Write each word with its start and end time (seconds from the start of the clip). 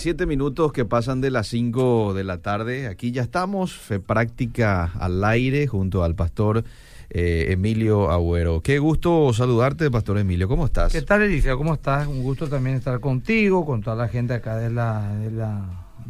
27 0.00 0.24
minutos 0.24 0.72
que 0.72 0.86
pasan 0.86 1.20
de 1.20 1.30
las 1.30 1.48
5 1.48 2.14
de 2.14 2.24
la 2.24 2.38
tarde. 2.38 2.86
Aquí 2.86 3.12
ya 3.12 3.20
estamos, 3.20 3.74
Fe 3.74 4.00
Práctica 4.00 4.90
al 4.98 5.22
aire 5.22 5.66
junto 5.66 6.04
al 6.04 6.14
pastor 6.14 6.64
eh, 7.10 7.48
Emilio 7.50 8.10
Agüero. 8.10 8.62
Qué 8.62 8.78
gusto 8.78 9.30
saludarte, 9.34 9.90
pastor 9.90 10.16
Emilio. 10.16 10.48
¿Cómo 10.48 10.64
estás? 10.64 10.90
¿Qué 10.90 11.02
tal, 11.02 11.20
Alicia? 11.20 11.54
¿Cómo 11.54 11.74
estás? 11.74 12.06
Un 12.06 12.22
gusto 12.22 12.48
también 12.48 12.76
estar 12.76 12.98
contigo, 12.98 13.66
con 13.66 13.82
toda 13.82 13.94
la 13.94 14.08
gente 14.08 14.32
acá 14.32 14.56
de 14.56 14.70
la, 14.70 15.12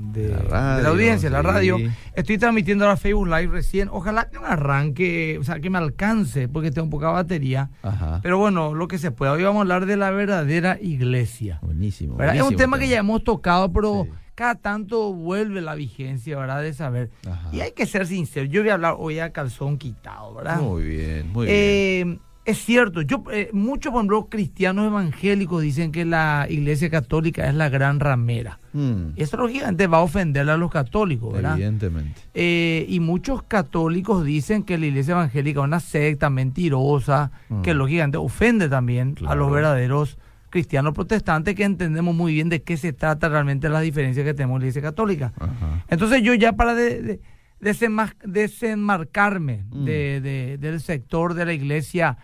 de, 0.00 0.28
La 0.28 0.36
de 0.36 0.42
radio, 0.48 0.82
la 0.82 0.88
audiencia, 0.88 1.30
la 1.30 1.42
radio. 1.42 1.78
Estoy 2.14 2.38
transmitiendo 2.38 2.84
ahora 2.84 2.96
Facebook 2.96 3.26
Live 3.28 3.48
recién. 3.48 3.88
Ojalá 3.92 4.28
que 4.30 4.38
me 4.38 4.46
arranque, 4.46 5.38
o 5.38 5.44
sea, 5.44 5.60
que 5.60 5.70
me 5.70 5.78
alcance, 5.78 6.48
porque 6.48 6.70
tengo 6.70 6.88
poca 6.90 7.10
batería. 7.10 7.70
Ajá. 7.82 8.20
Pero 8.22 8.38
bueno, 8.38 8.74
lo 8.74 8.88
que 8.88 8.98
se 8.98 9.10
pueda. 9.10 9.32
Hoy 9.32 9.42
vamos 9.42 9.58
a 9.58 9.62
hablar 9.62 9.86
de 9.86 9.96
la 9.96 10.10
verdadera 10.10 10.78
iglesia. 10.80 11.58
buenísimo. 11.62 12.20
Es 12.22 12.42
un 12.42 12.56
tema 12.56 12.78
que 12.78 12.88
ya 12.88 12.98
hemos 12.98 13.22
tocado, 13.24 13.72
pero 13.72 14.04
Sí. 14.04 14.10
cada 14.34 14.54
tanto 14.54 15.12
vuelve 15.12 15.60
la 15.60 15.74
vigencia, 15.74 16.38
¿verdad? 16.38 16.62
De 16.62 16.72
saber. 16.72 17.10
Ajá. 17.28 17.48
Y 17.52 17.60
hay 17.60 17.72
que 17.72 17.86
ser 17.86 18.06
sincero. 18.06 18.46
Yo 18.46 18.62
voy 18.62 18.70
a 18.70 18.74
hablar 18.74 18.94
hoy 18.98 19.18
a 19.18 19.30
calzón 19.32 19.76
quitado, 19.78 20.34
¿verdad? 20.34 20.60
Muy 20.60 20.82
bien, 20.84 21.32
muy 21.32 21.46
bien. 21.46 22.20
Es 22.50 22.58
cierto, 22.64 23.02
yo 23.02 23.22
eh, 23.32 23.48
muchos, 23.52 23.92
por 23.92 24.00
ejemplo, 24.00 24.26
cristianos 24.28 24.86
evangélicos 24.86 25.62
dicen 25.62 25.92
que 25.92 26.04
la 26.04 26.46
iglesia 26.50 26.90
católica 26.90 27.48
es 27.48 27.54
la 27.54 27.68
gran 27.68 28.00
ramera. 28.00 28.58
Mm, 28.72 29.12
Eso 29.16 29.36
lógicamente 29.36 29.86
va 29.86 29.98
a 29.98 30.02
ofender 30.02 30.48
a 30.50 30.56
los 30.56 30.70
católicos, 30.70 31.32
¿verdad? 31.32 31.54
evidentemente. 31.54 32.20
Eh, 32.34 32.86
y 32.88 32.98
muchos 33.00 33.42
católicos 33.44 34.24
dicen 34.24 34.62
que 34.64 34.78
la 34.78 34.86
iglesia 34.86 35.12
evangélica 35.12 35.60
es 35.60 35.64
una 35.64 35.80
secta 35.80 36.28
mentirosa, 36.30 37.30
Mm. 37.48 37.62
que 37.62 37.74
lógicamente 37.74 38.18
ofende 38.18 38.68
también 38.68 39.14
a 39.26 39.34
los 39.34 39.50
verdaderos 39.50 40.18
cristianos 40.50 40.92
protestantes 40.94 41.54
que 41.54 41.62
entendemos 41.64 42.14
muy 42.14 42.32
bien 42.34 42.48
de 42.48 42.62
qué 42.62 42.76
se 42.76 42.92
trata 42.92 43.28
realmente 43.28 43.68
las 43.68 43.82
diferencias 43.82 44.24
que 44.26 44.34
tenemos 44.34 44.56
en 44.56 44.60
la 44.62 44.64
iglesia 44.66 44.82
católica. 44.82 45.32
Ajá. 45.38 45.84
Entonces 45.88 46.22
yo 46.22 46.34
ya 46.34 46.52
para 46.54 46.74
de- 46.74 47.00
de- 47.02 47.20
desenma- 47.60 48.14
desenmarcarme 48.24 49.64
Mm. 49.70 49.84
de- 49.84 50.20
de- 50.20 50.58
del 50.58 50.80
sector 50.80 51.34
de 51.34 51.44
la 51.44 51.52
iglesia 51.52 52.18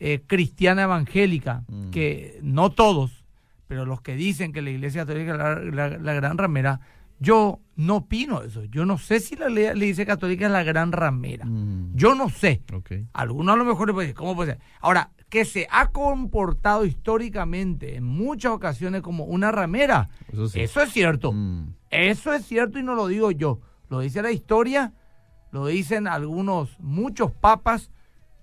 eh, 0.00 0.22
cristiana 0.26 0.82
evangélica, 0.82 1.62
Mm. 1.68 1.90
que 1.90 2.40
no 2.42 2.70
todos, 2.70 3.24
pero 3.68 3.84
los 3.86 4.00
que 4.00 4.16
dicen 4.16 4.52
que 4.52 4.62
la 4.62 4.70
iglesia 4.70 5.02
católica 5.06 5.32
es 5.32 5.38
la, 5.74 5.88
la- 5.88 5.98
la 5.98 6.14
gran 6.14 6.38
ramera, 6.38 6.80
yo 7.20 7.60
no 7.76 7.96
opino 7.96 8.42
eso. 8.42 8.64
Yo 8.64 8.86
no 8.86 8.96
sé 8.96 9.20
si 9.20 9.36
la, 9.36 9.48
le- 9.50 9.66
la 9.74 9.84
iglesia 9.84 10.06
católica 10.06 10.46
es 10.46 10.52
la 10.52 10.62
gran 10.62 10.90
ramera. 10.90 11.44
Mm, 11.44 11.94
Yo 11.94 12.14
no 12.14 12.30
sé. 12.30 12.62
Algunos 13.12 13.54
a 13.54 13.58
lo 13.58 13.64
mejor 13.66 13.88
le 13.88 13.92
pueden 13.92 14.08
decir, 14.08 14.16
¿cómo 14.16 14.34
puede 14.34 14.52
ser? 14.54 14.60
Ahora, 14.80 15.10
que 15.28 15.44
se 15.44 15.68
ha 15.70 15.88
comportado 15.88 16.84
históricamente 16.86 17.96
en 17.96 18.04
muchas 18.04 18.52
ocasiones 18.52 19.02
como 19.02 19.24
una 19.24 19.52
ramera, 19.52 20.08
Eso 20.32 20.48
sí. 20.48 20.60
eso 20.60 20.80
es 20.80 20.90
cierto. 20.92 21.32
Mm, 21.32 21.74
Eso 21.90 22.32
es 22.32 22.46
cierto 22.46 22.78
y 22.78 22.82
no 22.82 22.94
lo 22.94 23.06
digo 23.06 23.30
yo. 23.30 23.60
Lo 23.90 24.00
dice 24.00 24.22
la 24.22 24.30
historia, 24.32 24.94
lo 25.52 25.66
dicen 25.66 26.06
algunos, 26.08 26.78
muchos 26.80 27.32
papas 27.32 27.90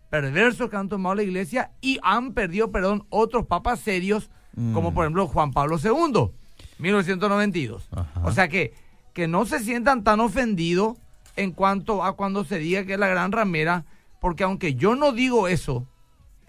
perversos 0.10 0.70
que 0.70 0.76
han 0.78 0.90
tomado 0.90 1.16
la 1.16 1.24
iglesia 1.24 1.72
y 1.82 2.00
han 2.04 2.34
perdido, 2.34 2.72
perdón, 2.72 3.06
otros 3.10 3.46
papas 3.46 3.80
serios, 3.80 4.30
Mm. 4.56 4.74
como 4.74 4.92
por 4.94 5.06
ejemplo 5.06 5.28
Juan 5.28 5.52
Pablo 5.52 5.78
II, 5.78 6.32
1992. 6.80 7.88
Ajá. 7.92 8.22
O 8.24 8.32
sea 8.32 8.48
que, 8.48 8.74
que 9.14 9.28
no 9.28 9.46
se 9.46 9.60
sientan 9.60 10.04
tan 10.04 10.20
ofendidos 10.20 10.98
en 11.36 11.52
cuanto 11.52 12.04
a 12.04 12.16
cuando 12.16 12.44
se 12.44 12.58
diga 12.58 12.84
que 12.86 12.94
es 12.94 13.00
la 13.00 13.08
gran 13.08 13.32
ramera, 13.32 13.86
porque 14.20 14.44
aunque 14.44 14.74
yo 14.74 14.96
no 14.96 15.12
digo 15.12 15.48
eso, 15.48 15.88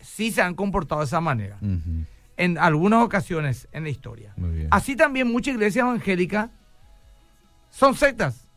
sí 0.00 0.30
se 0.32 0.40
han 0.40 0.54
comportado 0.54 1.00
de 1.02 1.06
esa 1.06 1.20
manera 1.20 1.58
en 2.38 2.56
algunas 2.56 3.04
ocasiones 3.04 3.68
en 3.72 3.82
la 3.84 3.90
historia. 3.90 4.32
Muy 4.36 4.50
bien. 4.50 4.68
Así 4.70 4.96
también 4.96 5.30
muchas 5.30 5.54
iglesias 5.54 5.82
evangélicas 5.84 6.48
son 7.70 7.94
sectas. 7.94 8.48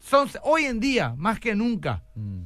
Son, 0.00 0.28
hoy 0.42 0.64
en 0.64 0.80
día, 0.80 1.14
más 1.16 1.40
que 1.40 1.54
nunca, 1.54 2.02
Mm, 2.14 2.40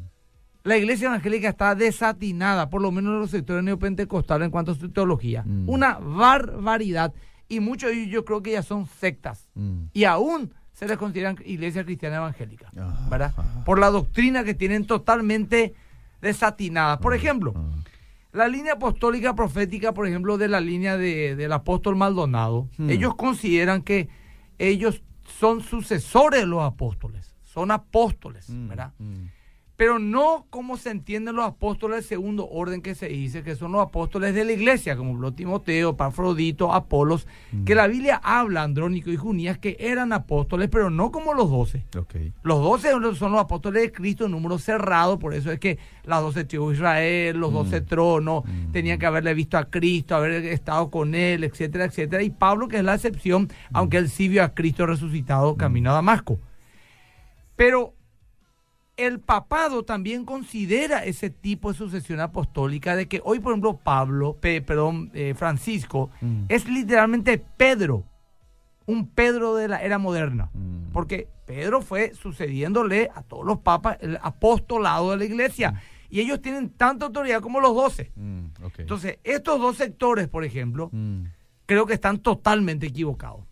la 0.69 0.77
iglesia 0.77 1.06
evangélica 1.09 1.49
está 1.49 1.75
desatinada, 1.75 2.69
por 2.71 2.81
lo 2.83 2.91
menos 2.93 3.15
en 3.15 3.21
los 3.21 3.31
sectores 3.31 3.65
neopentecostales 3.65 4.47
en 4.47 4.51
cuanto 4.51 4.73
a 4.73 4.75
su 4.75 4.91
teología. 4.91 5.43
Mm. 5.45 5.69
Una 5.69 5.99
barbaridad. 5.99 7.12
Y 7.49 7.61
muchos 7.61 7.91
de 7.91 7.97
ellos 8.03 8.12
yo 8.12 8.25
creo 8.25 8.43
que 8.43 8.53
ya 8.53 8.62
son 8.62 8.87
sectas. 8.87 9.49
mm, 9.55 9.84
Y 9.95 10.05
aún 10.05 10.53
se 10.73 10.87
les 10.87 10.99
consideran 10.99 11.37
iglesias 11.45 11.84
cristianas 11.87 12.19
evangélicas. 12.19 12.71
Ajá, 12.77 13.09
¿Verdad? 13.09 13.33
ajá. 13.37 13.65
Por 13.65 13.79
la 13.79 13.91
doctrina 13.91 14.45
que 14.45 14.55
tienen 14.55 14.87
totalmente 14.87 15.75
desatinada. 16.21 17.00
Por 17.00 17.15
ejemplo, 17.15 17.55
la 18.33 18.47
línea 18.49 18.75
apostólica 18.75 19.35
profética, 19.35 19.93
por 19.95 20.06
ejemplo, 20.06 20.37
de 20.39 20.49
la 20.49 20.61
línea 20.61 20.97
de- 20.97 21.35
del 21.37 21.53
apóstol 21.53 21.97
Maldonado, 21.97 22.69
Hmm. 22.77 22.91
ellos 22.91 23.15
consideran 23.15 23.83
que 23.83 24.09
ellos 24.59 25.03
son 25.39 25.62
sucesores 25.62 26.41
de 26.41 26.47
los 26.47 26.62
apóstoles, 26.62 27.35
son 27.43 27.71
apóstoles, 27.71 28.50
mm, 28.50 28.69
¿verdad? 28.69 28.93
Mm, 29.78 29.81
Pero 29.89 29.99
no 30.00 30.47
como 30.50 30.77
se 30.77 30.91
entienden 30.91 31.37
los 31.37 31.44
apóstoles 31.47 31.99
del 31.99 32.05
segundo 32.05 32.49
orden 32.50 32.83
que 32.83 32.94
se 32.97 33.06
dice, 33.09 33.43
que 33.44 33.55
son 33.55 33.71
los 33.72 33.81
apóstoles 33.81 34.34
de 34.34 34.44
la 34.44 34.53
iglesia, 34.53 34.97
como 34.97 35.33
Timoteo, 35.33 35.97
Pafrodito, 35.97 36.72
Apolos, 36.72 37.27
Mm. 37.53 37.65
que 37.65 37.75
la 37.77 37.87
Biblia 37.87 38.21
habla, 38.25 38.65
Andrónico 38.65 39.11
y 39.11 39.17
Junías, 39.17 39.59
que 39.59 39.77
eran 39.78 40.12
apóstoles, 40.12 40.69
pero 40.69 40.91
no 40.91 41.12
como 41.12 41.33
los 41.33 41.49
doce. 41.50 41.84
Los 42.43 42.61
doce 42.61 42.91
son 43.15 43.33
los 43.33 43.41
apóstoles 43.41 43.83
de 43.83 43.93
Cristo, 43.93 44.25
en 44.27 44.33
número 44.33 44.59
cerrado, 44.59 45.19
por 45.19 45.33
eso 45.33 45.53
es 45.53 45.61
que 45.61 45.78
las 46.05 46.22
doce 46.22 46.44
tribus 46.44 46.71
de 46.71 46.75
Israel, 46.78 47.37
los 47.38 47.53
doce 47.53 47.81
tronos, 47.81 48.44
Mm. 48.44 48.72
tenían 48.72 48.99
que 48.99 49.06
haberle 49.06 49.33
visto 49.34 49.56
a 49.59 49.65
Cristo, 49.71 50.17
haber 50.17 50.44
estado 50.47 50.91
con 50.91 51.15
él, 51.15 51.44
etcétera, 51.44 51.84
etcétera. 51.84 52.22
Y 52.25 52.31
Pablo, 52.31 52.67
que 52.69 52.78
es 52.78 52.84
la 52.84 52.94
excepción, 52.94 53.49
aunque 53.72 53.99
él 53.99 54.09
sí 54.09 54.28
vio 54.28 54.43
a 54.43 54.55
Cristo 54.55 54.87
resucitado 54.87 55.56
camino 55.56 55.91
a 55.91 55.94
Damasco. 55.94 56.38
Pero 57.56 57.94
el 58.99 59.21
papado 59.21 59.85
también 59.85 60.25
considera 60.27 61.05
ese 61.05 61.31
tipo 61.31 61.73
de 61.73 61.79
sucesión 61.79 62.21
apostólica 62.21 62.95
de 62.97 63.07
que 63.09 63.23
hoy, 63.25 63.39
por 63.41 63.53
ejemplo, 63.53 63.77
Pablo, 63.79 64.37
pe- 64.41 64.61
perdón, 64.61 65.11
eh, 65.15 65.35
Francisco, 65.35 66.11
Mm. 66.21 66.43
es 66.49 66.69
literalmente 66.69 67.39
Pedro, 67.39 68.05
un 68.87 69.07
Pedro 69.09 69.55
de 69.55 69.69
la 69.69 69.83
era 69.83 69.99
moderna. 69.99 70.51
Mm. 70.53 70.91
Porque 70.93 71.29
Pedro 71.47 71.81
fue 71.81 72.13
sucediéndole 72.15 73.09
a 73.15 73.23
todos 73.23 73.47
los 73.47 73.59
papas 73.59 73.99
el 74.01 74.19
apostolado 74.21 75.13
de 75.13 75.17
la 75.19 75.25
iglesia. 75.25 75.81
Y 76.11 76.21
ellos 76.21 76.41
tienen 76.41 76.71
tanta 76.71 77.07
autoridad 77.07 77.41
como 77.41 77.61
los 77.61 77.75
doce. 77.75 78.13
Mm. 78.17 78.47
Entonces, 78.79 79.19
estos 79.25 79.61
dos 79.61 79.77
sectores, 79.77 80.27
por 80.29 80.43
ejemplo, 80.45 80.89
Mm, 80.93 81.25
creo 81.67 81.85
que 81.87 81.95
están 81.95 82.19
totalmente 82.19 82.87
equivocados. 82.87 83.45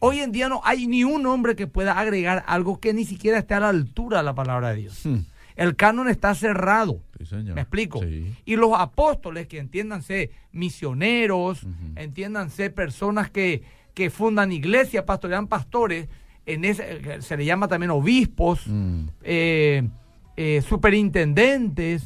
Hoy 0.00 0.20
en 0.20 0.32
día 0.32 0.48
no 0.48 0.60
hay 0.64 0.86
ni 0.86 1.04
un 1.04 1.24
hombre 1.26 1.56
que 1.56 1.66
pueda 1.66 1.98
agregar 1.98 2.44
algo 2.46 2.78
que 2.80 2.92
ni 2.92 3.04
siquiera 3.04 3.38
esté 3.38 3.54
a 3.54 3.60
la 3.60 3.68
altura 3.70 4.18
de 4.18 4.24
la 4.24 4.34
palabra 4.34 4.70
de 4.70 4.76
Dios. 4.76 5.06
mm, 5.06 5.18
El 5.56 5.76
canon 5.76 6.08
está 6.08 6.34
cerrado. 6.34 7.00
sí, 7.18 7.26
señor. 7.26 7.54
¿Me 7.54 7.60
explico? 7.62 8.00
Sí. 8.02 8.34
Y 8.44 8.56
los 8.56 8.72
apóstoles, 8.76 9.46
que 9.46 9.58
entiéndanse 9.58 10.30
misioneros, 10.52 11.62
Ujú. 11.62 11.72
entiéndanse 11.96 12.70
personas 12.70 13.30
que, 13.30 13.62
que 13.94 14.10
fundan 14.10 14.50
iglesias, 14.52 15.04
pastorean 15.04 15.46
pastores, 15.46 16.08
en 16.46 16.64
ese, 16.64 16.82
eh, 16.96 17.22
se 17.22 17.36
le 17.36 17.44
llama 17.44 17.68
también 17.68 17.90
obispos, 17.90 18.66
Mm, 18.66 19.04
eh, 19.22 19.88
eh, 20.36 20.60
superintendentes, 20.68 22.04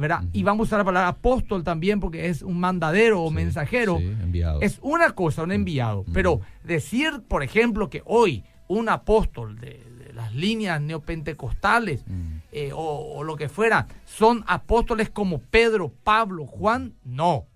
¿verdad? 0.00 0.24
Y 0.32 0.42
vamos 0.42 0.64
a 0.64 0.68
usar 0.68 0.78
la 0.80 0.84
palabra 0.84 1.08
apóstol 1.08 1.62
también 1.62 2.00
porque 2.00 2.28
es 2.28 2.42
un 2.42 2.58
mandadero 2.58 3.22
o 3.22 3.28
sí, 3.28 3.34
mensajero. 3.34 3.98
sí, 3.98 4.04
enviado. 4.06 4.60
Es 4.62 4.78
una 4.82 5.10
cosa, 5.12 5.42
un 5.42 5.52
enviado. 5.52 6.04
Pero 6.12 6.40
decir, 6.64 7.22
por 7.28 7.42
ejemplo, 7.42 7.88
que 7.90 8.02
hoy 8.06 8.42
un 8.68 8.88
apóstol 8.88 9.58
de, 9.60 9.82
de 10.04 10.12
las 10.12 10.34
líneas 10.34 10.80
neopentecostales 10.80 12.04
eh, 12.52 12.72
o, 12.72 13.14
o 13.16 13.22
lo 13.24 13.36
que 13.36 13.48
fuera 13.48 13.86
son 14.04 14.44
apóstoles 14.46 15.10
como 15.10 15.38
Pedro, 15.38 15.92
Pablo, 16.02 16.46
Juan, 16.46 16.94
no. 17.04 17.46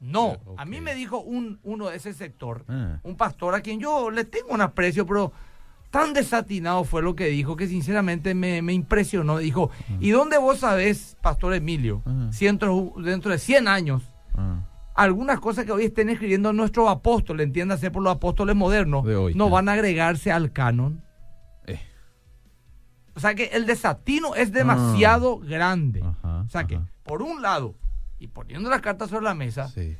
No. 0.00 0.36
A 0.58 0.64
mí 0.66 0.80
me 0.82 0.94
dijo 0.94 1.20
un, 1.20 1.58
uno 1.62 1.88
de 1.88 1.96
ese 1.96 2.12
sector, 2.12 2.64
Ah. 2.68 2.98
un 3.04 3.16
pastor 3.16 3.54
a 3.54 3.62
quien 3.62 3.80
yo 3.80 4.10
le 4.10 4.24
tengo 4.24 4.48
un 4.52 4.60
aprecio, 4.60 5.06
pero 5.06 5.32
tan 5.94 6.12
desatinado 6.12 6.82
fue 6.82 7.02
lo 7.02 7.14
que 7.14 7.26
dijo 7.26 7.54
que 7.54 7.68
sinceramente 7.68 8.34
me, 8.34 8.62
me 8.62 8.72
impresionó. 8.72 9.38
Dijo, 9.38 9.70
¿y 10.00 10.10
dónde 10.10 10.38
vos 10.38 10.58
sabés, 10.58 11.16
pastor 11.22 11.54
Emilio, 11.54 12.02
si 12.32 12.46
dentro, 12.46 12.94
dentro 12.96 13.30
de 13.30 13.38
100 13.38 13.68
años 13.68 14.02
Ah, 14.36 14.58
algunas 14.96 15.38
cosas 15.38 15.64
que 15.64 15.70
hoy 15.70 15.84
estén 15.84 16.08
escribiendo 16.08 16.52
nuestros 16.52 16.88
apóstoles, 16.90 17.46
entiéndase 17.46 17.92
por 17.92 18.02
los 18.02 18.12
apóstoles 18.12 18.56
modernos, 18.56 19.04
De 19.04 19.14
hoy, 19.14 19.34
no 19.36 19.46
ah. 19.46 19.50
van 19.50 19.68
a 19.68 19.74
agregarse 19.74 20.32
al 20.32 20.50
canon. 20.50 21.00
eh, 21.68 21.78
O 23.14 23.20
sea 23.20 23.36
que 23.36 23.44
el 23.52 23.64
desatino 23.64 24.34
es 24.34 24.50
demasiado 24.50 25.38
grande. 25.38 26.02
Ajá, 26.02 26.40
o 26.44 26.48
sea 26.48 26.64
que, 26.64 26.80
por 27.04 27.22
un 27.22 27.40
lado, 27.40 27.76
y 28.18 28.26
poniendo 28.26 28.68
las 28.68 28.80
cartas 28.80 29.10
sobre 29.10 29.24
la 29.26 29.34
mesa, 29.34 29.68
sí. 29.68 29.96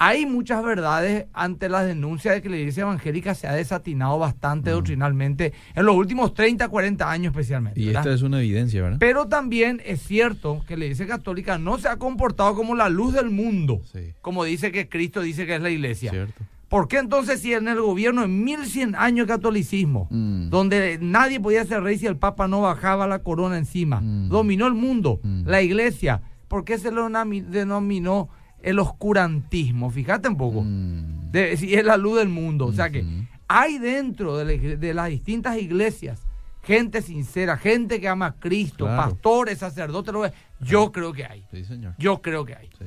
Hay 0.00 0.26
muchas 0.26 0.62
verdades 0.64 1.26
ante 1.32 1.68
las 1.68 1.84
denuncias 1.84 2.34
de 2.34 2.40
que 2.40 2.48
la 2.48 2.56
iglesia 2.56 2.82
evangélica 2.82 3.34
se 3.34 3.48
ha 3.48 3.52
desatinado 3.52 4.16
bastante 4.18 4.70
doctrinalmente 4.70 5.52
en 5.74 5.84
los 5.86 5.96
últimos 5.96 6.34
30, 6.34 6.68
40 6.68 7.10
años 7.10 7.32
especialmente. 7.32 7.80
Y 7.80 7.86
¿verdad? 7.86 8.02
esta 8.02 8.14
es 8.14 8.22
una 8.22 8.38
evidencia, 8.38 8.80
¿verdad? 8.80 8.98
Pero 9.00 9.26
también 9.26 9.82
es 9.84 10.00
cierto 10.00 10.64
que 10.68 10.76
la 10.76 10.84
iglesia 10.84 11.08
católica 11.08 11.58
no 11.58 11.78
se 11.78 11.88
ha 11.88 11.96
comportado 11.96 12.54
como 12.54 12.76
la 12.76 12.88
luz 12.88 13.12
del 13.12 13.30
mundo, 13.30 13.82
Sí. 13.92 14.14
como 14.20 14.44
dice 14.44 14.70
que 14.70 14.88
Cristo 14.88 15.20
dice 15.20 15.46
que 15.46 15.56
es 15.56 15.62
la 15.62 15.70
iglesia. 15.70 16.12
Cierto. 16.12 16.44
¿Por 16.68 16.86
qué 16.86 16.98
entonces 16.98 17.40
si 17.40 17.54
en 17.54 17.66
el 17.66 17.80
gobierno 17.80 18.20
de 18.20 18.28
1100 18.28 18.94
años 18.94 19.26
de 19.26 19.32
catolicismo, 19.32 20.06
Mm. 20.10 20.50
donde 20.50 20.98
nadie 21.00 21.40
podía 21.40 21.64
ser 21.64 21.82
rey 21.82 21.98
si 21.98 22.06
el 22.06 22.16
papa 22.18 22.46
no 22.46 22.60
bajaba 22.60 23.06
la 23.08 23.20
corona 23.20 23.58
encima, 23.58 24.00
Mm. 24.00 24.28
dominó 24.28 24.66
el 24.68 24.74
mundo, 24.74 25.18
Mm. 25.24 25.42
la 25.46 25.60
iglesia, 25.62 26.20
¿por 26.46 26.64
qué 26.64 26.78
se 26.78 26.90
lo 26.92 27.08
denominó 27.08 28.28
el 28.62 28.78
oscurantismo? 28.78 29.90
Fíjate 29.90 30.28
un 30.28 30.36
poco, 30.36 30.62
Mm. 30.62 31.30
de, 31.30 31.56
si 31.56 31.74
es 31.74 31.84
la 31.84 31.96
luz 31.96 32.18
del 32.18 32.28
mundo. 32.28 32.66
O 32.66 32.72
sea 32.72 32.90
que 32.90 33.04
hay 33.48 33.78
dentro 33.78 34.36
de, 34.36 34.44
la 34.44 34.52
igle- 34.52 34.76
de 34.78 34.94
las 34.94 35.08
distintas 35.08 35.56
iglesias 35.58 36.22
gente 36.62 37.00
sincera, 37.00 37.56
gente 37.56 37.98
que 38.00 38.08
ama 38.08 38.26
a 38.26 38.32
Cristo, 38.34 38.84
Claro. 38.84 39.12
pastores, 39.12 39.58
sacerdotes, 39.58 40.14
yo 40.60 40.92
creo 40.92 41.12
que 41.14 41.24
hay, 41.24 41.42
Sí, 41.50 41.64
señor. 41.64 41.94
yo 41.98 42.20
creo 42.20 42.44
que 42.44 42.54
hay 42.56 42.68
Sí. 42.78 42.84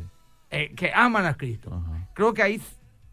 eh, 0.51 0.71
que 0.75 0.91
aman 0.93 1.25
a 1.25 1.33
Cristo. 1.35 1.73
Ajá. 1.73 2.07
Creo 2.13 2.33
que 2.33 2.43
hay 2.43 2.61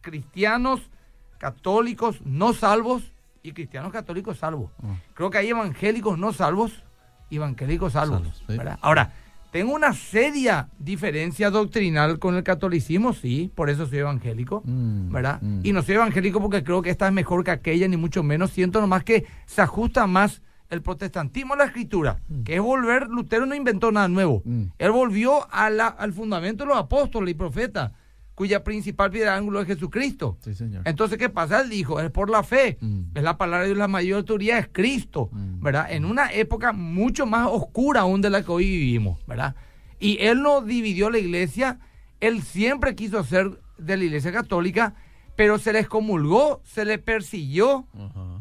cristianos 0.02 0.90
católicos 1.38 2.20
no 2.24 2.52
salvos 2.52 3.12
y 3.42 3.52
cristianos 3.52 3.92
católicos 3.92 4.38
salvos. 4.38 4.70
Ah. 4.82 4.96
Creo 5.14 5.30
que 5.30 5.38
hay 5.38 5.48
evangélicos 5.48 6.18
no 6.18 6.32
salvos 6.32 6.82
y 7.30 7.36
evangélicos 7.36 7.92
salvos. 7.94 8.20
Salvos, 8.22 8.44
sí. 8.46 8.56
¿verdad? 8.56 8.78
Ahora, 8.82 9.12
tengo 9.50 9.74
una 9.74 9.92
seria 9.94 10.68
diferencia 10.78 11.50
doctrinal 11.50 12.18
con 12.18 12.34
el 12.36 12.42
catolicismo, 12.42 13.12
sí, 13.12 13.50
por 13.54 13.70
eso 13.70 13.86
soy 13.86 13.98
evangélico, 13.98 14.62
Mm, 14.64 15.10
¿verdad? 15.12 15.40
mm. 15.40 15.60
Y 15.64 15.72
no 15.72 15.82
soy 15.82 15.94
evangélico 15.94 16.40
porque 16.40 16.62
creo 16.62 16.82
que 16.82 16.90
esta 16.90 17.06
es 17.06 17.12
mejor 17.12 17.44
que 17.44 17.50
aquella, 17.50 17.88
ni 17.88 17.96
mucho 17.96 18.22
menos. 18.22 18.50
Siento 18.50 18.80
nomás 18.80 19.04
que 19.04 19.24
se 19.46 19.62
ajusta 19.62 20.06
más 20.06 20.42
el 20.70 20.82
protestantismo 20.82 21.54
a 21.54 21.56
la 21.56 21.64
escritura, 21.64 22.20
que 22.44 22.56
es 22.56 22.60
volver, 22.60 23.08
Lutero 23.08 23.46
no 23.46 23.54
inventó 23.54 23.90
nada 23.90 24.06
nuevo. 24.08 24.42
Mm. 24.44 24.64
Él 24.78 24.90
volvió 24.90 25.50
a 25.50 25.70
la- 25.70 25.86
al 25.86 26.12
fundamento 26.12 26.64
de 26.64 26.68
los 26.68 26.78
apóstoles 26.78 27.32
y 27.32 27.34
profetas, 27.34 27.92
cuya 28.38 28.62
principal 28.62 29.10
piedra 29.10 29.34
ángulo 29.34 29.60
es 29.60 29.66
Jesucristo. 29.66 30.38
Sí, 30.44 30.54
señor. 30.54 30.82
Entonces, 30.84 31.18
¿qué 31.18 31.28
pasa? 31.28 31.60
Él 31.62 31.70
dijo, 31.70 31.98
es 31.98 32.08
por 32.12 32.30
la 32.30 32.44
fe. 32.44 32.78
Mm. 32.80 33.00
Es 33.16 33.22
la 33.24 33.36
palabra 33.36 33.62
de 33.62 33.66
Dios, 33.70 33.78
la 33.78 33.88
mayor 33.88 34.18
autoridad 34.18 34.58
es 34.60 34.68
Cristo, 34.70 35.28
Mm. 35.32 35.60
¿verdad? 35.60 35.90
En 35.90 36.04
una 36.04 36.30
época 36.32 36.72
mucho 36.72 37.26
más 37.26 37.48
oscura 37.50 38.02
aún 38.02 38.20
de 38.20 38.30
la 38.30 38.44
que 38.44 38.52
hoy 38.52 38.64
vivimos, 38.70 39.18
¿verdad? 39.26 39.56
Y 39.98 40.18
él 40.20 40.40
no 40.40 40.60
dividió 40.60 41.10
la 41.10 41.18
iglesia, 41.18 41.80
él 42.20 42.42
siempre 42.42 42.94
quiso 42.94 43.24
ser 43.24 43.58
de 43.76 43.96
la 43.96 44.04
iglesia 44.04 44.30
católica, 44.30 44.94
pero 45.34 45.58
se 45.58 45.72
le 45.72 45.80
excomulgó, 45.80 46.62
se 46.64 46.84
le 46.84 46.98
persiguió 46.98 47.88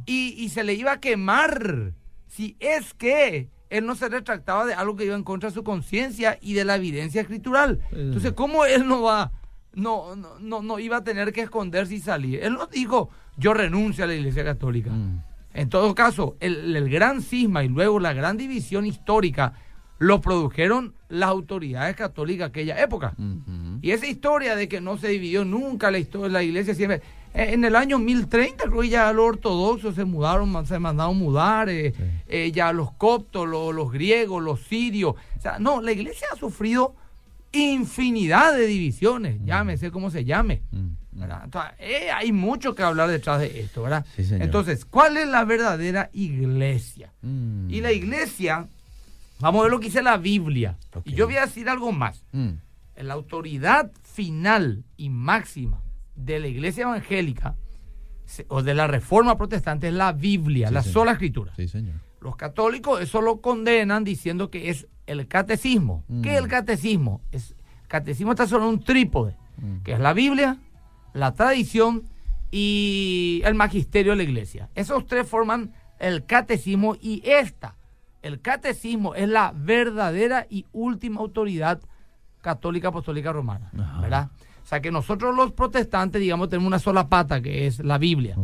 y, 0.05 0.35
y 0.37 0.49
se 0.49 0.63
le 0.63 0.75
iba 0.75 0.91
a 0.91 0.99
quemar. 0.99 1.93
Si 2.27 2.55
es 2.59 2.93
que 2.93 3.49
él 3.71 3.85
no 3.87 3.95
se 3.95 4.09
retractaba 4.09 4.67
de 4.67 4.75
algo 4.75 4.95
que 4.95 5.05
iba 5.05 5.15
en 5.15 5.23
contra 5.23 5.49
de 5.49 5.55
su 5.55 5.63
conciencia 5.63 6.37
y 6.39 6.53
de 6.53 6.65
la 6.65 6.75
evidencia 6.75 7.19
escritural. 7.21 7.81
Entonces, 7.91 8.33
¿cómo 8.33 8.63
él 8.65 8.87
no 8.87 9.01
va, 9.01 9.31
no, 9.77 10.15
no, 10.15 10.39
no, 10.39 10.61
no 10.61 10.79
iba 10.79 10.97
a 10.97 11.03
tener 11.03 11.31
que 11.31 11.41
esconderse 11.41 11.95
y 11.95 11.99
salir? 11.99 12.43
Él 12.43 12.53
no 12.53 12.65
dijo, 12.67 13.09
yo 13.37 13.53
renuncio 13.53 14.03
a 14.03 14.07
la 14.07 14.15
iglesia 14.15 14.43
católica. 14.43 14.89
Mm. 14.91 15.21
En 15.53 15.69
todo 15.69 15.95
caso, 15.95 16.35
el, 16.39 16.75
el 16.75 16.89
gran 16.89 17.21
cisma 17.21 17.63
y 17.63 17.69
luego 17.69 17.99
la 17.99 18.13
gran 18.13 18.37
división 18.37 18.85
histórica 18.85 19.53
lo 19.99 20.21
produjeron 20.21 20.93
las 21.09 21.29
autoridades 21.29 21.95
católicas 21.95 22.51
de 22.51 22.61
aquella 22.61 22.83
época. 22.83 23.15
Y 23.81 23.89
esa 23.91 24.05
historia 24.05 24.55
de 24.55 24.67
que 24.67 24.79
no 24.81 24.97
se 24.97 25.07
dividió 25.07 25.43
nunca 25.45 25.89
la 25.89 25.97
historia 25.97 26.29
la 26.29 26.43
iglesia 26.43 26.75
siempre. 26.75 27.01
eh, 27.33 27.49
En 27.53 27.63
el 27.63 27.75
año 27.75 27.97
1030 27.97 28.65
creo 28.65 28.81
que 28.81 28.89
ya 28.89 29.11
los 29.13 29.25
ortodoxos 29.25 29.95
se 29.95 30.05
mudaron, 30.05 30.65
se 30.67 30.77
mandaron 30.77 31.17
mudar, 31.17 31.69
eh, 31.69 31.93
Sí. 31.97 32.03
eh, 32.27 32.51
ya 32.51 32.71
los 32.73 32.91
coptos, 32.91 33.47
lo- 33.47 33.71
los, 33.71 33.91
griegos, 33.91 34.43
los 34.43 34.61
sirios. 34.61 35.15
O 35.37 35.41
sea, 35.41 35.57
no, 35.57 35.81
la 35.81 35.91
iglesia 35.91 36.27
ha 36.31 36.35
sufrido 36.35 36.93
infinidad 37.57 38.53
de 38.55 38.65
divisiones, 38.67 39.39
llámese 39.43 39.91
como 39.91 40.09
se 40.09 40.25
llame. 40.25 40.63
Mm. 40.71 40.91
eh, 41.79 42.09
hay 42.13 42.31
mucho 42.31 42.75
que 42.75 42.83
hablar 42.83 43.09
detrás 43.09 43.39
de 43.39 43.59
esto, 43.61 43.83
¿verdad? 43.83 44.05
Sí. 44.15 44.25
Entonces, 44.31 44.85
¿cuál 44.85 45.17
es 45.17 45.27
la 45.27 45.43
verdadera 45.45 46.09
iglesia? 46.13 47.13
Mm. 47.21 47.69
Y 47.69 47.81
la 47.81 47.91
iglesia, 47.91 48.67
vamos 49.39 49.59
a 49.59 49.63
ver 49.63 49.71
lo 49.71 49.79
que 49.79 49.85
dice 49.87 50.01
la 50.03 50.17
Biblia. 50.17 50.77
Y 51.05 51.13
yo 51.13 51.25
voy 51.25 51.37
a 51.37 51.41
decir 51.45 51.69
algo 51.69 51.91
más. 51.91 52.23
Mm. 52.31 52.49
La 53.01 53.13
autoridad 53.13 53.91
final 54.03 54.83
y 54.95 55.09
máxima 55.09 55.81
de 56.15 56.39
la 56.39 56.47
iglesia 56.47 56.83
evangélica 56.83 57.55
o 58.47 58.61
de 58.63 58.73
la 58.73 58.87
reforma 58.87 59.37
protestante 59.37 59.87
es 59.87 59.93
la 59.93 60.11
Biblia, 60.13 60.67
Sí, 60.69 60.73
la 60.73 60.81
señor. 60.81 60.93
sola 60.93 61.11
escritura. 61.13 61.53
Sí, 61.55 61.67
señor. 61.67 61.95
Los 62.19 62.35
católicos 62.35 63.01
eso 63.01 63.21
lo 63.21 63.41
condenan 63.41 64.03
diciendo 64.03 64.49
que 64.49 64.69
es 64.69 64.87
el 65.05 65.27
catecismo. 65.27 66.03
¿Qué 66.23 66.31
es 66.33 66.37
el 66.37 66.45
Mm. 66.45 66.49
catecismo? 66.49 67.21
Es, 67.31 67.51
el 67.81 67.87
catecismo 67.87 68.31
está 68.31 68.47
sobre 68.47 68.65
un 68.65 68.79
trípode, 68.83 69.35
Mm. 69.57 69.83
que 69.83 69.93
es 69.93 69.99
la 69.99 70.13
Biblia, 70.13 70.57
la 71.13 71.33
tradición 71.33 72.03
y 72.51 73.41
el 73.45 73.55
magisterio 73.55 74.11
de 74.13 74.17
la 74.17 74.23
iglesia. 74.23 74.69
Esos 74.75 75.05
tres 75.05 75.27
forman 75.27 75.73
el 75.99 76.25
catecismo 76.25 76.95
y 76.99 77.21
esta, 77.25 77.75
el 78.21 78.41
catecismo 78.41 79.15
es 79.15 79.29
la 79.29 79.53
verdadera 79.55 80.45
y 80.49 80.65
última 80.73 81.21
autoridad 81.21 81.79
católica 82.41 82.89
apostólica 82.89 83.31
romana, 83.31 83.71
Ajá. 83.77 84.01
¿verdad? 84.01 84.29
O 84.67 84.69
sea 84.69 84.81
que 84.81 84.91
nosotros 84.91 85.33
los 85.33 85.53
protestantes, 85.53 86.19
digamos, 86.19 86.49
tenemos 86.49 86.67
una 86.67 86.79
sola 86.79 87.07
pata, 87.07 87.41
que 87.41 87.67
es 87.67 87.79
la 87.79 87.97
Biblia. 87.97 88.35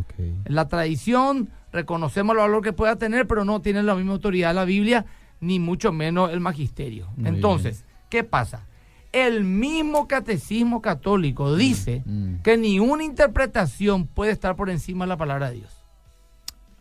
La 0.45 0.69
tradición, 0.69 1.49
reconocemos 1.73 2.33
el 2.33 2.37
valor 2.37 2.63
que 2.63 2.71
pueda 2.71 2.95
tener, 2.95 3.27
pero 3.27 3.43
no 3.43 3.59
tiene 3.59 3.83
la 3.83 3.93
misma 3.93 4.13
autoridad 4.13 4.55
la 4.55 4.63
Biblia, 4.63 5.05
ni 5.41 5.59
mucho 5.59 5.91
menos 5.91 6.31
el 6.31 6.39
magisterio. 6.39 7.09
Muy 7.17 7.27
Entonces, 7.27 7.83
¿qué 8.07 8.23
pasa? 8.23 8.67
El 9.11 9.43
mismo 9.43 10.07
catecismo 10.07 10.81
católico 10.81 11.57
dice 11.57 12.03
Mm. 12.05 12.35
que 12.41 12.55
ni 12.55 12.79
una 12.79 13.03
interpretación 13.03 14.07
puede 14.07 14.31
estar 14.31 14.55
por 14.55 14.69
encima 14.69 15.03
de 15.03 15.09
la 15.09 15.17
palabra 15.17 15.49
de 15.49 15.57
Dios. 15.57 15.83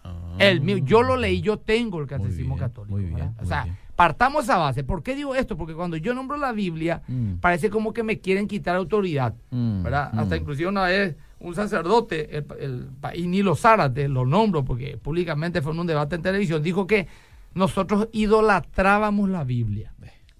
Ah. 0.04 0.36
El 0.38 0.60
mío, 0.60 0.76
yo 0.76 1.02
lo 1.02 1.16
leí, 1.16 1.40
yo 1.40 1.56
tengo 1.58 2.00
el 2.00 2.06
catecismo 2.06 2.54
bien, 2.54 2.58
católico. 2.68 2.92
muy 2.96 3.06
bien, 3.06 3.16
¿verdad? 3.16 3.32
o 3.42 3.46
sea. 3.46 3.66
Partamos 3.96 4.48
a 4.50 4.56
base. 4.58 4.84
¿Por 4.84 5.02
qué 5.02 5.14
digo 5.14 5.34
esto? 5.34 5.56
Porque 5.56 5.74
cuando 5.74 5.96
yo 5.96 6.14
nombro 6.14 6.36
la 6.36 6.52
Biblia, 6.52 7.02
Mm. 7.08 7.34
parece 7.40 7.70
como 7.70 7.92
que 7.92 8.02
me 8.02 8.18
quieren 8.20 8.48
quitar 8.48 8.74
autoridad. 8.76 9.34
Mm, 9.50 9.82
¿verdad? 9.82 10.10
Hasta 10.16 10.34
mm. 10.36 10.38
inclusive 10.40 10.68
una 10.68 10.84
vez 10.84 11.16
un 11.40 11.54
sacerdote, 11.54 12.36
el, 12.38 12.46
el 12.60 12.86
país 13.00 13.26
Nilo 13.26 13.54
Zárate, 13.56 14.08
lo 14.08 14.24
nombro 14.24 14.64
porque 14.64 14.96
públicamente 14.96 15.60
fue 15.60 15.72
en 15.72 15.80
un 15.80 15.86
debate 15.86 16.14
en 16.16 16.22
televisión, 16.22 16.62
dijo 16.62 16.86
que 16.86 17.08
nosotros 17.54 18.08
idolatrábamos 18.12 19.28
la 19.28 19.44
Biblia. 19.44 19.92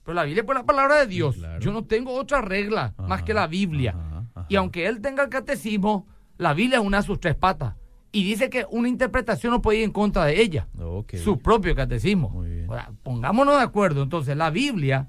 Pero 0.04 0.14
la 0.14 0.24
Biblia 0.24 0.42
es 0.48 0.54
la 0.54 0.64
palabra 0.64 0.96
de 1.00 1.06
Dios. 1.06 1.36
claro. 1.36 1.60
Yo 1.60 1.72
no 1.72 1.84
tengo 1.84 2.12
otra 2.14 2.40
regla 2.40 2.92
más 2.98 3.18
Ajá, 3.18 3.24
que 3.24 3.34
la 3.34 3.46
Biblia. 3.46 3.94
ajá, 3.96 4.24
ajá. 4.34 4.46
Y 4.48 4.56
aunque 4.56 4.86
él 4.86 5.00
tenga 5.00 5.22
el 5.22 5.28
catecismo, 5.28 6.06
la 6.38 6.54
Biblia 6.54 6.78
es 6.80 6.84
una 6.84 6.96
de 6.98 7.02
sus 7.04 7.20
tres 7.20 7.36
patas. 7.36 7.74
Y 8.12 8.24
dice 8.24 8.50
que 8.50 8.66
una 8.70 8.88
interpretación 8.88 9.52
no 9.52 9.62
puede 9.62 9.78
ir 9.78 9.84
en 9.84 9.90
contra 9.92 10.26
de 10.26 10.40
ella. 10.40 10.66
Su 11.18 11.38
propio 11.38 11.74
catecismo. 11.74 12.28
Muy 12.28 12.50
bien. 12.50 12.66
Ahora, 12.68 12.90
pongámonos 13.02 13.56
de 13.56 13.62
acuerdo. 13.62 14.02
Entonces, 14.02 14.36
la 14.36 14.50
Biblia, 14.50 15.08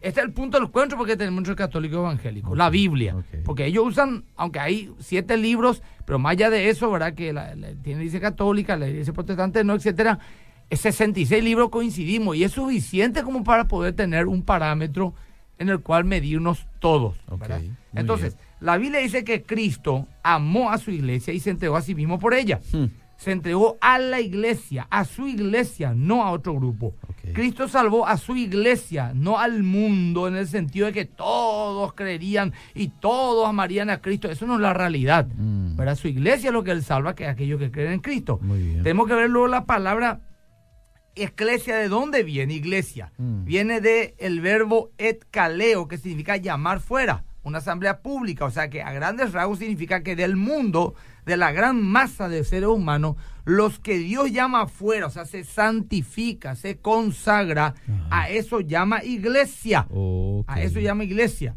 este 0.00 0.20
es 0.20 0.26
el 0.26 0.32
punto 0.32 0.58
del 0.58 0.66
encuentro 0.66 0.98
porque 0.98 1.16
tenemos 1.16 1.40
muchos 1.40 1.54
católicos 1.54 1.96
evangélicos. 1.98 2.58
La 2.58 2.70
Biblia. 2.70 3.14
Porque 3.44 3.66
ellos 3.66 3.84
usan, 3.86 4.24
aunque 4.36 4.58
hay 4.58 4.92
siete 4.98 5.36
libros, 5.36 5.80
pero 6.04 6.18
más 6.18 6.32
allá 6.32 6.50
de 6.50 6.68
eso, 6.70 6.90
¿verdad? 6.90 7.14
Que 7.14 7.32
la, 7.32 7.54
la- 7.54 7.72
tiene 7.82 8.00
iglesia 8.00 8.20
católica, 8.20 8.76
la 8.76 8.88
iglesia 8.88 9.12
protestante, 9.12 9.62
no, 9.62 9.74
etcétera. 9.74 10.18
Es 10.70 10.80
66 10.80 11.44
libros 11.44 11.68
coincidimos 11.70 12.34
y 12.36 12.42
es 12.42 12.50
suficiente 12.52 13.22
como 13.22 13.44
para 13.44 13.68
poder 13.68 13.94
tener 13.94 14.26
un 14.26 14.42
parámetro 14.42 15.14
en 15.58 15.68
el 15.68 15.78
cual 15.80 16.04
medirnos 16.04 16.66
todos. 16.80 17.16
¿verdad? 17.38 17.60
La 18.64 18.78
Biblia 18.78 19.00
dice 19.00 19.24
que 19.24 19.42
Cristo 19.42 20.08
amó 20.22 20.70
a 20.70 20.78
su 20.78 20.90
iglesia 20.90 21.34
y 21.34 21.40
se 21.40 21.50
entregó 21.50 21.76
a 21.76 21.82
sí 21.82 21.94
mismo 21.94 22.18
por 22.18 22.32
ella. 22.32 22.60
Hmm. 22.72 22.86
Se 23.18 23.30
entregó 23.30 23.76
a 23.82 23.98
la 23.98 24.22
iglesia, 24.22 24.86
a 24.90 25.04
su 25.04 25.28
iglesia, 25.28 25.92
no 25.94 26.24
a 26.24 26.30
otro 26.30 26.54
grupo. 26.54 26.94
Cristo 27.34 27.68
salvó 27.68 28.06
a 28.06 28.16
su 28.16 28.36
iglesia, 28.36 29.12
no 29.14 29.38
al 29.38 29.62
mundo, 29.62 30.28
en 30.28 30.36
el 30.36 30.48
sentido 30.48 30.86
de 30.86 30.94
que 30.94 31.04
todos 31.04 31.92
creerían 31.92 32.54
y 32.74 32.88
todos 32.88 33.46
amarían 33.46 33.90
a 33.90 34.00
Cristo. 34.00 34.30
Eso 34.30 34.46
no 34.46 34.54
es 34.54 34.60
la 34.60 34.72
realidad. 34.72 35.26
Mm. 35.26 35.76
¿verdad? 35.76 35.96
Su 35.96 36.08
iglesia 36.08 36.48
es 36.48 36.54
lo 36.54 36.64
que 36.64 36.70
él 36.70 36.82
salva, 36.82 37.14
que 37.14 37.24
es 37.24 37.30
aquellos 37.30 37.60
que 37.60 37.70
creen 37.70 37.92
en 37.92 38.00
Cristo. 38.00 38.40
Tenemos 38.82 39.06
que 39.06 39.14
ver 39.14 39.28
luego 39.28 39.46
la 39.46 39.66
palabra 39.66 40.20
iglesia. 41.14 41.76
¿De 41.76 41.88
dónde 41.88 42.22
viene 42.22 42.54
iglesia? 42.54 43.12
Mm. 43.18 43.44
Viene 43.44 43.80
del 43.82 44.14
el 44.18 44.40
verbo 44.40 44.90
et 44.96 45.22
kaleo, 45.30 45.86
que 45.86 45.98
significa 45.98 46.38
llamar 46.38 46.80
fuera, 46.80 47.24
una 47.44 47.58
asamblea 47.58 48.00
pública. 48.00 48.44
O 48.44 48.50
sea 48.50 48.68
que 48.68 48.82
a 48.82 48.92
grandes 48.92 49.32
rasgos 49.32 49.60
significa 49.60 50.02
que 50.02 50.16
del 50.16 50.36
mundo, 50.36 50.94
de 51.24 51.36
la 51.36 51.52
gran 51.52 51.80
masa 51.80 52.28
de 52.28 52.42
seres 52.42 52.68
humanos, 52.68 53.16
los 53.44 53.78
que 53.78 53.98
Dios 53.98 54.32
llama 54.32 54.66
fuera, 54.66 55.06
o 55.06 55.10
sea, 55.10 55.26
se 55.26 55.44
santifica, 55.44 56.56
se 56.56 56.78
consagra, 56.78 57.74
a 58.10 58.30
eso 58.30 58.60
llama 58.60 59.04
iglesia. 59.04 59.86
A 60.46 60.60
eso 60.60 60.80
llama 60.80 61.04
iglesia. 61.04 61.54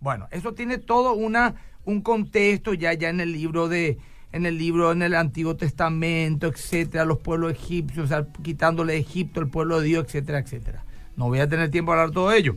Bueno, 0.00 0.26
eso 0.30 0.54
tiene 0.54 0.78
todo 0.78 1.12
una, 1.12 1.54
un 1.84 2.00
contexto 2.00 2.74
ya, 2.74 2.94
ya 2.94 3.10
en 3.10 3.20
el 3.20 3.32
libro 3.32 3.68
de, 3.68 3.98
en 4.32 4.46
el 4.46 4.56
libro, 4.56 4.92
en 4.92 5.02
el 5.02 5.14
Antiguo 5.14 5.56
Testamento, 5.56 6.46
etcétera, 6.46 7.04
los 7.04 7.18
pueblos 7.18 7.52
egipcios, 7.52 8.06
o 8.06 8.08
sea, 8.08 8.26
quitándole 8.42 8.96
Egipto 8.96 9.40
el 9.40 9.48
pueblo 9.48 9.80
de 9.80 9.86
Dios, 9.86 10.06
etcétera, 10.06 10.38
etcétera. 10.38 10.84
No 11.16 11.28
voy 11.28 11.38
a 11.38 11.48
tener 11.48 11.70
tiempo 11.70 11.92
para 11.92 12.02
hablar 12.02 12.14
todo 12.14 12.32
ello. 12.32 12.56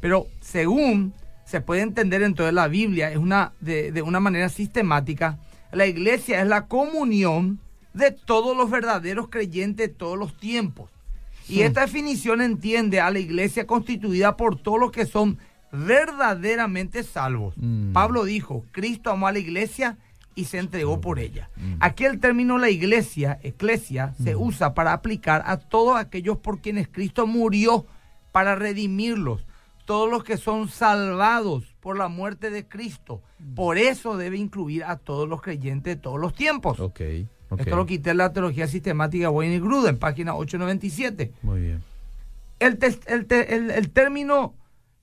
Pero 0.00 0.28
según 0.40 1.12
se 1.50 1.60
puede 1.60 1.82
entender 1.82 2.22
en 2.22 2.34
toda 2.34 2.52
la 2.52 2.68
Biblia, 2.68 3.10
es 3.10 3.16
una, 3.18 3.52
de, 3.60 3.90
de 3.90 4.02
una 4.02 4.20
manera 4.20 4.48
sistemática. 4.48 5.38
La 5.72 5.86
iglesia 5.86 6.40
es 6.40 6.46
la 6.46 6.66
comunión 6.66 7.58
de 7.92 8.12
todos 8.12 8.56
los 8.56 8.70
verdaderos 8.70 9.28
creyentes 9.30 9.88
de 9.88 9.94
todos 9.94 10.16
los 10.16 10.36
tiempos. 10.38 10.90
Y 11.48 11.62
esta 11.62 11.80
definición 11.80 12.40
entiende 12.40 13.00
a 13.00 13.10
la 13.10 13.18
iglesia 13.18 13.66
constituida 13.66 14.36
por 14.36 14.56
todos 14.56 14.78
los 14.78 14.92
que 14.92 15.06
son 15.06 15.38
verdaderamente 15.72 17.02
salvos. 17.02 17.54
Mm. 17.56 17.92
Pablo 17.92 18.24
dijo, 18.24 18.64
Cristo 18.70 19.10
amó 19.10 19.26
a 19.26 19.32
la 19.32 19.40
iglesia 19.40 19.98
y 20.36 20.44
se 20.44 20.58
entregó 20.58 21.00
por 21.00 21.18
ella. 21.18 21.50
Mm. 21.56 21.74
Aquí 21.80 22.04
el 22.04 22.20
término 22.20 22.58
la 22.58 22.70
iglesia, 22.70 23.40
eclesia, 23.42 24.14
se 24.22 24.36
Mm. 24.36 24.40
usa 24.42 24.74
para 24.74 24.92
aplicar 24.92 25.42
a 25.46 25.56
todos 25.56 25.96
aquellos 25.96 26.38
por 26.38 26.60
quienes 26.60 26.86
Cristo 26.88 27.26
murió 27.26 27.84
para 28.32 28.54
redimirlos, 28.54 29.44
todos 29.90 30.08
los 30.08 30.22
que 30.22 30.36
son 30.36 30.68
salvados 30.68 31.74
por 31.80 31.98
la 31.98 32.06
muerte 32.06 32.50
de 32.50 32.68
Cristo. 32.68 33.22
Mm. 33.40 33.54
Por 33.54 33.76
eso 33.76 34.16
debe 34.16 34.36
incluir 34.36 34.84
a 34.84 34.96
todos 34.98 35.28
los 35.28 35.42
creyentes 35.42 35.96
de 35.96 36.00
todos 36.00 36.20
los 36.20 36.32
tiempos. 36.32 36.78
Ok, 36.78 37.00
ok. 37.48 37.60
Esto 37.60 37.74
lo 37.74 37.86
quité 37.86 38.10
en 38.10 38.18
la 38.18 38.32
teología 38.32 38.68
sistemática 38.68 39.22
de 39.24 39.28
Wayne 39.28 39.56
y 39.56 39.58
Gruden, 39.60 39.98
página 39.98 40.34
897. 40.36 41.32
Muy 41.42 41.60
bien. 41.60 41.82
El, 42.60 42.78
te- 42.78 43.54
el- 43.54 43.70
el 43.72 43.90
término, 43.90 44.54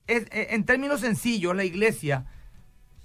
es, 0.06 0.22
eh, 0.30 0.48
en 0.52 0.64
términos 0.64 1.00
sencillos, 1.00 1.54
la 1.54 1.64
iglesia, 1.64 2.24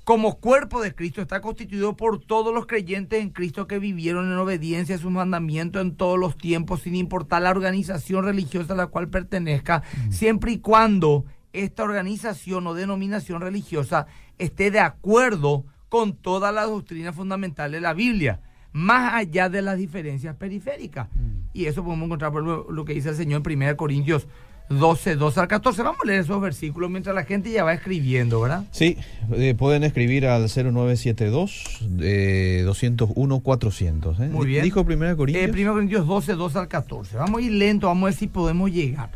como 0.05 0.39
cuerpo 0.39 0.81
de 0.81 0.95
Cristo, 0.95 1.21
está 1.21 1.41
constituido 1.41 1.97
por 1.97 2.19
todos 2.19 2.53
los 2.53 2.65
creyentes 2.65 3.21
en 3.21 3.29
Cristo 3.31 3.67
que 3.67 3.79
vivieron 3.79 4.31
en 4.31 4.37
obediencia 4.37 4.95
a 4.95 4.99
sus 4.99 5.11
mandamientos 5.11 5.81
en 5.81 5.95
todos 5.97 6.17
los 6.19 6.37
tiempos, 6.37 6.81
sin 6.81 6.95
importar 6.95 7.41
la 7.41 7.51
organización 7.51 8.23
religiosa 8.23 8.71
a 8.73 8.77
la 8.77 8.87
cual 8.87 9.09
pertenezca, 9.09 9.83
siempre 10.09 10.53
y 10.53 10.59
cuando 10.59 11.25
esta 11.53 11.83
organización 11.83 12.67
o 12.67 12.73
denominación 12.73 13.41
religiosa 13.41 14.07
esté 14.37 14.71
de 14.71 14.79
acuerdo 14.79 15.65
con 15.89 16.13
toda 16.13 16.51
la 16.51 16.63
doctrina 16.63 17.13
fundamental 17.13 17.71
de 17.71 17.79
la 17.79 17.93
Biblia, 17.93 18.41
más 18.71 19.13
allá 19.13 19.49
de 19.49 19.61
las 19.61 19.77
diferencias 19.77 20.35
periféricas. 20.35 21.07
Y 21.53 21.65
eso 21.65 21.83
podemos 21.83 22.07
encontrar 22.07 22.31
por 22.31 22.43
lo, 22.43 22.71
lo 22.71 22.83
que 22.83 22.93
dice 22.93 23.09
el 23.09 23.15
Señor 23.15 23.43
en 23.45 23.61
1 23.61 23.77
Corintios 23.77 24.27
12, 24.69 25.15
12 25.15 25.39
al 25.39 25.47
14. 25.47 25.83
Vamos 25.83 26.01
a 26.03 26.07
leer 26.07 26.21
esos 26.21 26.41
versículos 26.41 26.89
mientras 26.89 27.15
la 27.15 27.25
gente 27.25 27.51
ya 27.51 27.63
va 27.63 27.73
escribiendo, 27.73 28.41
¿verdad? 28.41 28.63
Sí, 28.71 28.97
eh, 29.33 29.55
pueden 29.55 29.83
escribir 29.83 30.25
al 30.25 30.49
0972 30.49 31.81
eh, 32.01 32.63
201 32.65 33.39
400. 33.41 34.19
¿eh? 34.19 34.27
Muy 34.29 34.47
bien. 34.47 34.63
Dijo 34.63 34.81
1 34.81 35.17
Corintios. 35.17 35.47
Eh, 35.47 35.61
1 35.61 35.73
Corintios 35.73 36.07
12, 36.07 36.33
12 36.33 36.59
al 36.59 36.67
14. 36.67 37.17
Vamos 37.17 37.41
a 37.41 37.43
ir 37.43 37.51
lento, 37.51 37.87
vamos 37.87 38.03
a 38.03 38.05
ver 38.07 38.13
si 38.15 38.27
podemos 38.27 38.71
llegar. 38.71 39.09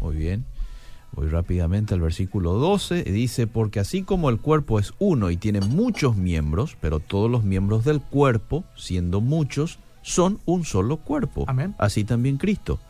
Muy 0.00 0.16
bien. 0.16 0.44
Voy 1.12 1.28
rápidamente 1.28 1.94
al 1.94 2.00
versículo 2.00 2.54
12. 2.54 3.04
Dice, 3.04 3.46
porque 3.46 3.80
así 3.80 4.02
como 4.02 4.30
el 4.30 4.38
cuerpo 4.38 4.78
es 4.78 4.94
uno 4.98 5.30
y 5.30 5.36
tiene 5.36 5.60
muchos 5.60 6.16
miembros, 6.16 6.76
pero 6.80 7.00
todos 7.00 7.30
los 7.30 7.44
miembros 7.44 7.84
del 7.84 8.00
cuerpo, 8.00 8.64
siendo 8.76 9.20
muchos, 9.20 9.78
son 10.02 10.40
un 10.46 10.64
solo 10.64 10.98
cuerpo. 10.98 11.44
Amén. 11.48 11.74
Así 11.78 12.04
también 12.04 12.38
Cristo. 12.38 12.80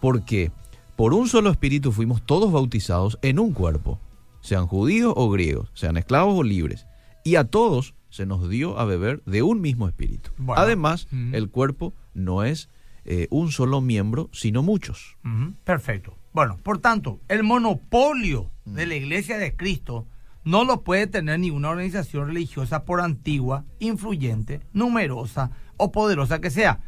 Porque 0.00 0.50
por 0.96 1.12
un 1.12 1.28
solo 1.28 1.50
espíritu 1.50 1.92
fuimos 1.92 2.22
todos 2.22 2.50
bautizados 2.50 3.18
en 3.22 3.38
un 3.38 3.52
cuerpo, 3.52 3.98
sean 4.40 4.66
judíos 4.66 5.12
o 5.16 5.30
griegos, 5.30 5.70
sean 5.74 5.96
esclavos 5.96 6.38
o 6.38 6.42
libres. 6.42 6.86
Y 7.24 7.36
a 7.36 7.44
todos 7.44 7.94
se 8.08 8.24
nos 8.24 8.48
dio 8.48 8.78
a 8.78 8.84
beber 8.86 9.22
de 9.26 9.42
un 9.42 9.60
mismo 9.60 9.88
espíritu. 9.88 10.30
Bueno. 10.38 10.62
Además, 10.62 11.08
el 11.32 11.50
cuerpo 11.50 11.92
no 12.14 12.44
es 12.44 12.70
eh, 13.04 13.26
un 13.30 13.52
solo 13.52 13.80
miembro, 13.80 14.30
sino 14.32 14.62
muchos. 14.62 15.16
Perfecto. 15.64 16.16
Bueno, 16.36 16.58
por 16.62 16.76
tanto, 16.76 17.18
el 17.28 17.44
monopolio 17.44 18.50
de 18.66 18.84
la 18.84 18.94
Iglesia 18.94 19.38
de 19.38 19.56
Cristo 19.56 20.06
no 20.44 20.64
lo 20.64 20.82
puede 20.82 21.06
tener 21.06 21.40
ninguna 21.40 21.70
organización 21.70 22.26
religiosa 22.26 22.84
por 22.84 23.00
antigua, 23.00 23.64
influyente, 23.78 24.60
numerosa 24.74 25.52
o 25.78 25.92
poderosa 25.92 26.42
que 26.42 26.50
sea, 26.50 26.80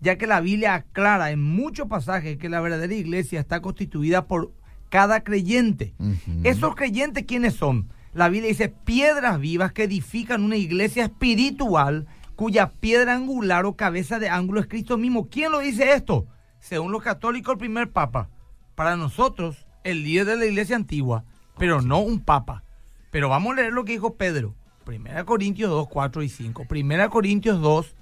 ya 0.00 0.18
que 0.18 0.28
la 0.28 0.40
Biblia 0.40 0.74
aclara 0.74 1.32
en 1.32 1.42
muchos 1.42 1.88
pasajes 1.88 2.38
que 2.38 2.48
la 2.48 2.60
verdadera 2.60 2.94
iglesia 2.94 3.40
está 3.40 3.60
constituida 3.60 4.28
por 4.28 4.52
cada 4.88 5.24
creyente. 5.24 5.96
¿Esos 6.44 6.76
creyentes 6.76 7.24
quiénes 7.26 7.54
son? 7.54 7.88
La 8.14 8.28
Biblia 8.28 8.50
dice 8.50 8.68
piedras 8.68 9.40
vivas 9.40 9.72
que 9.72 9.82
edifican 9.82 10.44
una 10.44 10.58
iglesia 10.58 11.06
espiritual 11.06 12.06
cuya 12.36 12.70
piedra 12.70 13.16
angular 13.16 13.66
o 13.66 13.74
cabeza 13.74 14.20
de 14.20 14.28
ángulo 14.28 14.60
es 14.60 14.68
Cristo 14.68 14.96
mismo. 14.96 15.28
¿Quién 15.28 15.50
lo 15.50 15.58
dice 15.58 15.92
esto? 15.92 16.28
Según 16.60 16.92
los 16.92 17.02
católicos, 17.02 17.54
el 17.54 17.58
primer 17.58 17.90
papa. 17.90 18.28
Para 18.74 18.96
nosotros, 18.96 19.66
el 19.84 20.02
líder 20.02 20.26
de 20.26 20.36
la 20.36 20.46
iglesia 20.46 20.76
antigua, 20.76 21.24
pero 21.58 21.82
no 21.82 21.98
un 22.00 22.20
papa. 22.20 22.62
Pero 23.10 23.28
vamos 23.28 23.52
a 23.52 23.56
leer 23.60 23.72
lo 23.72 23.84
que 23.84 23.92
dijo 23.92 24.14
Pedro. 24.14 24.54
1 24.86 25.24
Corintios 25.26 25.70
2, 25.70 25.88
4 25.88 26.22
y 26.22 26.28
5. 26.28 26.66
1 26.70 27.10
Corintios 27.10 27.60
2, 27.60 27.94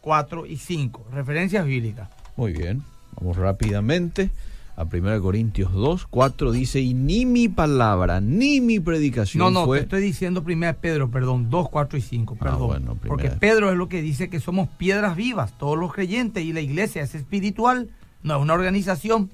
4 0.00 0.46
y 0.46 0.56
5. 0.56 1.06
Referencias 1.12 1.64
bíblicas. 1.64 2.08
Muy 2.36 2.52
bien, 2.52 2.82
vamos 3.18 3.36
rápidamente 3.36 4.30
a 4.76 4.84
1 4.84 5.20
Corintios 5.20 5.72
2, 5.72 6.06
4 6.08 6.52
dice, 6.52 6.80
y 6.80 6.94
ni 6.94 7.26
mi 7.26 7.48
palabra, 7.48 8.20
ni 8.20 8.60
mi 8.60 8.80
predicación 8.80 9.40
No, 9.42 9.50
no, 9.50 9.66
fue... 9.66 9.78
te 9.78 9.84
estoy 9.84 10.00
diciendo 10.02 10.42
1 10.46 10.74
Pedro, 10.80 11.10
perdón, 11.10 11.50
2, 11.50 11.68
4 11.68 11.98
y 11.98 12.02
5, 12.02 12.36
Ah, 12.38 12.42
perdón. 12.44 12.66
bueno, 12.66 12.94
primera. 12.94 13.08
porque 13.08 13.30
Pedro 13.30 13.70
es 13.70 13.76
lo 13.76 13.88
que 13.88 14.00
dice 14.00 14.30
que 14.30 14.40
somos 14.40 14.68
piedras 14.68 15.16
vivas, 15.16 15.52
todos 15.58 15.76
los 15.76 15.92
creyentes, 15.92 16.44
y 16.44 16.52
la 16.52 16.60
iglesia 16.60 17.02
es 17.02 17.14
espiritual, 17.14 17.90
no 18.22 18.36
es 18.36 18.42
una 18.42 18.54
organización. 18.54 19.30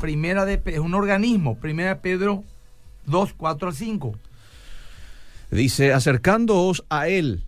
Primera 0.00 0.44
de 0.44 0.60
es 0.66 0.78
un 0.78 0.94
organismo, 0.94 1.58
primera 1.58 2.00
Pedro 2.00 2.44
2, 3.06 3.34
4 3.34 3.68
al 3.68 3.74
5. 3.74 4.14
Dice, 5.50 5.92
acercándoos 5.92 6.84
a 6.88 7.08
él, 7.08 7.44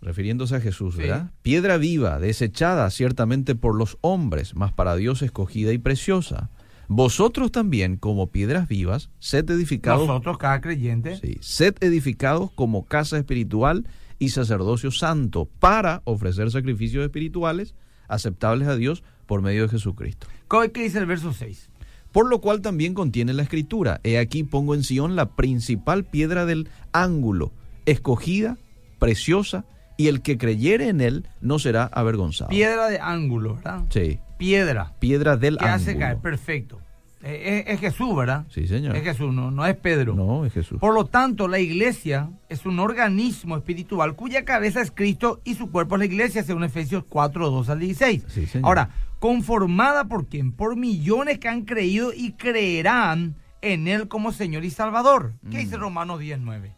refiriéndose 0.00 0.56
a 0.56 0.60
Jesús, 0.60 0.94
Sí. 0.96 1.02
¿verdad? 1.02 1.30
Piedra 1.42 1.76
viva, 1.76 2.18
desechada 2.18 2.90
ciertamente 2.90 3.54
por 3.54 3.76
los 3.76 3.96
hombres, 4.00 4.54
mas 4.54 4.72
para 4.72 4.96
Dios 4.96 5.22
escogida 5.22 5.72
y 5.72 5.78
preciosa. 5.78 6.50
Vosotros 6.88 7.52
también, 7.52 7.96
como 7.96 8.26
piedras 8.26 8.68
vivas, 8.68 9.08
sed 9.18 9.48
edificados, 9.50 10.06
Nosotros, 10.06 10.36
cada 10.36 10.60
creyente, 10.60 11.16
sí, 11.16 11.38
sed 11.40 11.74
edificados 11.80 12.50
como 12.50 12.84
casa 12.84 13.16
espiritual 13.16 13.86
y 14.18 14.30
sacerdocio 14.30 14.90
santo, 14.90 15.48
para 15.58 16.02
ofrecer 16.04 16.50
sacrificios 16.50 17.04
espirituales 17.04 17.74
aceptables 18.08 18.68
a 18.68 18.76
Dios 18.76 19.02
por 19.26 19.40
medio 19.40 19.62
de 19.62 19.68
Jesucristo. 19.68 20.26
¿Qué 20.72 20.82
dice 20.82 20.98
el 20.98 21.06
verso 21.06 21.32
6? 21.32 21.70
Por 22.12 22.28
lo 22.28 22.40
cual 22.40 22.60
también 22.60 22.92
contiene 22.94 23.32
la 23.32 23.42
escritura. 23.42 24.00
He 24.04 24.18
aquí 24.18 24.44
pongo 24.44 24.74
en 24.74 24.84
Sión 24.84 25.16
la 25.16 25.30
principal 25.30 26.04
piedra 26.04 26.44
del 26.44 26.68
ángulo, 26.92 27.52
escogida, 27.86 28.58
preciosa, 28.98 29.64
y 29.96 30.08
el 30.08 30.20
que 30.20 30.36
creyere 30.38 30.88
en 30.88 31.00
él 31.00 31.26
no 31.40 31.58
será 31.58 31.84
avergonzado. 31.84 32.50
Piedra 32.50 32.88
de 32.88 32.98
ángulo, 33.00 33.54
¿verdad? 33.56 33.84
Sí, 33.90 34.18
Piedra. 34.38 34.92
piedra 34.98 35.36
del 35.36 35.56
¿Qué 35.56 35.64
ángulo. 35.64 35.76
hace 35.90 35.98
caer? 35.98 36.18
Perfecto. 36.18 36.80
Eh, 37.22 37.64
es, 37.68 37.74
es 37.74 37.80
Jesús, 37.80 38.14
¿verdad? 38.16 38.44
Sí, 38.50 38.66
señor. 38.66 38.96
Es 38.96 39.04
Jesús, 39.04 39.32
no, 39.32 39.50
no 39.50 39.64
es 39.64 39.76
Pedro. 39.76 40.14
No, 40.14 40.44
es 40.44 40.52
Jesús. 40.52 40.80
Por 40.80 40.92
lo 40.92 41.04
tanto, 41.06 41.46
la 41.46 41.60
iglesia 41.60 42.30
es 42.48 42.66
un 42.66 42.78
organismo 42.80 43.56
espiritual 43.56 44.16
cuya 44.16 44.44
cabeza 44.44 44.80
es 44.82 44.90
Cristo 44.90 45.40
y 45.44 45.54
su 45.54 45.70
cuerpo 45.70 45.94
es 45.94 46.00
la 46.00 46.04
iglesia, 46.06 46.42
según 46.42 46.64
Efesios 46.64 47.04
4, 47.08 47.50
2 47.50 47.68
al 47.68 47.78
16. 47.78 48.24
Sí, 48.28 48.46
señor. 48.46 48.66
Ahora, 48.66 48.90
conformada 49.26 50.06
por 50.06 50.26
quién? 50.26 50.50
Por 50.50 50.74
millones 50.74 51.38
que 51.38 51.46
han 51.46 51.62
creído 51.62 52.12
y 52.12 52.32
creerán 52.32 53.36
en 53.60 53.86
Él 53.86 54.08
como 54.08 54.32
Señor 54.32 54.64
y 54.64 54.70
Salvador. 54.70 55.34
¿Qué 55.48 55.58
Mm. 55.58 55.60
dice 55.60 55.76
Romanos 55.76 56.18
10, 56.18 56.40
9? 56.40 56.72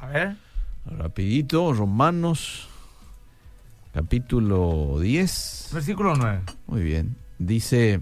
A 0.00 0.06
ver. 0.06 0.36
Rapidito, 0.86 1.70
Romanos 1.74 2.66
capítulo 3.92 4.98
10. 5.00 5.68
Versículo 5.74 6.14
9. 6.16 6.40
Muy 6.66 6.82
bien. 6.82 7.14
Dice 7.38 8.00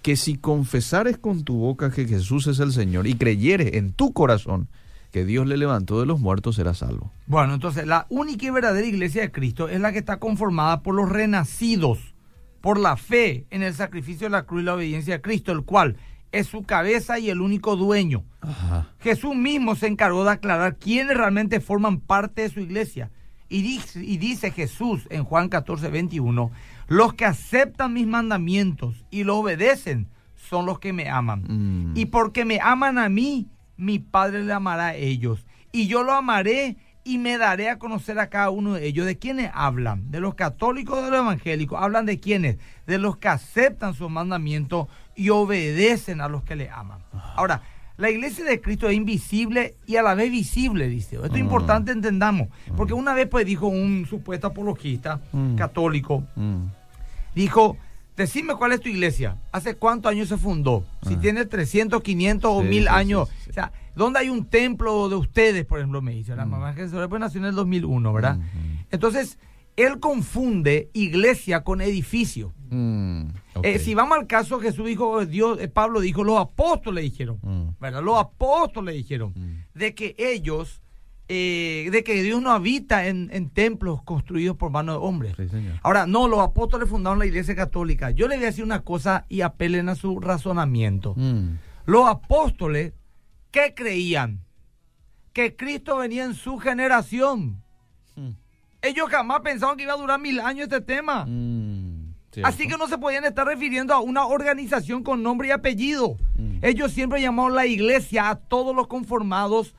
que 0.00 0.16
si 0.16 0.38
confesares 0.38 1.18
con 1.18 1.44
tu 1.44 1.58
boca 1.58 1.90
que 1.90 2.06
Jesús 2.06 2.46
es 2.46 2.58
el 2.60 2.72
Señor 2.72 3.06
y 3.06 3.16
creyeres 3.16 3.74
en 3.74 3.92
tu 3.92 4.14
corazón 4.14 4.66
que 5.10 5.24
Dios 5.24 5.46
le 5.46 5.56
levantó 5.56 6.00
de 6.00 6.06
los 6.06 6.20
muertos, 6.20 6.56
serás 6.56 6.78
salvo. 6.78 7.12
Bueno, 7.26 7.54
entonces 7.54 7.86
la 7.86 8.06
única 8.08 8.46
y 8.46 8.50
verdadera 8.50 8.86
iglesia 8.86 9.22
de 9.22 9.32
Cristo 9.32 9.68
es 9.68 9.80
la 9.80 9.92
que 9.92 9.98
está 9.98 10.18
conformada 10.18 10.82
por 10.82 10.94
los 10.94 11.08
renacidos, 11.08 12.14
por 12.60 12.78
la 12.78 12.96
fe 12.96 13.46
en 13.50 13.62
el 13.62 13.74
sacrificio 13.74 14.26
de 14.26 14.32
la 14.32 14.44
cruz 14.44 14.62
y 14.62 14.64
la 14.64 14.74
obediencia 14.74 15.16
a 15.16 15.22
Cristo, 15.22 15.52
el 15.52 15.62
cual 15.62 15.96
es 16.32 16.46
su 16.46 16.62
cabeza 16.62 17.18
y 17.18 17.30
el 17.30 17.40
único 17.40 17.76
dueño. 17.76 18.24
Ajá. 18.40 18.88
Jesús 18.98 19.34
mismo 19.34 19.74
se 19.74 19.86
encargó 19.86 20.24
de 20.24 20.32
aclarar 20.32 20.76
quiénes 20.76 21.16
realmente 21.16 21.60
forman 21.60 22.00
parte 22.00 22.42
de 22.42 22.50
su 22.50 22.60
iglesia. 22.60 23.10
Y 23.48 23.62
dice, 23.62 24.04
y 24.04 24.18
dice 24.18 24.50
Jesús 24.50 25.06
en 25.10 25.24
Juan 25.24 25.48
14, 25.48 25.88
21, 25.88 26.50
los 26.88 27.14
que 27.14 27.24
aceptan 27.24 27.94
mis 27.94 28.06
mandamientos 28.06 29.06
y 29.10 29.24
los 29.24 29.36
obedecen 29.36 30.08
son 30.34 30.66
los 30.66 30.78
que 30.78 30.92
me 30.92 31.08
aman. 31.08 31.44
Mm. 31.48 31.96
Y 31.96 32.06
porque 32.06 32.44
me 32.44 32.60
aman 32.60 32.98
a 32.98 33.08
mí, 33.08 33.48
mi 33.78 33.98
Padre 33.98 34.44
le 34.44 34.52
amará 34.52 34.88
a 34.88 34.94
ellos. 34.94 35.46
Y 35.72 35.86
yo 35.86 36.02
lo 36.02 36.12
amaré 36.12 36.76
y 37.04 37.16
me 37.16 37.38
daré 37.38 37.70
a 37.70 37.78
conocer 37.78 38.18
a 38.18 38.28
cada 38.28 38.50
uno 38.50 38.74
de 38.74 38.86
ellos. 38.86 39.06
¿De 39.06 39.16
quiénes 39.18 39.50
hablan? 39.54 40.10
¿De 40.10 40.20
los 40.20 40.34
católicos 40.34 40.98
o 40.98 41.02
de 41.02 41.10
los 41.10 41.20
evangélicos? 41.20 41.80
¿Hablan 41.80 42.04
de 42.04 42.20
quiénes? 42.20 42.58
De 42.86 42.98
los 42.98 43.16
que 43.16 43.28
aceptan 43.28 43.94
sus 43.94 44.10
mandamientos 44.10 44.88
y 45.16 45.30
obedecen 45.30 46.20
a 46.20 46.28
los 46.28 46.42
que 46.42 46.56
le 46.56 46.68
aman. 46.68 46.98
Ahora, 47.36 47.62
la 47.96 48.10
iglesia 48.10 48.44
de 48.44 48.60
Cristo 48.60 48.88
es 48.88 48.94
invisible 48.96 49.76
y 49.86 49.96
a 49.96 50.02
la 50.02 50.14
vez 50.14 50.30
visible, 50.30 50.86
dice. 50.88 51.16
Esto 51.16 51.26
es 51.28 51.32
Ah. 51.34 51.38
importante 51.38 51.92
entendamos. 51.92 52.48
Porque 52.76 52.92
una 52.92 53.14
vez 53.14 53.26
pues 53.28 53.46
dijo 53.46 53.68
un 53.68 54.06
supuesto 54.06 54.48
apologista 54.48 55.20
Mm. 55.32 55.56
católico, 55.56 56.24
Mm. 56.36 56.66
dijo, 57.34 57.76
decime 58.18 58.54
cuál 58.56 58.72
es 58.72 58.80
tu 58.80 58.90
iglesia, 58.90 59.38
hace 59.52 59.74
cuántos 59.76 60.12
años 60.12 60.28
se 60.28 60.36
fundó, 60.36 60.84
si 61.06 61.14
Ah. 61.14 61.20
tiene 61.20 61.46
300, 61.46 62.02
500 62.02 62.50
o 62.52 62.60
Sí, 62.62 62.68
1000 62.68 62.82
sí, 62.82 62.88
años, 62.90 63.28
sí, 63.44 63.50
o 63.50 63.52
sea, 63.54 63.72
¿dónde 63.96 64.18
hay 64.18 64.28
un 64.28 64.44
templo 64.44 65.08
de 65.08 65.14
ustedes, 65.16 65.64
por 65.64 65.78
ejemplo, 65.78 66.02
me 66.02 66.12
dice, 66.12 66.36
la 66.36 66.44
Mm. 66.44 66.50
mamá 66.50 66.72
Jesús 66.74 66.98
pues 67.08 67.20
nació 67.20 67.40
en 67.40 67.46
el 67.46 67.54
2001, 67.54 68.12
¿verdad? 68.12 68.36
Mm. 68.36 68.84
Entonces, 68.90 69.38
él 69.76 70.00
confunde 70.00 70.90
iglesia 70.92 71.62
con 71.62 71.80
edificio. 71.80 72.52
Mm. 72.70 73.28
Eh, 73.62 73.78
si 73.78 73.94
vamos 73.94 74.18
al 74.18 74.26
caso, 74.26 74.58
Jesús 74.60 74.84
dijo, 74.86 75.24
Dios, 75.24 75.58
eh, 75.60 75.68
Pablo 75.68 76.00
dijo, 76.00 76.24
los 76.24 76.38
apóstoles 76.38 77.04
dijeron, 77.04 77.38
Mm. 77.42 77.80
¿verdad? 77.80 78.02
Los 78.02 78.18
apóstoles 78.18 78.94
dijeron 78.96 79.32
de 79.74 79.94
que 79.94 80.14
ellos, 80.18 80.82
eh, 81.28 81.88
de 81.92 82.04
que 82.04 82.22
Dios 82.22 82.40
no 82.40 82.50
habita 82.52 83.06
en, 83.06 83.28
en 83.32 83.50
templos 83.50 84.02
construidos 84.02 84.56
por 84.56 84.70
manos 84.70 84.94
de 84.94 85.06
hombres. 85.06 85.36
Sí. 85.36 85.46
Ahora, 85.82 86.06
no, 86.06 86.26
los 86.26 86.40
apóstoles 86.40 86.88
fundaron 86.88 87.18
la 87.18 87.26
iglesia 87.26 87.54
católica. 87.54 88.10
Yo 88.10 88.28
le 88.28 88.36
voy 88.36 88.44
a 88.44 88.48
decir 88.48 88.64
una 88.64 88.80
cosa 88.80 89.26
y 89.28 89.42
apelen 89.42 89.90
a 89.90 89.94
su 89.94 90.20
razonamiento. 90.20 91.14
Mm. 91.16 91.58
Los 91.84 92.08
apóstoles, 92.08 92.94
¿qué 93.50 93.74
creían? 93.74 94.40
Que 95.34 95.54
Cristo 95.54 95.98
venía 95.98 96.24
en 96.24 96.34
su 96.34 96.58
generación. 96.58 97.62
Mm. 98.16 98.30
Ellos 98.80 99.08
jamás 99.10 99.40
pensaban 99.40 99.76
que 99.76 99.82
iba 99.82 99.92
a 99.92 99.98
durar 99.98 100.18
mil 100.18 100.40
años 100.40 100.64
este 100.64 100.80
tema. 100.80 101.26
Mm. 101.26 102.14
Así 102.42 102.68
que 102.68 102.76
no 102.76 102.86
se 102.86 102.98
podían 102.98 103.24
estar 103.24 103.46
refiriendo 103.46 103.92
a 103.92 104.00
una 104.00 104.26
organización 104.26 105.02
con 105.02 105.22
nombre 105.22 105.48
y 105.48 105.50
apellido. 105.50 106.16
Ellos 106.62 106.92
siempre 106.92 107.20
llamaron 107.20 107.54
la 107.54 107.66
iglesia 107.66 108.30
a 108.30 108.36
todos 108.36 108.76
los 108.76 108.86
conformados 108.86 109.74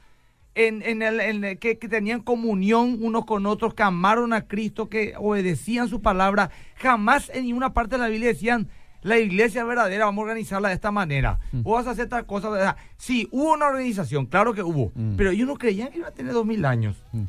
en, 0.67 0.81
en 0.81 1.01
el, 1.01 1.19
en 1.19 1.57
que, 1.57 1.77
que 1.77 1.87
tenían 1.87 2.21
comunión 2.21 2.97
unos 3.01 3.25
con 3.25 3.45
otros, 3.45 3.73
que 3.73 3.83
amaron 3.83 4.33
a 4.33 4.47
Cristo, 4.47 4.89
que 4.89 5.13
obedecían 5.17 5.87
su 5.87 6.01
palabra. 6.01 6.49
Jamás 6.75 7.29
en 7.33 7.45
ninguna 7.45 7.73
parte 7.73 7.95
de 7.95 8.01
la 8.01 8.07
Biblia 8.09 8.29
decían, 8.29 8.67
la 9.01 9.17
iglesia 9.17 9.63
verdadera, 9.63 10.05
vamos 10.05 10.23
a 10.23 10.25
organizarla 10.25 10.69
de 10.69 10.75
esta 10.75 10.91
manera. 10.91 11.39
Mm. 11.53 11.61
O 11.63 11.71
vas 11.73 11.87
a 11.87 11.91
hacer 11.91 12.09
tal 12.09 12.25
cosa. 12.25 12.49
¿verdad? 12.49 12.75
Sí, 12.97 13.27
hubo 13.31 13.53
una 13.53 13.67
organización, 13.67 14.25
claro 14.25 14.53
que 14.53 14.61
hubo. 14.61 14.91
Mm. 14.95 15.15
Pero 15.15 15.29
ellos 15.31 15.47
no 15.47 15.55
creían 15.55 15.89
que 15.89 15.99
iba 15.99 16.09
a 16.09 16.11
tener 16.11 16.33
dos 16.33 16.45
mil 16.45 16.65
años. 16.65 16.97
Mm. 17.13 17.23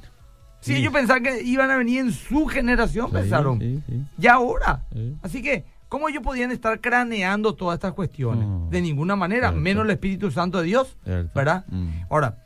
Si 0.61 0.73
Sí. 0.75 0.81
ellos 0.81 0.93
pensaban 0.93 1.23
que 1.23 1.43
iban 1.43 1.71
a 1.71 1.77
venir 1.77 2.01
en 2.01 2.13
su 2.13 2.47
generación, 2.47 3.07
Sí, 3.07 3.13
pensaron. 3.15 3.83
Ya 4.19 4.35
ahora. 4.35 4.83
Sí. 4.93 5.17
Así 5.23 5.41
que, 5.43 5.65
¿cómo 5.89 6.09
ellos 6.09 6.23
podían 6.23 6.51
estar 6.51 6.81
craneando 6.81 7.55
todas 7.55 7.77
estas 7.77 7.93
cuestiones? 7.95 8.47
De 8.71 8.83
ninguna 8.83 9.17
manera, 9.17 9.49
Cierto. 9.51 9.61
menos 9.61 9.85
el 9.85 9.91
Espíritu 9.93 10.31
Santo 10.31 10.59
de 10.59 10.65
Dios, 10.67 10.99
Cierto. 11.05 11.31
¿verdad? 11.35 11.65
Mm. 11.69 11.89
Ahora, 12.11 12.37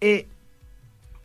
eh, 0.00 0.28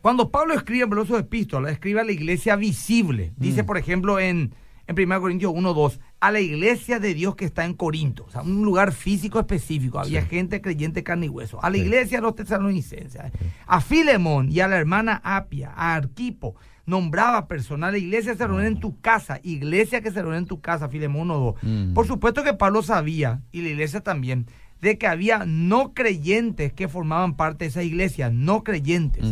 cuando 0.00 0.30
Pablo 0.30 0.54
escribe 0.54 0.84
en 0.84 1.06
sus 1.06 1.18
epístolas, 1.18 1.72
escribe 1.72 2.00
a 2.00 2.04
la 2.04 2.12
iglesia 2.12 2.56
visible. 2.56 3.32
Dice, 3.36 3.62
Mm. 3.62 3.66
por 3.66 3.78
ejemplo, 3.78 4.18
en, 4.18 4.52
en 4.88 4.94
1 4.96 5.20
Corintios 5.20 5.52
1, 5.54 5.74
2, 5.74 6.00
a 6.18 6.30
la 6.32 6.40
iglesia 6.40 6.98
de 6.98 7.14
Dios 7.14 7.36
que 7.36 7.44
está 7.44 7.64
en 7.64 7.74
Corinto, 7.74 8.24
o 8.26 8.30
sea, 8.30 8.42
un 8.42 8.64
lugar 8.64 8.92
físico 8.92 9.38
específico. 9.38 10.00
Había 10.00 10.22
Sí. 10.22 10.28
gente 10.28 10.60
creyente 10.60 11.04
carne 11.04 11.26
y 11.26 11.28
hueso. 11.28 11.62
A 11.64 11.70
la 11.70 11.76
Sí. 11.76 11.82
iglesia 11.82 12.18
de 12.18 12.22
los 12.22 12.34
tesalonicenses, 12.34 13.20
a 13.66 13.80
Filemón 13.80 14.50
y 14.50 14.58
a 14.60 14.66
la 14.68 14.76
hermana 14.76 15.20
Apia, 15.22 15.72
a 15.76 15.94
Arquipo, 15.94 16.56
nombraba 16.84 17.46
personal. 17.46 17.92
La 17.92 17.98
iglesia 17.98 18.34
se 18.34 18.44
reúne 18.44 18.66
en 18.66 18.80
tu 18.80 19.00
casa, 19.00 19.38
iglesia 19.44 20.00
que 20.00 20.10
se 20.10 20.20
reúne 20.20 20.38
en 20.38 20.46
tu 20.46 20.60
casa, 20.60 20.88
Filemón 20.88 21.30
1, 21.30 21.38
2. 21.38 21.54
Mm. 21.62 21.94
Por 21.94 22.08
supuesto 22.08 22.42
que 22.42 22.54
Pablo 22.54 22.82
sabía, 22.82 23.40
y 23.52 23.62
la 23.62 23.68
iglesia 23.68 24.00
también, 24.00 24.46
de 24.82 24.98
que 24.98 25.06
había 25.06 25.44
no 25.46 25.94
creyentes 25.94 26.72
que 26.72 26.88
formaban 26.88 27.36
parte 27.36 27.64
de 27.64 27.68
esa 27.70 27.82
iglesia, 27.82 28.30
no 28.30 28.64
creyentes. 28.64 29.24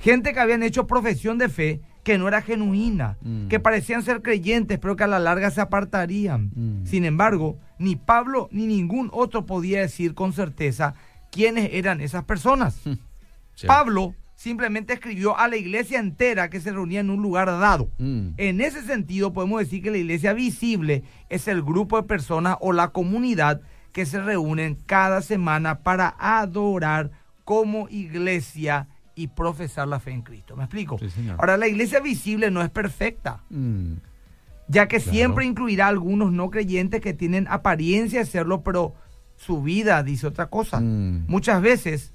Gente 0.00 0.32
que 0.32 0.40
habían 0.40 0.62
hecho 0.62 0.86
profesión 0.86 1.36
de 1.36 1.48
fe 1.48 1.80
que 2.04 2.16
no 2.16 2.28
era 2.28 2.40
genuina, 2.40 3.18
Mm. 3.20 3.48
que 3.48 3.60
parecían 3.60 4.02
ser 4.02 4.22
creyentes, 4.22 4.78
pero 4.78 4.96
que 4.96 5.04
a 5.04 5.08
la 5.08 5.18
larga 5.18 5.50
se 5.50 5.60
apartarían. 5.60 6.52
Mm. 6.54 6.86
Sin 6.86 7.04
embargo, 7.04 7.58
ni 7.78 7.96
Pablo 7.96 8.48
ni 8.50 8.66
ningún 8.66 9.10
otro 9.12 9.44
podía 9.44 9.80
decir 9.80 10.14
con 10.14 10.32
certeza 10.32 10.94
quiénes 11.30 11.68
eran 11.72 12.00
esas 12.00 12.24
personas. 12.24 12.76
Cierto. 13.54 13.66
Pablo 13.66 14.14
simplemente 14.36 14.92
escribió 14.94 15.36
a 15.36 15.48
la 15.48 15.56
iglesia 15.56 15.98
entera 15.98 16.48
que 16.48 16.60
se 16.60 16.70
reunía 16.72 17.00
en 17.00 17.10
un 17.10 17.20
lugar 17.20 17.48
dado. 17.48 17.90
Mm. 17.98 18.28
En 18.36 18.60
ese 18.60 18.82
sentido, 18.82 19.32
podemos 19.32 19.58
decir 19.60 19.82
que 19.82 19.90
la 19.90 19.98
iglesia 19.98 20.32
visible 20.32 21.02
es 21.28 21.48
el 21.48 21.62
grupo 21.62 21.96
de 22.00 22.04
personas 22.08 22.56
o 22.60 22.72
la 22.72 22.88
comunidad 22.88 23.60
que 23.98 24.06
se 24.06 24.20
reúnen 24.20 24.76
cada 24.86 25.22
semana 25.22 25.80
para 25.80 26.14
adorar 26.20 27.10
como 27.42 27.88
iglesia 27.88 28.86
y 29.16 29.26
profesar 29.26 29.88
la 29.88 29.98
fe 29.98 30.12
en 30.12 30.22
Cristo. 30.22 30.54
¿Me 30.54 30.62
explico? 30.62 30.98
Sí, 31.00 31.10
señor. 31.10 31.34
Ahora, 31.40 31.56
la 31.56 31.66
iglesia 31.66 31.98
visible 31.98 32.52
no 32.52 32.62
es 32.62 32.70
perfecta, 32.70 33.40
Mm. 33.50 33.94
ya 34.68 34.86
que 34.86 34.98
Claro. 34.98 35.10
siempre 35.10 35.46
incluirá 35.46 35.88
algunos 35.88 36.30
no 36.30 36.48
creyentes 36.48 37.00
que 37.00 37.12
tienen 37.12 37.48
apariencia 37.50 38.20
de 38.20 38.26
serlo, 38.26 38.62
pero 38.62 38.94
su 39.34 39.62
vida 39.64 40.00
dice 40.04 40.28
otra 40.28 40.46
cosa. 40.46 40.78
Mm. 40.78 41.24
Muchas 41.26 41.60
veces 41.60 42.14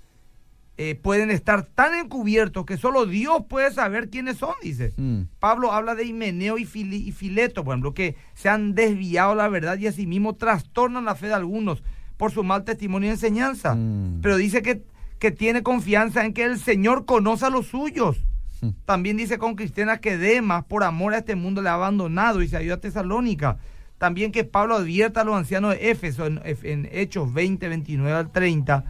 eh, 0.78 0.96
pueden 0.96 1.30
estar 1.30 1.64
tan 1.66 1.94
encubiertos 1.94 2.66
que 2.66 2.78
solo 2.78 3.06
Dios 3.06 3.44
puede 3.48 3.72
saber 3.72 4.10
quiénes 4.10 4.38
son, 4.38 4.54
dice. 4.64 4.94
Mm. 4.98 5.24
Pablo 5.40 5.72
habla 5.72 5.94
de 5.96 6.06
Himeneo 6.06 6.58
y, 6.58 6.66
Fili- 6.66 7.08
y 7.08 7.12
Fileto, 7.12 7.64
por 7.64 7.74
ejemplo, 7.74 7.94
que 7.94 8.16
se 8.34 8.50
han 8.50 8.74
desviado 8.74 9.36
la 9.36 9.48
verdad 9.50 9.78
y 9.78 9.86
asimismo 9.88 10.36
trastornan 10.36 11.06
la 11.06 11.14
fe 11.16 11.28
de 11.28 11.36
algunos 11.36 11.84
por 12.18 12.32
su 12.32 12.44
mal 12.44 12.64
testimonio 12.64 13.10
y 13.10 13.12
enseñanza. 13.12 13.76
Mm. 13.76 14.22
Pero 14.22 14.38
dice 14.38 14.62
que, 14.64 14.84
que 15.20 15.30
tiene 15.32 15.62
confianza 15.62 16.26
en 16.26 16.34
que 16.34 16.44
el 16.44 16.58
Señor 16.60 17.06
conoce 17.06 17.46
a 17.46 17.50
los 17.52 17.68
suyos. 17.68 18.26
Mm. 18.62 18.70
También 18.86 19.18
dice 19.18 19.38
con 19.38 19.56
Cristiana 19.56 19.98
que 20.00 20.18
Demas, 20.18 20.64
por 20.66 20.84
amor 20.84 21.14
a 21.14 21.20
este 21.20 21.36
mundo, 21.36 21.62
le 21.62 21.70
ha 21.70 21.74
abandonado 21.76 22.42
y 22.42 22.48
se 22.48 22.64
ido 22.64 22.74
a 22.74 22.80
Tesalónica. 22.82 23.58
También 24.00 24.32
que 24.32 24.44
Pablo 24.44 24.76
advierta 24.76 25.22
a 25.22 25.24
los 25.24 25.36
ancianos 25.36 25.76
de 25.76 25.92
Éfeso 25.92 26.26
en, 26.26 26.42
en 26.44 26.90
Hechos 26.92 27.32
20, 27.32 27.70
29 27.70 28.12
al 28.18 28.32
30, 28.32 28.84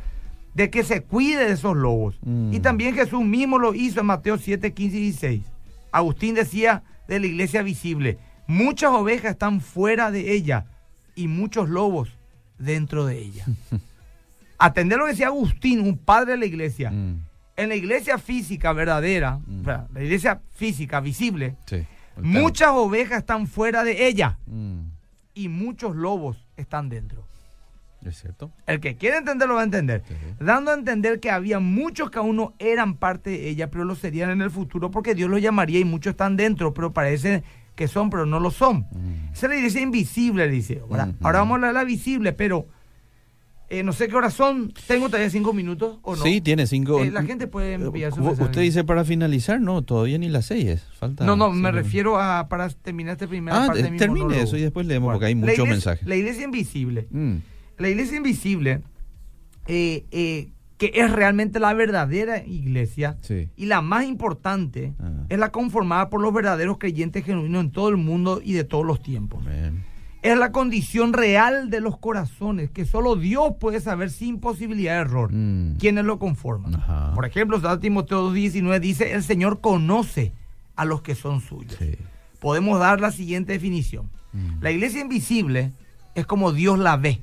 de 0.53 0.69
que 0.69 0.83
se 0.83 1.01
cuide 1.01 1.45
de 1.45 1.53
esos 1.53 1.75
lobos. 1.75 2.17
Mm. 2.23 2.53
Y 2.53 2.59
también 2.59 2.93
Jesús 2.95 3.23
mismo 3.23 3.57
lo 3.59 3.73
hizo 3.73 3.99
en 4.01 4.05
Mateo 4.07 4.37
7, 4.37 4.73
15 4.73 4.97
y 4.97 5.01
16. 5.01 5.41
Agustín 5.91 6.35
decía 6.35 6.83
de 7.07 7.19
la 7.19 7.27
iglesia 7.27 7.61
visible, 7.63 8.17
muchas 8.47 8.91
ovejas 8.91 9.31
están 9.31 9.61
fuera 9.61 10.11
de 10.11 10.33
ella 10.33 10.65
y 11.15 11.27
muchos 11.27 11.69
lobos 11.69 12.09
dentro 12.57 13.05
de 13.05 13.19
ella. 13.19 13.45
Atender 14.59 14.97
lo 14.97 15.05
que 15.05 15.11
decía 15.11 15.27
Agustín, 15.27 15.81
un 15.81 15.97
padre 15.97 16.31
de 16.33 16.37
la 16.37 16.45
iglesia. 16.45 16.91
Mm. 16.91 17.25
En 17.55 17.69
la 17.69 17.75
iglesia 17.75 18.17
física 18.17 18.73
verdadera, 18.73 19.39
Mm. 19.45 19.63
la 19.93 20.03
iglesia 20.03 20.41
física 20.55 20.99
visible, 20.99 21.55
Sí. 21.65 21.85
Muchas 22.15 22.69
ovejas 22.69 23.19
están 23.19 23.47
fuera 23.47 23.83
de 23.83 24.07
ella. 24.07 24.37
Mm. 24.47 24.81
y 25.35 25.49
muchos 25.49 25.95
lobos 25.95 26.37
están 26.57 26.89
dentro. 26.89 27.25
Es 28.05 28.19
cierto. 28.21 28.51
El 28.67 28.79
que 28.79 28.95
quiere 28.95 29.17
entender 29.17 29.47
lo 29.47 29.55
va 29.55 29.61
a 29.61 29.65
entender. 29.65 30.03
Sí. 30.07 30.13
Dando 30.39 30.71
a 30.71 30.73
entender 30.73 31.19
que 31.19 31.31
había 31.31 31.59
muchos 31.59 32.09
que 32.11 32.19
aún 32.19 32.35
no 32.35 32.53
eran 32.59 32.95
parte 32.97 33.29
de 33.31 33.49
ella, 33.49 33.69
pero 33.71 33.85
lo 33.85 33.95
serían 33.95 34.29
en 34.29 34.41
el 34.41 34.51
futuro 34.51 34.91
porque 34.91 35.15
Dios 35.15 35.29
los 35.29 35.41
llamaría 35.41 35.79
y 35.79 35.85
muchos 35.85 36.11
están 36.11 36.35
dentro, 36.37 36.73
pero 36.73 36.93
parece 36.93 37.43
que 37.75 37.87
son, 37.87 38.09
pero 38.09 38.25
no 38.25 38.39
lo 38.39 38.51
son. 38.51 38.81
Mm. 38.91 39.33
Esa 39.33 39.47
es 39.47 39.49
la 39.49 39.55
iglesia 39.57 39.81
invisible, 39.81 40.47
dice. 40.47 40.81
¿verdad? 40.89 41.09
Ujú. 41.09 41.17
Ahora 41.25 41.39
vamos 41.39 41.51
a 41.53 41.55
hablar 41.55 41.69
de 41.73 41.79
la 41.79 41.83
visible, 41.85 42.33
pero 42.33 42.67
eh, 43.69 43.81
no 43.81 43.91
sé 43.93 44.07
qué 44.07 44.15
horas 44.15 44.35
son. 44.35 44.71
¿Tengo 44.85 45.07
todavía 45.07 45.31
cinco 45.31 45.51
minutos 45.53 45.97
o 46.03 46.15
no? 46.15 46.21
Sí, 46.21 46.41
tiene 46.41 46.67
cinco. 46.67 46.99
Eh, 47.03 47.09
la 47.09 47.23
gente 47.23 47.47
puede 47.47 47.73
enviar 47.73 48.13
su 48.13 48.21
U- 48.21 48.25
mensaje. 48.25 48.43
Usted 48.43 48.61
dice 48.61 48.83
para 48.83 49.03
finalizar, 49.03 49.59
no, 49.59 49.81
todavía 49.81 50.19
ni 50.19 50.29
las 50.29 50.45
seis. 50.45 50.85
Falta. 50.99 51.25
No, 51.25 51.35
no, 51.35 51.51
me 51.51 51.71
refiero 51.71 52.19
a 52.19 52.47
para 52.49 52.69
terminar 52.69 53.13
esta 53.13 53.25
primera 53.25 53.63
Ah, 53.63 53.65
parte 53.67 53.79
eh, 53.79 53.83
de 53.85 53.91
mi 53.91 53.97
termine 53.97 54.39
eso 54.41 54.55
y 54.57 54.61
después 54.61 54.85
leemos 54.85 55.07
Bueno, 55.07 55.15
porque 55.15 55.25
hay 55.27 55.35
muchos 55.35 55.67
mensajes. 55.67 56.07
La 56.07 56.15
iglesia 56.15 56.43
invisible. 56.43 57.07
Mm. 57.09 57.37
La 57.83 57.89
iglesia 57.89 58.15
invisible, 58.15 58.81
eh, 59.67 60.05
eh, 60.11 60.49
que 60.77 60.91
es 60.95 61.11
realmente 61.11 61.59
la 61.59 61.73
verdadera 61.73 62.45
iglesia 62.45 63.17
Sí. 63.19 63.49
y 63.57 63.65
la 63.65 63.81
más 63.81 64.05
importante, 64.05 64.93
Ah. 64.99 65.25
es 65.27 65.37
la 65.37 65.51
conformada 65.51 66.09
por 66.09 66.21
los 66.21 66.33
verdaderos 66.33 66.77
creyentes 66.77 67.25
genuinos 67.25 67.61
en 67.65 67.71
todo 67.71 67.89
el 67.89 67.97
mundo 67.97 68.39
y 68.41 68.53
de 68.53 68.63
todos 68.63 68.85
los 68.85 69.01
tiempos. 69.03 69.43
Es 70.21 70.37
la 70.37 70.53
condición 70.53 71.11
real 71.11 71.69
de 71.69 71.81
los 71.81 71.97
corazones 71.97 72.69
que 72.71 72.85
solo 72.85 73.17
Dios 73.17 73.55
puede 73.59 73.81
saber 73.81 74.09
sin 74.11 74.39
posibilidad 74.39 74.93
de 74.93 75.01
error. 75.01 75.33
Mm. 75.33 75.75
¿Quiénes 75.77 76.05
lo 76.05 76.17
conforman? 76.19 76.75
Ajá. 76.75 77.11
Por 77.13 77.25
ejemplo, 77.25 77.59
San 77.59 77.81
Timoteo 77.81 78.29
2.19 78.31 78.79
dice, 78.79 79.11
el 79.11 79.23
Señor 79.23 79.59
conoce 79.59 80.31
a 80.77 80.85
los 80.85 81.01
que 81.01 81.15
son 81.15 81.41
suyos. 81.41 81.75
Sí. 81.77 81.97
Podemos 82.39 82.79
dar 82.79 83.01
la 83.01 83.11
siguiente 83.11 83.51
definición. 83.51 84.09
Mm. 84.31 84.61
La 84.61 84.71
iglesia 84.71 85.01
invisible 85.01 85.73
es 86.15 86.25
como 86.25 86.53
Dios 86.53 86.79
la 86.79 86.95
ve. 86.95 87.19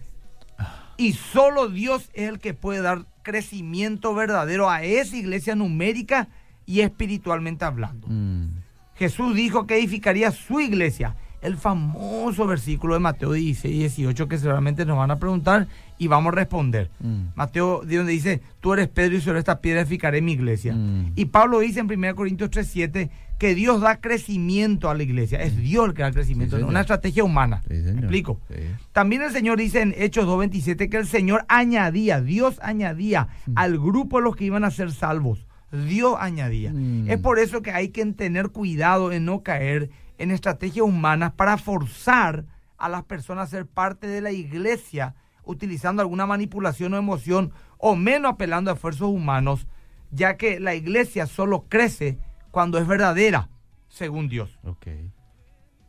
Y 1.01 1.15
solo 1.15 1.69
Dios 1.71 2.11
es 2.13 2.29
el 2.29 2.39
que 2.39 2.53
puede 2.53 2.83
dar 2.83 3.07
crecimiento 3.23 4.15
verdadero 4.15 4.69
a 4.69 4.83
esa 4.83 5.17
iglesia 5.17 5.55
numérica 5.55 6.29
y 6.67 6.81
espiritualmente 6.81 7.65
hablando. 7.65 8.07
Mm. 8.07 8.49
Jesús 8.97 9.35
dijo 9.35 9.67
que 9.67 9.79
edificaría 9.79 10.31
su 10.31 10.61
iglesia 10.61 11.17
el 11.41 11.57
famoso 11.57 12.47
versículo 12.47 12.93
de 12.93 13.01
Mateo 13.01 13.33
16 13.33 13.75
y 13.75 13.79
18 13.79 14.29
que 14.29 14.37
seguramente 14.37 14.85
nos 14.85 14.99
van 14.99 15.11
a 15.11 15.19
preguntar 15.19 15.69
y 15.97 16.07
vamos 16.07 16.35
a 16.35 16.37
responder. 16.37 16.91
Mm. 17.01 17.29
Mateo, 17.35 17.81
de 17.83 17.97
donde 17.97 18.13
dice, 18.13 18.43
tú 18.61 18.75
eres 18.75 18.89
Pedro 18.89 19.17
y 19.17 19.23
sobre 19.23 19.39
esta 19.39 19.63
piedra 19.63 19.81
edificaré 19.81 20.21
mi 20.21 20.33
iglesia. 20.33 20.75
Mm. 20.75 21.13
Y 21.17 21.25
Pablo 21.25 21.61
dice 21.61 21.81
en 21.81 21.91
1 21.91 22.15
Corintios 22.15 22.51
3:7 22.51 23.09
que 23.41 23.55
Dios 23.55 23.81
da 23.81 24.03
crecimiento 24.03 24.91
a 24.91 24.95
la 24.95 25.03
iglesia. 25.03 25.41
Es 25.41 25.57
Dios 25.57 25.89
el 25.89 25.95
que 25.95 26.03
da 26.03 26.13
crecimiento, 26.13 26.57
Sí, 26.57 26.61
no 26.61 26.67
señor. 26.67 26.71
una 26.71 26.81
estrategia 26.83 27.25
humana. 27.25 27.63
Sí, 27.67 27.75
señor. 27.81 27.95
¿Me 27.95 28.01
explico? 28.03 28.39
Sí. 28.49 28.55
También 28.93 29.23
el 29.23 29.31
Señor 29.33 29.57
dice 29.59 29.81
en 29.81 29.95
Hechos 29.97 30.27
2.27 30.27 30.91
que 30.91 30.99
el 30.99 31.07
Señor 31.07 31.47
añadía, 31.49 32.21
Dios 32.21 32.61
añadía 32.63 33.29
al 33.55 33.79
grupo 33.79 34.19
de 34.19 34.25
los 34.25 34.37
que 34.37 34.45
iban 34.45 34.63
a 34.63 34.71
ser 34.71 34.93
salvos. 34.93 35.47
Dios 35.73 36.17
añadía. 36.21 36.71
Mm. 36.75 37.09
Es 37.11 37.19
por 37.19 37.39
eso 37.39 37.63
que 37.63 37.71
hay 37.71 37.89
que 37.89 38.05
tener 38.13 38.51
cuidado 38.51 39.11
en 39.11 39.25
no 39.25 39.43
caer 39.43 39.89
en 40.19 40.33
estrategias 40.33 40.85
humanas 40.85 41.33
para 41.33 41.57
forzar 41.57 42.45
a 42.77 42.91
las 42.91 43.05
personas 43.05 43.49
a 43.49 43.51
ser 43.51 43.65
parte 43.65 44.07
de 44.07 44.21
la 44.21 44.33
iglesia 44.33 45.15
utilizando 45.45 46.03
alguna 46.03 46.27
manipulación 46.27 46.93
o 46.93 46.99
emoción 46.99 47.53
o 47.79 47.97
menos 47.97 48.33
apelando 48.35 48.71
a 48.71 48.75
esfuerzos 48.75 49.09
humanos, 49.09 49.67
ya 50.11 50.37
que 50.37 50.61
la 50.61 50.75
iglesia 50.75 51.25
solo 51.27 51.65
crece 51.71 52.19
cuando 52.51 52.79
es 52.79 52.87
verdadera, 52.87 53.49
según 53.89 54.29
Dios. 54.29 54.59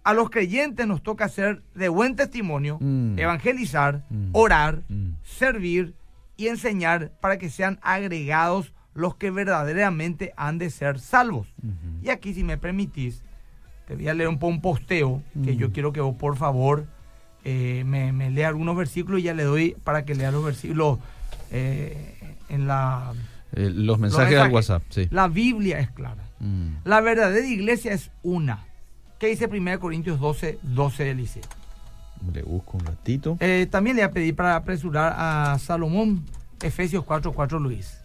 A 0.04 0.14
los 0.14 0.30
creyentes 0.30 0.88
nos 0.88 1.04
toca 1.04 1.30
ser 1.30 1.62
de 1.76 1.88
buen 1.90 2.16
testimonio, 2.16 2.78
Mm. 2.82 3.20
evangelizar, 3.20 4.04
Mm. 4.10 4.30
orar, 4.34 4.82
Mm. 4.90 5.12
servir 5.24 5.94
y 6.38 6.48
enseñar 6.48 7.12
para 7.22 7.38
que 7.38 7.50
sean 7.50 7.80
agregados 7.84 8.74
los 8.96 9.16
que 9.16 9.30
verdaderamente 9.32 10.34
han 10.38 10.58
de 10.58 10.70
ser 10.70 11.00
salvos. 11.00 11.48
Y 12.02 12.10
aquí, 12.10 12.34
si 12.34 12.44
me 12.44 12.58
permitís, 12.58 13.24
te 13.88 13.96
voy 13.96 14.08
a 14.08 14.14
leer 14.14 14.28
un 14.30 14.40
un 14.42 14.62
posteo 14.62 15.22
que 15.44 15.56
yo 15.56 15.72
quiero 15.72 15.94
que 15.94 16.02
vos, 16.02 16.16
por 16.16 16.36
favor, 16.36 16.88
eh, 17.44 17.84
me, 17.86 18.12
me 18.12 18.30
lea 18.32 18.48
algunos 18.50 18.76
versículos 18.76 19.20
y 19.20 19.24
ya 19.24 19.34
le 19.34 19.44
doy 19.44 19.76
para 19.84 20.04
que 20.06 20.14
lea 20.16 20.32
los 20.32 20.44
versículos 20.44 21.00
eh, 21.52 22.36
en 22.50 22.68
la... 22.68 23.14
Eh, 23.54 23.70
los 23.74 24.00
mensajes 24.00 24.30
mensajes. 24.30 24.40
al 24.40 24.52
WhatsApp, 24.54 24.84
sí. 24.90 25.08
La 25.12 25.28
Biblia 25.28 25.80
es 25.80 25.92
clara. 25.92 26.24
Mm. 26.40 26.78
La 26.86 27.02
verdadera 27.02 27.46
iglesia 27.46 27.94
es 27.94 28.12
una. 28.24 28.66
¿Qué 29.20 29.28
dice 29.28 29.48
1 29.48 29.80
Corintios 29.80 30.20
12, 30.20 30.60
12 30.64 31.04
del 31.04 31.18
Liceo? 31.18 31.44
Le 32.34 32.44
busco 32.44 32.78
un 32.78 32.86
ratito. 32.86 33.38
Eh, 33.40 33.68
también 33.70 33.96
le 33.96 34.04
voy 34.04 34.10
a 34.10 34.14
pedir 34.14 34.36
para 34.36 34.56
apresurar 34.56 35.14
a 35.16 35.58
Salomón, 35.60 36.24
Efesios 36.62 37.04
4, 37.04 37.32
4 37.32 37.60
Luis. 37.60 38.02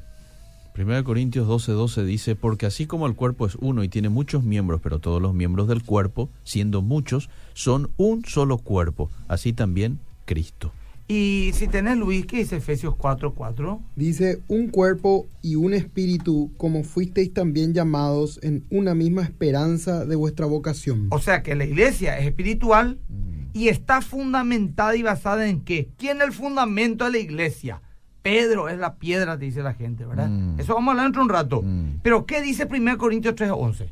1 0.76 1.04
Corintios 1.04 1.46
12, 1.46 1.72
12 1.72 2.04
dice, 2.04 2.36
porque 2.36 2.66
así 2.66 2.86
como 2.86 3.06
el 3.06 3.14
cuerpo 3.14 3.46
es 3.46 3.56
uno 3.56 3.82
y 3.82 3.88
tiene 3.88 4.10
muchos 4.10 4.44
miembros, 4.44 4.80
pero 4.82 4.98
todos 4.98 5.22
los 5.22 5.32
miembros 5.32 5.68
del 5.68 5.82
cuerpo, 5.82 6.28
siendo 6.44 6.82
muchos, 6.82 7.30
son 7.54 7.90
un 7.96 8.24
solo 8.26 8.58
cuerpo, 8.58 9.10
así 9.28 9.54
también 9.54 10.00
Cristo. 10.26 10.72
Y 11.08 11.50
si 11.54 11.68
tenés 11.68 11.96
Luis, 11.96 12.26
¿qué 12.26 12.38
dice 12.38 12.56
Efesios 12.56 12.96
4, 12.96 13.32
4? 13.34 13.80
Dice, 13.94 14.40
un 14.48 14.68
cuerpo 14.68 15.26
y 15.40 15.54
un 15.54 15.72
espíritu, 15.72 16.50
como 16.56 16.82
fuisteis 16.82 17.32
también 17.32 17.72
llamados 17.74 18.40
en 18.42 18.64
una 18.70 18.94
misma 18.94 19.22
esperanza 19.22 20.04
de 20.04 20.16
vuestra 20.16 20.46
vocación. 20.46 21.06
O 21.10 21.20
sea 21.20 21.44
que 21.44 21.54
la 21.54 21.64
iglesia 21.64 22.18
es 22.18 22.26
espiritual 22.26 22.98
Mm. 23.08 23.50
y 23.52 23.68
está 23.68 24.00
fundamentada 24.00 24.96
y 24.96 25.02
basada 25.02 25.46
en 25.48 25.60
qué? 25.60 25.88
¿Quién 25.96 26.16
es 26.18 26.24
el 26.24 26.32
fundamento 26.32 27.04
de 27.04 27.12
la 27.12 27.18
iglesia? 27.18 27.82
Pedro 28.22 28.68
es 28.68 28.76
la 28.76 28.96
piedra, 28.96 29.38
te 29.38 29.44
dice 29.44 29.62
la 29.62 29.74
gente, 29.74 30.04
¿verdad? 30.04 30.28
Mm. 30.28 30.58
Eso 30.58 30.74
vamos 30.74 30.88
a 30.88 30.90
hablar 30.92 31.06
dentro 31.06 31.20
de 31.22 31.24
un 31.26 31.30
rato. 31.32 31.62
Mm. 31.62 32.00
Pero 32.02 32.26
¿qué 32.26 32.42
dice 32.42 32.66
1 32.68 32.98
Corintios 32.98 33.36
3, 33.36 33.52
11? 33.54 33.88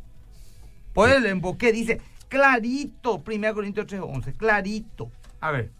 Puedes 0.92 1.22
leer, 1.22 1.40
¿qué 1.59 1.72
dice? 1.72 2.00
Clarito, 2.29 3.22
1 3.24 3.55
Corintios 3.55 3.87
3, 3.87 4.00
11, 4.05 4.33
clarito. 4.33 5.11
A 5.40 5.53
ver. 5.53 5.70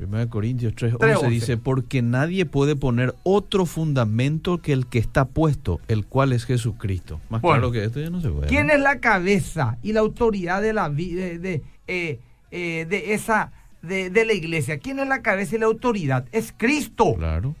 1 0.00 0.28
Corintios 0.30 0.74
3, 0.74 0.94
3, 0.98 1.16
11 1.16 1.26
11. 1.26 1.30
dice, 1.34 1.56
porque 1.56 2.02
nadie 2.02 2.46
puede 2.46 2.76
poner 2.76 3.14
otro 3.24 3.66
fundamento 3.66 4.58
que 4.58 4.72
el 4.72 4.86
que 4.86 4.98
está 4.98 5.24
puesto, 5.26 5.80
el 5.88 6.04
cual 6.06 6.32
es 6.32 6.44
Jesucristo. 6.44 7.20
Más 7.30 7.42
Bueno. 7.42 7.58
claro 7.58 7.72
que 7.72 7.84
esto 7.84 8.00
ya 8.00 8.10
no 8.10 8.20
se 8.20 8.28
puede. 8.30 8.46
¿Quién 8.48 8.70
es 8.70 8.80
la 8.80 9.00
cabeza 9.00 9.78
y 9.82 9.92
la 9.92 10.00
autoridad 10.00 10.62
de 10.62 10.72
la 10.72 10.88
de, 10.88 11.38
de, 11.38 11.62
eh, 11.86 12.20
eh, 12.50 12.86
de 12.88 13.14
esa 13.14 13.52
de, 13.82 14.10
de 14.10 14.24
la 14.24 14.32
iglesia? 14.32 14.78
¿Quién 14.78 14.98
es 14.98 15.08
la 15.08 15.22
cabeza 15.22 15.56
y 15.56 15.58
la 15.58 15.66
autoridad? 15.66 16.26
Es 16.32 16.52
Cristo. 16.56 17.14
Claro. 17.16 17.54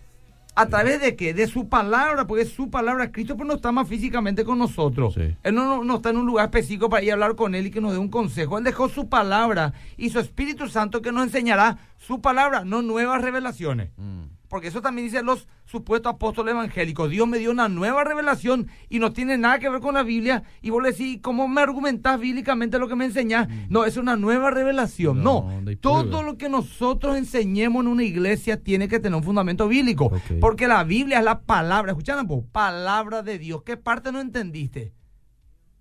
¿A 0.58 0.66
través 0.66 1.00
de 1.00 1.14
qué? 1.14 1.34
De 1.34 1.46
su 1.46 1.68
palabra, 1.68 2.26
porque 2.26 2.42
es 2.42 2.52
su 2.52 2.68
palabra. 2.68 3.12
Cristo 3.12 3.36
pues 3.36 3.46
no 3.46 3.54
está 3.54 3.70
más 3.70 3.86
físicamente 3.86 4.44
con 4.44 4.58
nosotros. 4.58 5.14
Sí. 5.14 5.36
Él 5.44 5.54
no, 5.54 5.64
no, 5.64 5.84
no 5.84 5.96
está 5.96 6.10
en 6.10 6.16
un 6.16 6.26
lugar 6.26 6.46
específico 6.46 6.88
para 6.88 7.04
ir 7.04 7.10
a 7.10 7.14
hablar 7.14 7.36
con 7.36 7.54
Él 7.54 7.68
y 7.68 7.70
que 7.70 7.80
nos 7.80 7.92
dé 7.92 7.98
un 7.98 8.08
consejo. 8.08 8.58
Él 8.58 8.64
dejó 8.64 8.88
su 8.88 9.08
palabra 9.08 9.72
y 9.96 10.10
su 10.10 10.18
Espíritu 10.18 10.68
Santo 10.68 11.00
que 11.00 11.12
nos 11.12 11.22
enseñará 11.22 11.78
su 11.96 12.20
palabra, 12.20 12.64
no 12.64 12.82
nuevas 12.82 13.22
revelaciones. 13.22 13.90
Mm. 13.96 14.37
Porque 14.48 14.68
eso 14.68 14.80
también 14.80 15.06
dicen 15.06 15.26
los 15.26 15.46
supuestos 15.66 16.14
apóstoles 16.14 16.52
evangélicos. 16.52 17.10
Dios 17.10 17.28
me 17.28 17.38
dio 17.38 17.50
una 17.50 17.68
nueva 17.68 18.02
revelación 18.02 18.68
y 18.88 18.98
no 18.98 19.12
tiene 19.12 19.36
nada 19.36 19.58
que 19.58 19.68
ver 19.68 19.80
con 19.80 19.94
la 19.94 20.02
Biblia. 20.02 20.42
Y 20.62 20.70
vos 20.70 20.82
le 20.82 20.92
decís, 20.92 21.18
¿cómo 21.22 21.46
me 21.48 21.60
argumentás 21.60 22.18
bíblicamente 22.18 22.78
lo 22.78 22.88
que 22.88 22.96
me 22.96 23.04
enseñás? 23.04 23.48
No, 23.68 23.84
es 23.84 23.98
una 23.98 24.16
nueva 24.16 24.50
revelación. 24.50 25.22
No, 25.22 25.62
todo 25.80 26.22
lo 26.22 26.38
que 26.38 26.48
nosotros 26.48 27.16
enseñemos 27.16 27.82
en 27.82 27.88
una 27.88 28.04
iglesia 28.04 28.62
tiene 28.62 28.88
que 28.88 28.98
tener 29.00 29.16
un 29.16 29.24
fundamento 29.24 29.68
bíblico. 29.68 30.10
Porque 30.40 30.66
la 30.66 30.82
Biblia 30.84 31.18
es 31.18 31.24
la 31.24 31.40
palabra, 31.42 31.92
escuchan, 31.92 32.26
po? 32.26 32.46
palabra 32.50 33.22
de 33.22 33.38
Dios. 33.38 33.62
¿Qué 33.64 33.76
parte 33.76 34.12
no 34.12 34.20
entendiste? 34.20 34.94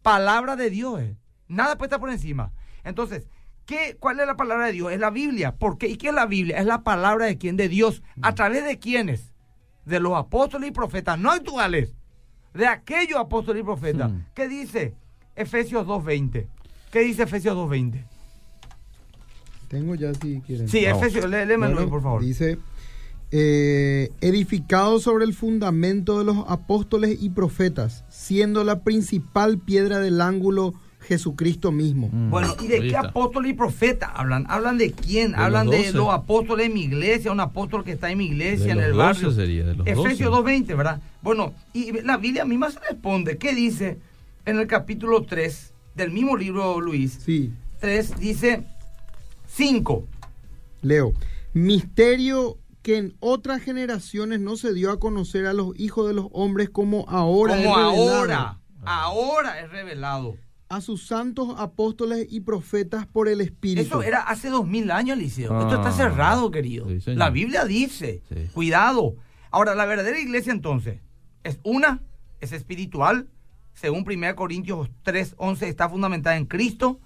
Palabra 0.02 0.56
de 0.56 0.70
Dios. 0.70 1.00
eh. 1.02 1.18
Nada 1.48 1.78
puede 1.78 1.88
estar 1.88 2.00
por 2.00 2.10
encima. 2.10 2.52
Entonces, 2.84 3.30
¿qué, 3.68 3.96
¿cuál 4.00 4.20
es 4.20 4.26
la 4.26 4.36
palabra 4.36 4.66
de 4.68 4.72
Dios? 4.72 4.92
Es 4.92 5.00
la 5.00 5.12
Biblia. 5.12 5.54
¿Por 5.56 5.78
qué? 5.78 5.88
¿Y 5.88 5.98
qué 5.98 6.08
es 6.08 6.14
la 6.16 6.26
Biblia? 6.26 6.58
Es 6.58 6.66
la 6.66 6.82
palabra 6.84 7.26
de 7.28 7.38
quién? 7.38 7.56
De 7.58 7.70
Dios. 7.70 8.02
¿A 8.24 8.34
través 8.34 8.66
de 8.66 8.80
quiénes? 8.80 9.32
De 9.86 10.00
los 10.00 10.14
apóstoles 10.16 10.70
y 10.70 10.72
profetas, 10.72 11.20
no 11.20 11.30
actuales. 11.32 11.94
De 12.56 12.66
aquellos 12.66 13.20
apóstoles 13.20 13.62
y 13.62 13.64
profetas. 13.66 14.12
Hmm. 14.12 14.22
¿Qué 14.34 14.48
dice 14.48 14.96
Efesios 15.36 15.86
2.20? 15.86 16.48
¿Qué 16.92 17.00
dice 17.02 17.24
Efesios 17.24 17.56
2.20? 17.56 18.04
Tengo 19.68 19.96
ya 19.96 20.14
si 20.14 20.42
quieren. 20.42 20.68
Sí. 20.70 20.86
Efesios, 20.86 21.26
lé- 21.30 21.46
léemelo, 21.46 21.76
Bueno, 21.76 21.90
por 21.90 22.02
favor. 22.02 22.22
Dice, 22.24 22.58
eh, 23.32 24.10
edificado 24.22 25.00
sobre 25.00 25.26
el 25.26 25.34
fundamento 25.34 26.18
de 26.20 26.24
los 26.26 26.46
apóstoles 26.48 27.18
y 27.22 27.30
profetas, 27.30 28.06
siendo 28.10 28.64
la 28.64 28.80
principal 28.80 29.58
piedra 29.60 30.00
del 30.00 30.22
ángulo 30.22 30.74
Jesucristo 31.08 31.72
mismo. 31.72 32.10
Mm. 32.12 32.30
Bueno, 32.30 32.56
¿y 32.62 32.68
de 32.68 32.88
qué 32.88 32.98
apóstol 32.98 33.48
y 33.48 33.54
profeta 33.54 34.08
hablan? 34.08 34.46
¿Hablan 34.50 34.78
de 34.78 34.92
quién? 34.92 35.32
De 35.32 35.38
hablan 35.38 35.68
los 35.68 35.76
de 35.76 35.94
los 35.94 36.10
apóstoles 36.14 36.68
de 36.68 36.74
mi 36.74 36.82
iglesia, 36.84 37.32
un 37.32 37.40
apóstol 37.40 37.84
que 37.84 37.94
está 37.94 38.12
en 38.12 38.18
mi 38.18 38.26
iglesia, 38.26 38.66
De 38.66 38.72
en 38.72 38.78
los 38.78 38.86
el 38.88 38.94
barrio. 38.94 39.32
sería, 39.32 39.66
de 39.66 39.76
los 39.76 39.88
Efesios 39.88 40.32
doce. 40.32 40.58
2.20, 40.66 40.76
¿verdad? 40.78 41.02
Bueno, 41.22 41.54
y 41.74 41.94
la 42.02 42.18
Biblia 42.18 42.44
misma 42.46 42.72
se 42.72 42.80
responde. 42.80 43.38
¿Qué 43.38 43.56
dice 43.56 43.98
en 44.46 44.60
el 44.60 44.68
capítulo 44.68 45.24
3 45.24 45.74
del 45.96 46.12
mismo 46.12 46.36
libro, 46.36 46.80
Luis? 46.82 47.20
Sí, 47.26 47.52
3 47.80 48.20
dice 48.20 48.66
5. 49.48 50.06
leo. 50.82 51.14
Misterio 51.54 52.58
que 52.82 52.98
en 52.98 53.16
otras 53.20 53.62
generaciones 53.62 54.40
no 54.40 54.58
se 54.58 54.74
dio 54.74 54.92
a 54.92 55.00
conocer 55.00 55.46
a 55.46 55.54
los 55.54 55.78
hijos 55.80 56.08
de 56.08 56.14
los 56.14 56.28
hombres 56.32 56.70
como 56.70 57.06
ahora 57.10 57.58
Como 57.58 57.76
ahora, 57.76 58.60
ahora 58.86 59.60
es 59.62 59.70
revelado. 59.72 60.36
A 60.70 60.82
sus 60.82 61.08
santos 61.08 61.56
apóstoles 61.58 62.28
y 62.30 62.42
profetas 62.42 63.06
por 63.06 63.28
el 63.30 63.40
Espíritu. 63.42 63.82
Eso 63.88 64.04
era 64.04 64.20
hace 64.22 64.50
dos 64.50 64.68
mil 64.68 64.92
años, 64.92 65.18
Liceo. 65.18 65.58
Esto 65.62 65.76
está 65.76 65.90
Ah. 65.90 65.94
cerrado, 65.94 66.52
querido. 66.52 66.88
Sí, 67.00 67.16
la 67.16 67.30
Biblia 67.30 67.64
dice, 67.66 68.22
Sí. 68.30 68.50
cuidado. 68.54 69.16
Ahora, 69.52 69.76
la 69.76 69.86
verdadera 69.86 70.20
iglesia 70.20 70.52
entonces 70.52 71.00
es 71.44 71.60
una, 71.64 72.02
es 72.42 72.52
espiritual, 72.52 73.28
según 73.74 74.04
1 74.04 74.36
Corintios 74.36 74.90
3, 75.04 75.36
11, 75.38 75.70
está 75.70 75.88
fundamentada 75.88 76.36
en 76.36 76.46
Cristo, 76.46 77.00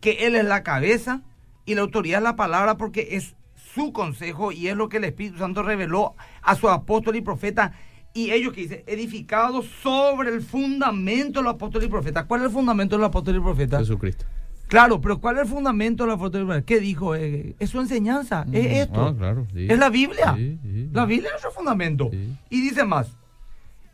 que 0.00 0.26
Él 0.26 0.36
es 0.36 0.44
la 0.44 0.62
cabeza 0.62 1.22
y 1.66 1.74
la 1.74 1.80
autoridad 1.80 2.18
es 2.18 2.24
la 2.24 2.36
palabra 2.36 2.76
porque 2.76 3.08
es 3.12 3.34
su 3.74 3.92
consejo 3.92 4.52
y 4.52 4.68
es 4.68 4.76
lo 4.76 4.88
que 4.88 4.98
el 4.98 5.04
Espíritu 5.04 5.38
Santo 5.38 5.62
reveló 5.62 6.14
a 6.42 6.54
su 6.54 6.68
apóstol 6.68 7.16
y 7.16 7.20
profeta. 7.22 7.72
Y 8.12 8.32
ellos 8.32 8.52
que 8.52 8.62
dicen, 8.62 8.82
edificados 8.86 9.66
sobre 9.82 10.30
el 10.30 10.42
fundamento 10.42 11.40
de 11.40 11.44
los 11.44 11.54
apóstoles 11.54 11.86
y 11.88 11.90
profetas. 11.90 12.24
¿Cuál 12.24 12.40
es 12.40 12.46
el 12.48 12.52
fundamento 12.52 12.96
de 12.96 13.00
los 13.00 13.08
apóstoles 13.08 13.40
y 13.40 13.44
profetas? 13.44 13.80
Jesucristo. 13.80 14.24
Claro, 14.66 15.00
pero 15.00 15.20
¿cuál 15.20 15.36
es 15.36 15.42
el 15.42 15.48
fundamento 15.48 16.04
de 16.04 16.10
la 16.10 16.18
fortaleza? 16.18 16.62
¿Qué 16.62 16.78
dijo? 16.80 17.14
Eh, 17.16 17.56
es 17.58 17.70
su 17.70 17.80
enseñanza, 17.80 18.46
es 18.52 18.64
Mm. 18.68 18.74
esto. 18.76 19.06
Ah, 19.06 19.14
claro, 19.16 19.46
sí. 19.52 19.66
Es 19.68 19.78
la 19.78 19.88
Biblia. 19.90 20.34
Sí, 20.36 20.58
sí. 20.62 20.88
La 20.92 21.06
Biblia 21.06 21.30
es 21.36 21.42
su 21.42 21.50
fundamento. 21.50 22.08
Y 22.50 22.60
dice 22.60 22.84
más, 22.84 23.08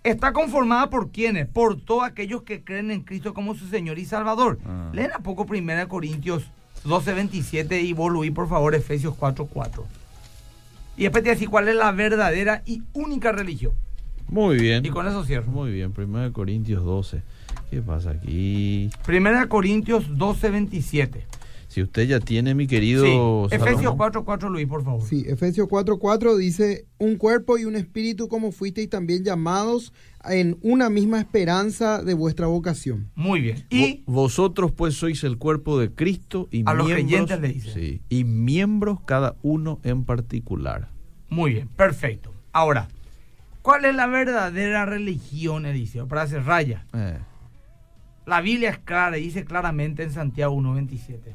está 0.03 0.33
conformada 0.35 0.91
por 0.91 1.11
quienes? 1.11 1.47
Por 1.49 1.81
todos 1.81 2.05
aquellos 2.05 2.43
que 2.43 2.63
creen 2.63 2.91
en 2.91 3.03
Cristo 3.03 3.33
como 3.33 3.55
su 3.55 3.67
Señor 3.69 3.99
y 3.99 4.05
Salvador. 4.05 4.59
Ah. 4.67 4.91
Leen 4.93 5.13
a 5.13 5.19
poco 5.21 5.47
1 5.47 5.89
Corintios 5.89 6.45
12, 6.85 7.15
27 7.15 7.81
y 7.81 7.95
Luis, 7.95 8.31
por 8.33 8.49
favor, 8.49 8.75
Efesios 8.75 9.15
4, 9.15 9.47
4. 9.47 9.87
Y 10.99 11.03
después 11.05 11.23
te 11.25 11.29
voy 11.29 11.33
a 11.33 11.35
decir 11.37 11.49
cuál 11.49 11.69
es 11.69 11.75
la 11.75 11.91
verdadera 11.93 12.63
y 12.67 12.83
única 12.93 13.33
religión. 13.33 13.73
Muy 14.29 14.59
bien. 14.59 14.85
Y 14.85 14.91
con 14.91 15.07
eso 15.07 15.25
cierro. 15.25 15.51
Muy 15.51 15.73
bien, 15.73 15.93
1 15.97 16.33
Corintios 16.33 16.85
12. 16.85 17.23
¿Qué 17.71 17.83
pasa 17.83 18.11
aquí? 18.11 18.91
1 19.09 19.49
Corintios 19.49 20.17
12, 20.17 20.51
27. 20.51 21.27
Si 21.69 21.83
usted 21.83 22.07
ya 22.09 22.21
tiene, 22.21 22.55
mi 22.55 22.67
querido... 22.67 23.05
Sí. 23.05 23.55
Efesios 23.57 23.81
Salomón. 23.81 23.97
4, 23.99 24.25
4, 24.25 24.49
Luis, 24.51 24.67
por 24.67 24.83
favor. 24.85 25.03
Sí, 25.03 25.25
Efesios 25.27 25.69
4:4 25.69 26.37
dice, 26.37 26.87
un 26.99 27.17
cuerpo 27.17 27.59
y 27.59 27.67
un 27.67 27.77
espíritu 27.77 28.29
como 28.29 28.51
fuisteis 28.51 28.89
también 28.89 29.25
llamados 29.25 29.93
en 30.25 30.57
una 30.63 30.89
misma 30.89 31.19
esperanza 31.21 32.03
de 32.03 32.15
vuestra 32.15 32.47
vocación. 32.47 33.11
Muy 33.15 33.41
bien. 33.43 33.67
Y 33.69 33.83
Vo- 33.83 34.03
vosotros 34.07 34.73
pues 34.73 34.95
sois 34.95 35.23
el 35.25 35.37
cuerpo 35.37 35.79
de 35.79 35.91
Cristo 35.93 36.49
y 36.51 36.63
A 36.67 36.73
los 36.73 36.89
creyentes 36.89 37.39
le 37.41 37.49
dice. 37.49 37.73
sí, 37.75 38.01
y 38.09 38.25
miembros 38.25 39.01
cada 39.05 39.37
uno 39.43 39.79
en 39.83 40.05
particular. 40.05 40.89
Muy 41.29 41.53
bien, 41.55 41.69
perfecto. 41.69 42.33
Ahora, 42.53 42.89
¿cuál 43.67 43.85
es 43.85 43.97
la 43.97 44.07
verdadera 44.07 44.87
religión, 44.87 45.67
Eliseo? 45.67 46.07
Para 46.07 46.23
hacer 46.23 46.45
raya. 46.45 46.85
Eh, 46.95 47.19
La 48.25 48.41
Biblia 48.41 48.71
es 48.71 48.79
clara 48.79 49.19
y 49.19 49.23
dice 49.23 49.45
claramente 49.45 50.05
en 50.05 50.13
Santiago 50.13 50.55
1.27. 50.55 51.35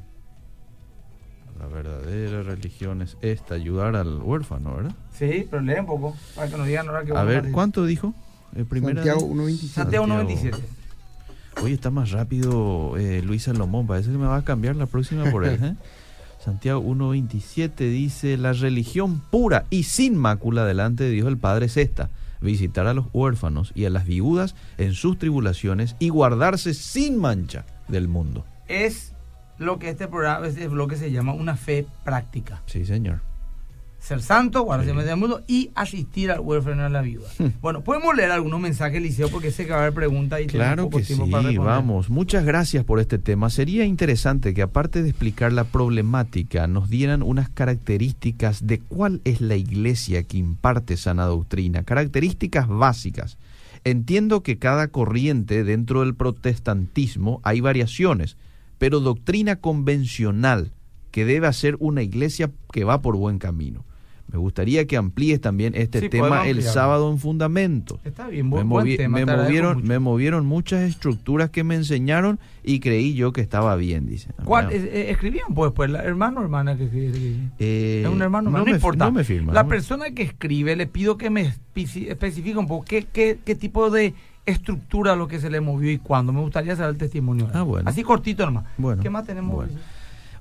la 1.60 1.68
verdadera 1.68 2.42
religión 2.42 3.02
es 3.02 3.18
esta, 3.22 3.56
ayudar 3.56 3.98
al 3.98 4.22
huérfano, 4.22 4.76
¿verdad? 4.78 4.96
Sí, 5.12 5.46
pero 5.52 5.62
lee 5.62 5.80
un 5.80 5.86
poco 5.86 6.16
para 6.34 6.50
que 6.50 6.58
nos 6.58 6.68
digan 6.68 6.88
ahora 6.88 7.04
que 7.04 7.12
A 7.12 7.24
ver, 7.24 7.52
¿cuánto 7.52 7.86
dijo? 7.86 8.14
El 8.56 8.66
primera 8.66 9.04
Santiago 9.04 9.28
de- 9.28 9.34
1:27. 9.36 9.68
Santiago 9.74 10.08
Santiago. 10.08 10.30
1.27. 10.30 11.64
Oye, 11.64 11.74
está 11.74 11.92
más 11.92 12.12
rápido 12.12 12.96
eh, 12.98 13.22
Luis 13.24 13.44
Salomón, 13.44 13.88
parece 13.88 14.10
que 14.10 14.18
me 14.18 14.26
va 14.26 14.38
a 14.38 14.46
cambiar 14.46 14.78
la 14.78 14.86
próxima 14.86 15.30
por 15.30 15.44
él. 15.46 15.60
¿eh? 15.62 15.76
Santiago 16.44 16.82
1.27 16.82 17.76
dice, 17.76 18.38
la 18.38 18.54
religión 18.54 19.20
pura 19.30 19.66
y 19.70 19.84
sin 19.84 20.18
mácula 20.18 20.66
delante 20.66 21.04
de 21.04 21.12
Dios 21.12 21.28
el 21.28 21.38
Padre 21.38 21.68
es 21.68 21.76
esta, 21.78 22.10
visitar 22.42 22.88
a 22.88 22.94
los 22.94 23.06
huérfanos 23.14 23.72
y 23.76 23.86
a 23.86 23.90
las 23.90 24.06
viudas 24.06 24.56
en 24.78 24.94
sus 24.94 25.18
tribulaciones 25.18 25.96
y 26.00 26.10
guardarse 26.10 26.74
sin 26.74 27.18
mancha 27.18 27.66
del 27.88 28.08
mundo. 28.08 28.46
Es 28.68 29.14
lo 29.58 29.80
que 29.80 29.90
este 29.90 30.08
programa, 30.08 30.48
este 30.48 30.68
bloque 30.68 30.96
se 30.96 31.12
llama 31.12 31.34
una 31.34 31.56
fe 31.56 31.86
práctica. 32.04 32.62
Sí, 32.66 32.86
señor. 32.86 33.22
Ser 34.02 34.22
santo, 34.24 34.64
guardarse 34.64 34.94
Sí. 34.94 35.06
del 35.06 35.16
mundo 35.16 35.42
y 35.48 35.70
asistir 35.76 36.32
al 36.32 36.40
huérfano 36.40 36.84
a 36.84 36.90
la 36.90 37.02
viuda. 37.04 37.30
bueno, 37.62 37.84
podemos 37.84 38.16
leer 38.16 38.32
algunos 38.32 38.60
mensajes, 38.60 38.98
Eliseo, 38.98 39.30
porque 39.30 39.52
sé 39.52 39.66
que 39.66 39.72
va 39.74 39.78
a 39.78 39.82
haber 39.82 39.94
preguntas 39.94 40.42
y 40.42 40.48
Claro 40.48 40.86
poco 40.86 40.98
que 40.98 41.04
tiempo 41.04 41.26
sí, 41.26 41.32
para 41.32 41.44
responder. 41.44 41.72
vamos. 41.74 42.10
Muchas 42.10 42.44
gracias 42.44 42.84
por 42.84 43.00
este 43.00 43.20
tema. 43.20 43.52
Sería 43.52 43.86
interesante 43.86 44.56
que 44.56 44.64
aparte 44.64 45.04
de 45.04 45.10
explicar 45.10 45.54
la 45.54 45.66
problemática, 45.66 46.66
nos 46.66 46.90
dieran 46.90 47.22
unas 47.22 47.50
características 47.50 48.66
de 48.66 48.80
cuál 48.80 49.22
es 49.24 49.40
la 49.40 49.56
iglesia 49.56 50.24
que 50.24 50.38
imparte 50.38 50.98
sana 50.98 51.26
doctrina, 51.26 51.84
características 51.84 52.68
básicas. 52.68 53.38
Entiendo 53.84 54.42
que 54.42 54.58
cada 54.58 54.88
corriente 54.88 55.64
dentro 55.64 56.00
del 56.02 56.16
protestantismo 56.16 57.40
hay 57.44 57.62
variaciones, 57.62 58.36
pero 58.80 59.00
doctrina 59.00 59.58
convencional 59.58 60.72
que 61.12 61.26
debe 61.26 61.46
hacer 61.48 61.76
una 61.80 62.02
iglesia 62.02 62.50
que 62.72 62.84
va 62.84 63.02
por 63.02 63.16
buen 63.16 63.38
camino. 63.38 63.86
Me 64.32 64.38
gustaría 64.40 64.88
que 64.88 64.96
amplíes 64.96 65.42
también 65.42 65.74
este 65.76 66.00
Sí, 66.00 66.10
tema 66.10 66.48
el 66.48 66.64
sábado 66.64 67.12
en 67.12 67.18
Fundamentos 67.18 68.00
Está 68.06 68.28
bien, 68.28 68.46
me, 68.46 68.52
buen, 68.52 68.70
buen 68.70 68.86
movi- 68.88 68.98
tema. 68.98 69.18
me 69.20 69.26
movieron, 69.26 69.84
me 69.84 70.00
movieron 70.00 70.46
muchas 70.46 70.82
estructuras 70.84 71.50
que 71.50 71.64
me 71.66 71.76
enseñaron 71.76 72.40
y 72.64 72.80
creí 72.80 73.14
yo 73.14 73.34
que 73.34 73.42
estaba 73.42 73.76
bien, 73.76 74.06
dice. 74.08 74.30
¿Cuál? 74.46 74.72
Eh, 74.72 74.78
eh, 74.94 75.12
escribían 75.12 75.48
pues, 75.54 75.74
pues, 75.74 75.90
la 75.90 76.04
hermano 76.04 76.40
o 76.40 76.44
hermana 76.44 76.78
que 76.78 76.86
escribe. 76.86 77.12
eh, 77.60 78.04
es 78.06 78.10
un 78.10 78.22
hermano, 78.22 78.50
no, 78.50 78.60
no, 78.60 78.66
me, 78.66 78.72
importa. 78.72 79.06
no 79.06 79.12
me 79.12 79.24
firma. 79.26 79.52
la 79.52 79.64
¿no? 79.64 79.70
persona 79.70 80.12
que 80.12 80.24
escribe, 80.24 80.76
le 80.76 80.88
pido 80.88 81.18
que 81.18 81.30
me 81.30 81.52
especi- 81.52 82.08
especifique 82.10 82.58
un 82.58 82.68
poco 82.68 82.86
qué, 82.86 83.06
qué, 83.12 83.38
qué 83.44 83.56
tipo 83.56 83.90
de 83.90 84.14
estructura 84.46 85.16
lo 85.16 85.28
que 85.28 85.40
se 85.40 85.50
le 85.50 85.60
movió 85.62 85.92
y 85.92 85.98
cuándo. 85.98 86.32
Me 86.34 86.40
gustaría 86.42 86.76
saber 86.76 86.92
el 86.92 86.98
testimonio. 86.98 87.50
Ah, 87.54 87.64
bueno. 87.64 87.90
Así 87.90 88.02
cortito 88.04 88.46
nomás. 88.46 88.64
Bueno, 88.78 89.02
¿Qué 89.04 89.10
más 89.10 89.26
tenemos? 89.26 89.56
bueno. 89.56 89.74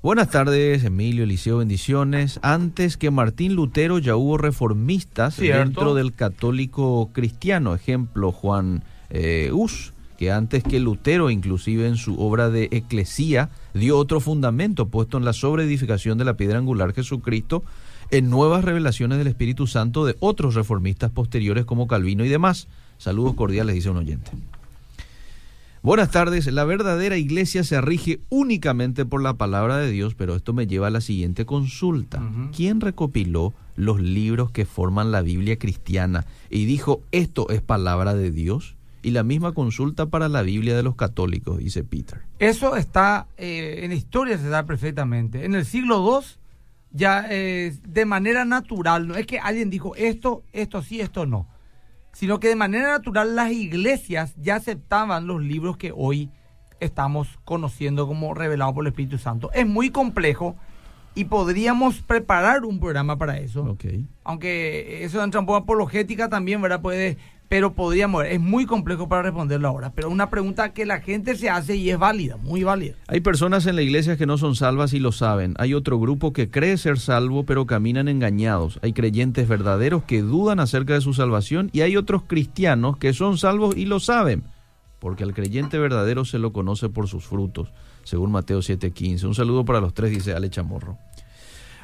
Buenas 0.03 0.31
tardes, 0.31 0.83
Emilio, 0.83 1.25
Eliseo, 1.25 1.59
bendiciones. 1.59 2.39
Antes 2.41 2.97
que 2.97 3.11
Martín 3.11 3.53
Lutero 3.53 3.99
ya 3.99 4.15
hubo 4.15 4.39
reformistas 4.39 5.35
Cierto. 5.35 5.63
dentro 5.63 5.93
del 5.93 6.15
católico 6.15 7.11
cristiano. 7.13 7.75
Ejemplo, 7.75 8.31
Juan 8.31 8.83
eh, 9.11 9.51
Hus, 9.53 9.93
que 10.17 10.31
antes 10.31 10.63
que 10.63 10.79
Lutero, 10.79 11.29
inclusive 11.29 11.87
en 11.87 11.97
su 11.97 12.19
obra 12.19 12.49
de 12.49 12.67
Eclesía, 12.71 13.51
dio 13.75 13.95
otro 13.95 14.19
fundamento 14.19 14.87
puesto 14.87 15.19
en 15.19 15.25
la 15.25 15.33
sobreedificación 15.33 16.17
de 16.17 16.25
la 16.25 16.33
piedra 16.33 16.57
angular 16.57 16.93
Jesucristo 16.93 17.63
en 18.09 18.31
nuevas 18.31 18.65
revelaciones 18.65 19.19
del 19.19 19.27
Espíritu 19.27 19.67
Santo 19.67 20.03
de 20.03 20.15
otros 20.19 20.55
reformistas 20.55 21.11
posteriores 21.11 21.65
como 21.65 21.85
Calvino 21.85 22.25
y 22.25 22.29
demás. 22.29 22.67
Saludos 22.97 23.35
cordiales, 23.35 23.75
dice 23.75 23.91
un 23.91 23.97
oyente. 23.97 24.31
Buenas 25.83 26.11
tardes. 26.11 26.45
La 26.45 26.63
verdadera 26.63 27.17
iglesia 27.17 27.63
se 27.63 27.81
rige 27.81 28.19
únicamente 28.29 29.03
por 29.03 29.23
la 29.23 29.33
palabra 29.33 29.77
de 29.77 29.89
Dios, 29.89 30.13
pero 30.13 30.35
esto 30.35 30.53
me 30.53 30.67
lleva 30.67 30.87
a 30.87 30.91
la 30.91 31.01
siguiente 31.01 31.47
consulta. 31.47 32.21
¿Quién 32.55 32.81
recopiló 32.81 33.55
los 33.75 33.99
libros 33.99 34.51
que 34.51 34.65
forman 34.65 35.11
la 35.11 35.23
Biblia 35.23 35.57
cristiana 35.57 36.27
y 36.51 36.65
dijo 36.65 37.01
esto 37.11 37.49
es 37.49 37.63
palabra 37.63 38.13
de 38.13 38.29
Dios? 38.29 38.75
Y 39.01 39.09
la 39.09 39.23
misma 39.23 39.53
consulta 39.53 40.05
para 40.05 40.29
la 40.29 40.43
Biblia 40.43 40.77
de 40.77 40.83
los 40.83 40.95
católicos, 40.95 41.57
dice 41.57 41.83
Peter. 41.83 42.19
Eso 42.37 42.75
está 42.75 43.25
eh, 43.37 43.79
en 43.81 43.89
la 43.89 43.95
historia, 43.95 44.37
se 44.37 44.49
da 44.49 44.67
perfectamente. 44.67 45.45
En 45.45 45.55
el 45.55 45.65
siglo 45.65 46.21
II, 46.21 46.27
ya 46.91 47.25
eh, 47.27 47.75
de 47.87 48.05
manera 48.05 48.45
natural, 48.45 49.07
no 49.07 49.15
es 49.15 49.25
que 49.25 49.39
alguien 49.39 49.71
dijo 49.71 49.95
esto, 49.95 50.43
esto 50.53 50.83
sí, 50.83 51.01
esto 51.01 51.25
no, 51.25 51.47
sino 52.11 52.39
que 52.39 52.47
de 52.49 52.55
manera 52.55 52.89
natural 52.89 53.35
las 53.35 53.51
iglesias 53.51 54.33
ya 54.37 54.55
aceptaban 54.55 55.27
los 55.27 55.41
libros 55.41 55.77
que 55.77 55.93
hoy 55.95 56.29
estamos 56.79 57.39
conociendo 57.45 58.07
como 58.07 58.33
revelados 58.33 58.73
por 58.73 58.83
el 58.83 58.89
Espíritu 58.89 59.17
Santo. 59.17 59.51
Es 59.53 59.67
muy 59.67 59.91
complejo 59.91 60.55
y 61.15 61.25
podríamos 61.25 62.01
preparar 62.01 62.65
un 62.65 62.79
programa 62.79 63.17
para 63.17 63.37
eso. 63.37 63.77
Aunque 64.23 65.03
eso 65.03 65.23
entra 65.23 65.39
un 65.39 65.45
poco 65.45 65.57
apologética 65.57 66.29
también, 66.29 66.61
¿verdad? 66.61 66.81
Puede, 66.81 67.17
pero 67.51 67.73
podríamos, 67.73 68.23
es 68.23 68.39
muy 68.39 68.65
complejo 68.65 69.09
para 69.09 69.23
responderlo 69.23 69.67
ahora. 69.67 69.91
Pero 69.93 70.09
una 70.09 70.29
pregunta 70.29 70.71
que 70.71 70.85
la 70.85 71.01
gente 71.01 71.35
se 71.35 71.49
hace 71.49 71.75
y 71.75 71.89
es 71.89 71.99
válida, 71.99 72.37
muy 72.37 72.63
válida. 72.63 72.95
Hay 73.07 73.19
personas 73.19 73.65
en 73.65 73.75
la 73.75 73.81
iglesia 73.81 74.15
que 74.15 74.25
no 74.25 74.37
son 74.37 74.55
salvas 74.55 74.93
y 74.93 74.99
lo 74.99 75.11
saben. 75.11 75.55
Hay 75.57 75.73
otro 75.73 75.99
grupo 75.99 76.31
que 76.31 76.49
cree 76.49 76.77
ser 76.77 76.97
salvo 76.97 77.43
pero 77.43 77.65
caminan 77.65 78.07
engañados. 78.07 78.79
Hay 78.81 78.93
creyentes 78.93 79.49
verdaderos 79.49 80.03
que 80.03 80.21
dudan 80.21 80.61
acerca 80.61 80.93
de 80.93 81.01
su 81.01 81.13
salvación 81.13 81.69
y 81.73 81.81
hay 81.81 81.97
otros 81.97 82.23
cristianos 82.25 82.95
que 82.95 83.11
son 83.11 83.37
salvos 83.37 83.75
y 83.75 83.83
lo 83.83 83.99
saben. 83.99 84.43
Porque 84.99 85.25
al 85.25 85.33
creyente 85.33 85.77
verdadero 85.77 86.23
se 86.23 86.39
lo 86.39 86.53
conoce 86.53 86.87
por 86.87 87.09
sus 87.09 87.25
frutos, 87.25 87.73
según 88.05 88.31
Mateo 88.31 88.59
7:15. 88.59 89.27
Un 89.27 89.35
saludo 89.35 89.65
para 89.65 89.81
los 89.81 89.93
tres, 89.93 90.11
dice 90.11 90.33
Ale 90.33 90.49
Chamorro. 90.49 90.97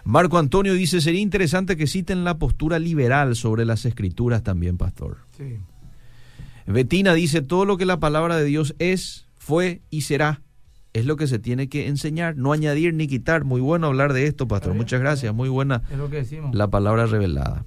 Marco 0.07 0.37
Antonio 0.37 0.73
dice, 0.73 1.01
sería 1.01 1.19
interesante 1.19 1.75
que 1.75 1.85
citen 1.85 2.23
la 2.23 2.37
postura 2.37 2.79
liberal 2.79 3.35
sobre 3.35 3.65
las 3.65 3.83
escrituras 3.85 4.41
también, 4.41 4.77
pastor. 4.77 5.17
Sí. 5.37 5.57
Betina 6.65 7.13
dice, 7.13 7.41
todo 7.41 7.65
lo 7.65 7.75
que 7.75 7.85
la 7.85 7.99
palabra 7.99 8.37
de 8.37 8.45
Dios 8.45 8.73
es, 8.79 9.27
fue 9.37 9.81
y 9.89 10.03
será, 10.03 10.41
es 10.93 11.05
lo 11.05 11.17
que 11.17 11.27
se 11.27 11.39
tiene 11.39 11.67
que 11.67 11.87
enseñar, 11.87 12.37
no 12.37 12.53
añadir 12.53 12.93
ni 12.93 13.07
quitar. 13.07 13.43
Muy 13.43 13.59
bueno 13.59 13.87
hablar 13.87 14.13
de 14.13 14.27
esto, 14.27 14.47
pastor. 14.47 14.71
Bien, 14.71 14.77
Muchas 14.77 15.01
gracias, 15.01 15.33
muy 15.33 15.49
buena 15.49 15.83
Es 15.91 15.97
lo 15.97 16.09
que 16.09 16.17
decimos. 16.17 16.55
la 16.55 16.69
palabra 16.69 17.05
revelada. 17.05 17.65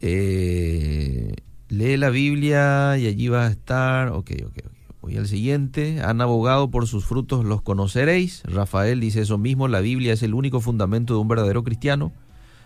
Eh, 0.00 1.34
lee 1.70 1.96
la 1.96 2.10
Biblia 2.10 2.96
y 2.98 3.08
allí 3.08 3.26
va 3.26 3.48
a 3.48 3.50
estar. 3.50 4.10
Ok, 4.10 4.30
ok, 4.44 4.58
ok. 4.64 4.75
Voy 5.06 5.18
al 5.18 5.28
siguiente. 5.28 6.02
Han 6.02 6.20
abogado 6.20 6.68
por 6.68 6.88
sus 6.88 7.04
frutos, 7.04 7.44
los 7.44 7.62
conoceréis. 7.62 8.42
Rafael 8.42 8.98
dice 8.98 9.20
eso 9.20 9.38
mismo. 9.38 9.68
La 9.68 9.78
Biblia 9.78 10.12
es 10.12 10.24
el 10.24 10.34
único 10.34 10.60
fundamento 10.60 11.14
de 11.14 11.20
un 11.20 11.28
verdadero 11.28 11.62
cristiano. 11.62 12.10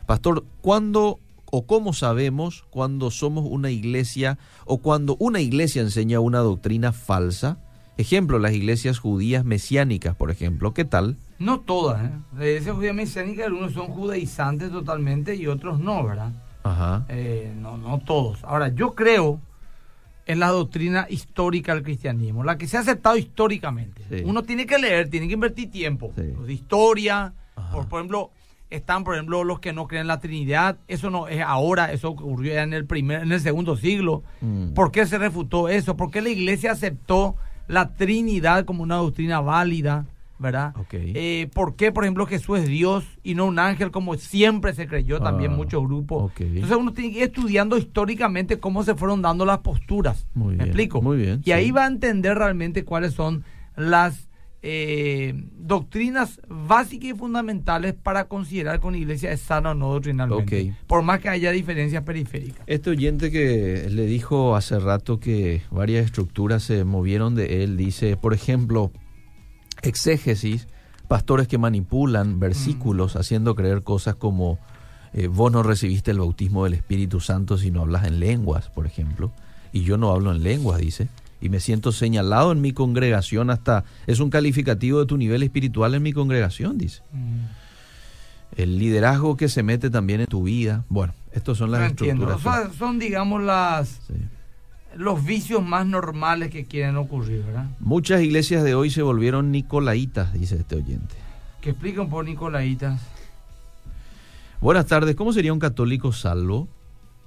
Pastor, 0.07 0.44
¿cuándo 0.62 1.20
o 1.53 1.66
cómo 1.66 1.92
sabemos 1.92 2.64
cuando 2.70 3.11
somos 3.11 3.44
una 3.46 3.70
iglesia 3.70 4.38
o 4.64 4.79
cuando 4.79 5.18
una 5.18 5.42
iglesia 5.42 5.83
enseña 5.83 6.20
una 6.20 6.38
doctrina 6.38 6.92
falsa? 6.92 7.59
Ejemplo, 7.98 8.38
las 8.38 8.55
iglesias 8.55 9.00
judías 9.00 9.44
mesiánicas, 9.44 10.16
por 10.16 10.31
ejemplo. 10.31 10.72
¿Qué 10.72 10.87
tal? 10.87 11.18
No 11.38 11.61
todas, 11.61 12.07
¿eh? 12.07 12.11
La 12.38 12.46
iglesia 12.46 12.72
judía 12.72 12.94
mesiánica, 12.94 13.44
algunos 13.44 13.74
son 13.74 13.88
judaizantes 13.88 14.70
totalmente 14.70 15.35
y 15.37 15.46
otros 15.46 15.79
no, 15.79 16.03
¿verdad? 16.05 16.33
Ajá. 16.62 17.05
Eh, 17.11 17.53
no, 17.61 17.76
no 17.76 17.98
todos. 17.98 18.42
Ahora, 18.44 18.68
yo 18.68 18.94
creo 18.94 19.40
en 20.30 20.38
la 20.38 20.48
doctrina 20.48 21.06
histórica 21.10 21.74
del 21.74 21.82
cristianismo, 21.82 22.44
la 22.44 22.56
que 22.56 22.68
se 22.68 22.76
ha 22.76 22.80
aceptado 22.80 23.16
históricamente. 23.16 24.02
Sí. 24.08 24.22
Uno 24.24 24.44
tiene 24.44 24.64
que 24.64 24.78
leer, 24.78 25.10
tiene 25.10 25.26
que 25.26 25.34
invertir 25.34 25.72
tiempo. 25.72 26.12
Sí. 26.14 26.22
Pues, 26.36 26.46
de 26.46 26.52
historia, 26.52 27.32
por 27.72 27.86
ejemplo, 27.90 28.30
están, 28.70 29.02
por 29.02 29.14
ejemplo, 29.14 29.42
los 29.42 29.58
que 29.58 29.72
no 29.72 29.88
creen 29.88 30.02
en 30.02 30.06
la 30.06 30.20
Trinidad. 30.20 30.78
Eso 30.86 31.10
no 31.10 31.26
es 31.26 31.42
ahora, 31.42 31.92
eso 31.92 32.10
ocurrió 32.10 32.54
ya 32.54 32.62
en 32.62 32.72
el 32.72 32.86
primer, 32.86 33.22
en 33.22 33.32
el 33.32 33.40
segundo 33.40 33.76
siglo. 33.76 34.22
Mm. 34.40 34.72
¿Por 34.72 34.92
qué 34.92 35.04
se 35.04 35.18
refutó 35.18 35.68
eso? 35.68 35.96
¿Por 35.96 36.12
qué 36.12 36.22
la 36.22 36.28
iglesia 36.28 36.70
aceptó 36.70 37.34
la 37.66 37.94
Trinidad 37.94 38.64
como 38.64 38.84
una 38.84 38.96
doctrina 38.96 39.40
válida? 39.40 40.06
¿Verdad? 40.40 40.74
Ok. 40.79 40.94
Eh, 40.94 41.48
¿Por 41.55 41.76
qué, 41.76 41.92
por 41.92 42.03
ejemplo, 42.05 42.26
Jesús 42.26 42.59
es 42.61 42.66
Dios 42.68 43.05
y 43.22 43.35
no 43.35 43.44
un 43.46 43.59
ángel 43.59 43.90
como 43.90 44.16
siempre 44.16 44.72
se 44.74 44.87
creyó 44.88 45.20
también 45.20 45.53
Ah, 45.53 45.57
muchos 45.57 45.83
grupos? 45.85 46.24
ok. 46.33 46.40
Entonces 46.40 46.76
uno 46.76 46.92
tiene 46.92 47.12
que 47.12 47.18
ir 47.18 47.24
estudiando 47.24 47.76
históricamente 47.76 48.59
cómo 48.59 48.83
se 48.83 48.94
fueron 48.94 49.20
dando 49.22 49.44
las 49.44 49.59
posturas. 49.59 50.26
Muy 50.35 50.53
¿Me 50.53 50.55
bien, 50.55 50.66
explico? 50.68 51.03
muy 51.03 51.18
bien, 51.18 51.40
Y 51.40 51.44
sí. 51.44 51.53
ahí 51.53 51.70
va 51.70 51.85
a 51.85 51.88
entender 51.88 52.37
realmente 52.38 52.85
cuáles 52.85 53.12
son 53.12 53.44
las 53.76 54.29
eh, 54.62 55.33
doctrinas 55.59 56.40
básicas 56.48 57.11
y 57.11 57.14
fundamentales 57.14 57.94
para 57.94 58.24
considerar 58.24 58.79
que 58.81 58.87
una 58.87 58.98
iglesia 58.98 59.33
es 59.33 59.40
sana 59.40 59.70
o 59.70 59.74
no 59.74 59.88
doctrinalmente. 59.92 60.70
Ok. 60.70 60.76
Por 60.87 61.03
más 61.03 61.20
que 61.20 61.29
haya 61.31 61.50
diferencias 61.50 62.03
periféricas. 62.03 62.62
Este 62.66 62.90
oyente 62.90 63.31
que 63.31 63.88
le 63.90 64.05
dijo 64.07 64.57
hace 64.57 64.79
rato 64.79 65.18
que 65.18 65.62
varias 65.70 66.05
estructuras 66.05 66.62
se 66.62 66.85
movieron 66.85 67.35
de 67.35 67.62
él, 67.64 67.76
dice, 67.79 68.16
por 68.18 68.35
ejemplo, 68.35 68.92
exégesis, 69.82 70.68
pastores 71.08 71.48
que 71.48 71.58
manipulan 71.58 72.38
versículos 72.38 73.16
haciendo 73.16 73.54
creer 73.54 73.82
cosas 73.82 74.14
como 74.14 74.58
eh, 75.12 75.26
vos 75.26 75.50
no 75.50 75.62
recibiste 75.62 76.12
el 76.12 76.18
bautismo 76.18 76.64
del 76.64 76.74
Espíritu 76.74 77.20
Santo 77.20 77.58
si 77.58 77.70
no 77.70 77.82
hablas 77.82 78.06
en 78.06 78.20
lenguas, 78.20 78.68
por 78.68 78.86
ejemplo, 78.86 79.32
y 79.72 79.82
yo 79.82 79.96
no 79.96 80.12
hablo 80.12 80.30
en 80.30 80.42
lenguas, 80.42 80.78
dice, 80.78 81.08
y 81.40 81.48
me 81.48 81.58
siento 81.58 81.90
señalado 81.90 82.52
en 82.52 82.60
mi 82.60 82.72
congregación 82.72 83.50
hasta, 83.50 83.84
es 84.06 84.20
un 84.20 84.30
calificativo 84.30 85.00
de 85.00 85.06
tu 85.06 85.16
nivel 85.16 85.42
espiritual 85.42 85.94
en 85.94 86.02
mi 86.02 86.12
congregación, 86.12 86.78
dice. 86.78 87.02
El 88.56 88.78
liderazgo 88.78 89.36
que 89.36 89.48
se 89.48 89.62
mete 89.62 89.90
también 89.90 90.20
en 90.20 90.26
tu 90.26 90.42
vida. 90.42 90.84
Bueno, 90.88 91.14
estos 91.32 91.58
son 91.58 91.70
las 91.70 91.80
No 91.80 91.86
estructuras. 91.86 92.40
Son, 92.40 92.74
son, 92.74 92.98
digamos, 92.98 93.42
las 93.42 93.88
Sí. 94.06 94.14
Los 94.96 95.24
vicios 95.24 95.64
más 95.64 95.87
normales 95.87 96.50
que 96.50 96.64
quieren 96.66 96.96
ocurrir, 96.96 97.42
¿verdad? 97.44 97.66
Muchas 97.81 98.22
iglesias 98.22 98.64
de 98.64 98.74
hoy 98.74 98.90
se 98.90 99.03
volvieron 99.03 99.50
nicolaitas, 99.53 100.33
dice 100.33 100.57
este 100.57 100.76
oyente. 100.76 101.14
Que 101.61 101.70
expliquen 101.70 102.09
por 102.09 102.24
Nicolaitas. 102.24 103.00
Buenas 104.61 104.87
tardes, 104.87 105.14
¿cómo 105.16 105.33
sería 105.33 105.53
un 105.53 105.59
católico 105.59 106.12
salvo? 106.12 106.68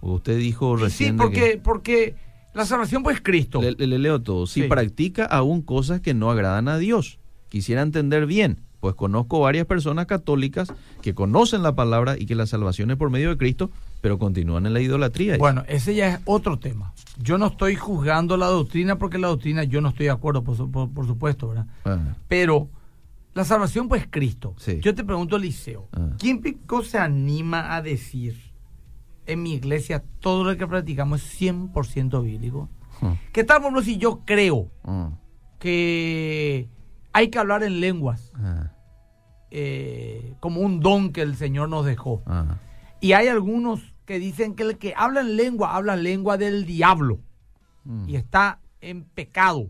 Usted 0.02 0.38
dijo 0.38 0.78
Sí, 0.78 0.84
recién 0.84 1.17
de 1.17 1.23
porque, 1.23 1.62
porque 1.63 2.15
la 2.54 2.65
salvación 2.65 3.04
pues 3.04 3.17
es 3.17 3.21
Cristo. 3.23 3.62
Le, 3.62 3.71
le 3.73 3.99
leo 3.99 4.21
todo. 4.21 4.45
Si 4.47 4.63
Sí. 4.63 4.67
practica 4.67 5.26
aún 5.26 5.62
cosas 5.62 6.02
que 6.02 6.13
no 6.13 6.30
agradan 6.30 6.67
a 6.67 6.78
Dios. 6.78 7.19
Quisiera 7.49 7.82
entender 7.82 8.26
bien, 8.26 8.60
pues 8.80 8.95
conozco 8.95 9.39
varias 9.39 9.65
personas 9.65 10.06
católicas 10.08 10.73
que 11.02 11.13
conocen 11.13 11.63
la 11.63 11.76
palabra 11.76 12.15
y 12.19 12.26
que 12.26 12.36
la 12.36 12.45
salvación 12.47 12.91
es 12.91 12.97
por 12.97 13.10
medio 13.10 13.30
de 13.30 13.38
Cristo, 13.38 13.71
pero 14.03 14.19
continúan 14.19 14.65
en 14.65 14.73
la 14.73 14.81
idolatría. 14.81 15.37
Bueno, 15.37 15.63
ese 15.65 15.95
ya 15.95 16.09
es 16.15 16.19
otro 16.25 16.59
tema. 16.59 16.93
Yo 17.19 17.37
no 17.37 17.47
estoy 17.47 17.75
juzgando 17.77 18.35
la 18.35 18.47
doctrina 18.47 18.97
porque 18.97 19.17
la 19.17 19.29
doctrina 19.29 19.63
yo 19.63 19.79
no 19.79 19.87
estoy 19.87 20.07
de 20.07 20.11
acuerdo, 20.11 20.43
por, 20.43 20.57
su- 20.57 20.69
por- 20.69 20.91
por 20.91 21.07
supuesto, 21.07 21.47
¿verdad? 21.47 21.67
Pero 22.27 22.67
la 23.33 23.45
salvación 23.45 23.87
pues 23.87 24.01
es 24.01 24.07
Cristo. 24.11 24.55
Sí. 24.57 24.81
Yo 24.81 24.93
te 24.93 25.05
pregunto, 25.05 25.37
Liceo. 25.37 25.87
¿quién 26.19 26.41
pico 26.41 26.83
se 26.83 26.97
anima 26.97 27.73
a 27.75 27.81
decir 27.81 28.35
en 29.25 29.41
mi 29.41 29.53
iglesia 29.53 30.03
todo 30.19 30.43
lo 30.43 30.57
que 30.57 30.67
practicamos 30.67 31.23
es 31.23 31.41
100% 31.41 32.21
bíblico? 32.21 32.67
¿Qué 33.31 33.45
tal, 33.45 33.59
por 33.61 33.67
ejemplo, 33.67 33.83
si 33.83 33.95
yo 33.97 34.23
creo 34.25 34.69
que 35.59 36.67
hay 37.13 37.29
que 37.29 37.39
hablar 37.39 37.63
en 37.63 37.79
lenguas 37.79 38.33
eh, 39.49 40.33
como 40.41 40.59
un 40.59 40.81
don 40.81 41.13
que 41.13 41.21
el 41.21 41.37
Señor 41.37 41.69
nos 41.69 41.85
dejó? 41.85 42.21
Y 42.99 43.13
hay 43.13 43.27
algunos 43.27 43.92
que 44.05 44.19
dicen 44.19 44.55
que 44.55 44.63
el 44.63 44.77
que 44.77 44.93
habla 44.95 45.21
en 45.21 45.35
lengua, 45.37 45.75
habla 45.75 45.93
en 45.93 46.03
lengua 46.03 46.37
del 46.37 46.65
diablo 46.65 47.19
Mm. 47.85 48.07
y 48.09 48.15
está 48.15 48.59
en 48.81 49.03
pecado, 49.03 49.69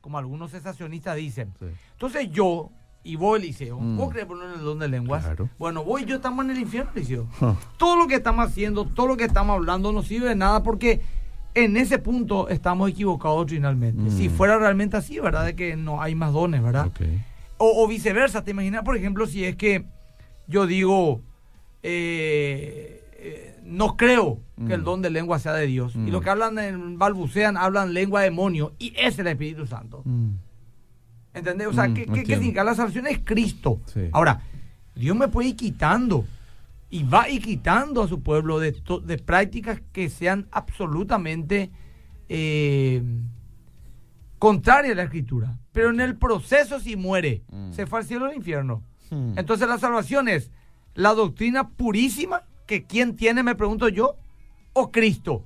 como 0.00 0.16
algunos 0.18 0.50
cesacionistas 0.50 1.16
dicen. 1.16 1.52
Sí. 1.58 1.66
Entonces 1.92 2.30
yo 2.30 2.70
y 3.02 3.16
vos, 3.16 3.38
Eliseo, 3.38 3.78
Mm. 3.80 3.96
¿vos 3.96 4.10
crees 4.10 4.26
por 4.26 4.42
en 4.42 4.52
el 4.52 4.60
don 4.64 4.78
de 4.78 4.88
lenguas? 4.88 5.24
Claro. 5.24 5.48
Bueno, 5.58 5.84
vos 5.84 6.00
y 6.02 6.04
yo 6.06 6.16
estamos 6.16 6.44
en 6.44 6.50
el 6.52 6.58
infierno, 6.58 6.90
Eliseo. 6.94 7.26
Ah. 7.40 7.54
Todo 7.78 7.96
lo 7.96 8.06
que 8.06 8.14
estamos 8.16 8.46
haciendo, 8.46 8.84
todo 8.86 9.06
lo 9.08 9.16
que 9.16 9.24
estamos 9.24 9.54
hablando 9.56 9.92
no 9.92 10.02
sirve 10.02 10.28
de 10.28 10.34
nada 10.36 10.62
porque 10.62 11.00
en 11.54 11.76
ese 11.76 11.98
punto 11.98 12.48
estamos 12.48 12.88
equivocados 12.90 13.38
doctrinalmente. 13.38 14.02
Mm. 14.02 14.10
Si 14.16 14.28
fuera 14.28 14.58
realmente 14.58 14.96
así, 14.96 15.18
¿verdad? 15.18 15.44
De 15.46 15.54
que 15.56 15.76
no 15.76 16.00
hay 16.02 16.14
más 16.14 16.32
dones, 16.32 16.62
¿verdad? 16.62 16.90
O, 17.58 17.84
o 17.84 17.88
viceversa, 17.88 18.42
¿te 18.44 18.52
imaginas, 18.52 18.84
por 18.84 18.96
ejemplo, 18.96 19.26
si 19.26 19.44
es 19.44 19.56
que 19.56 19.84
yo 20.46 20.66
digo, 20.66 21.20
eh, 21.82 22.99
no 23.70 23.96
creo 23.96 24.40
que 24.66 24.74
el 24.74 24.82
Mm. 24.82 24.84
don 24.84 25.02
de 25.02 25.10
lengua 25.10 25.38
sea 25.38 25.54
de 25.54 25.66
Dios, 25.66 25.94
y 25.94 25.98
Mm. 25.98 26.08
los 26.10 26.22
que 26.22 26.30
hablan 26.30 26.58
en 26.58 26.98
balbucean, 26.98 27.56
hablan 27.56 27.94
lengua 27.94 28.20
demonio, 28.20 28.74
y 28.78 28.92
es 28.96 29.18
el 29.18 29.28
Espíritu 29.28 29.66
Santo. 29.66 30.02
Mm. 30.04 30.30
¿Entendés? 31.32 31.68
O 31.68 31.72
sea, 31.72 31.92
¿qué, 31.94 32.06
qué, 32.06 32.26
significa? 32.26 32.64
La 32.64 32.74
salvación 32.74 33.06
es 33.06 33.20
Cristo. 33.24 33.80
Sí. 33.86 34.08
Ahora, 34.12 34.42
Dios 34.94 35.16
me 35.16 35.28
puede 35.28 35.50
ir 35.50 35.56
quitando, 35.56 36.26
y 36.90 37.04
va 37.04 37.28
ir 37.28 37.40
quitando 37.40 38.02
a 38.02 38.08
su 38.08 38.20
pueblo 38.20 38.58
de, 38.58 38.72
prácticas 39.24 39.80
que 39.92 40.08
sean 40.10 40.48
absolutamente 40.50 41.70
eh, 42.28 43.02
contrarias 44.38 44.92
a 44.92 44.96
la 44.96 45.02
Escritura. 45.04 45.58
Pero 45.72 45.90
en 45.90 46.00
el 46.00 46.16
proceso, 46.16 46.80
si 46.80 46.96
muere, 46.96 47.44
se 47.70 47.86
fue 47.86 48.00
al 48.00 48.04
cielo 48.04 48.24
o 48.24 48.28
al 48.28 48.36
infierno. 48.36 48.82
Entonces 49.10 49.68
la 49.68 49.78
salvación 49.78 50.28
es 50.28 50.50
la 50.94 51.14
doctrina 51.14 51.70
purísima 51.70 52.42
que 52.70 52.84
quién 52.84 53.16
tiene, 53.16 53.42
me 53.42 53.56
pregunto 53.56 53.88
yo, 53.88 54.14
o 54.74 54.92
Cristo. 54.92 55.44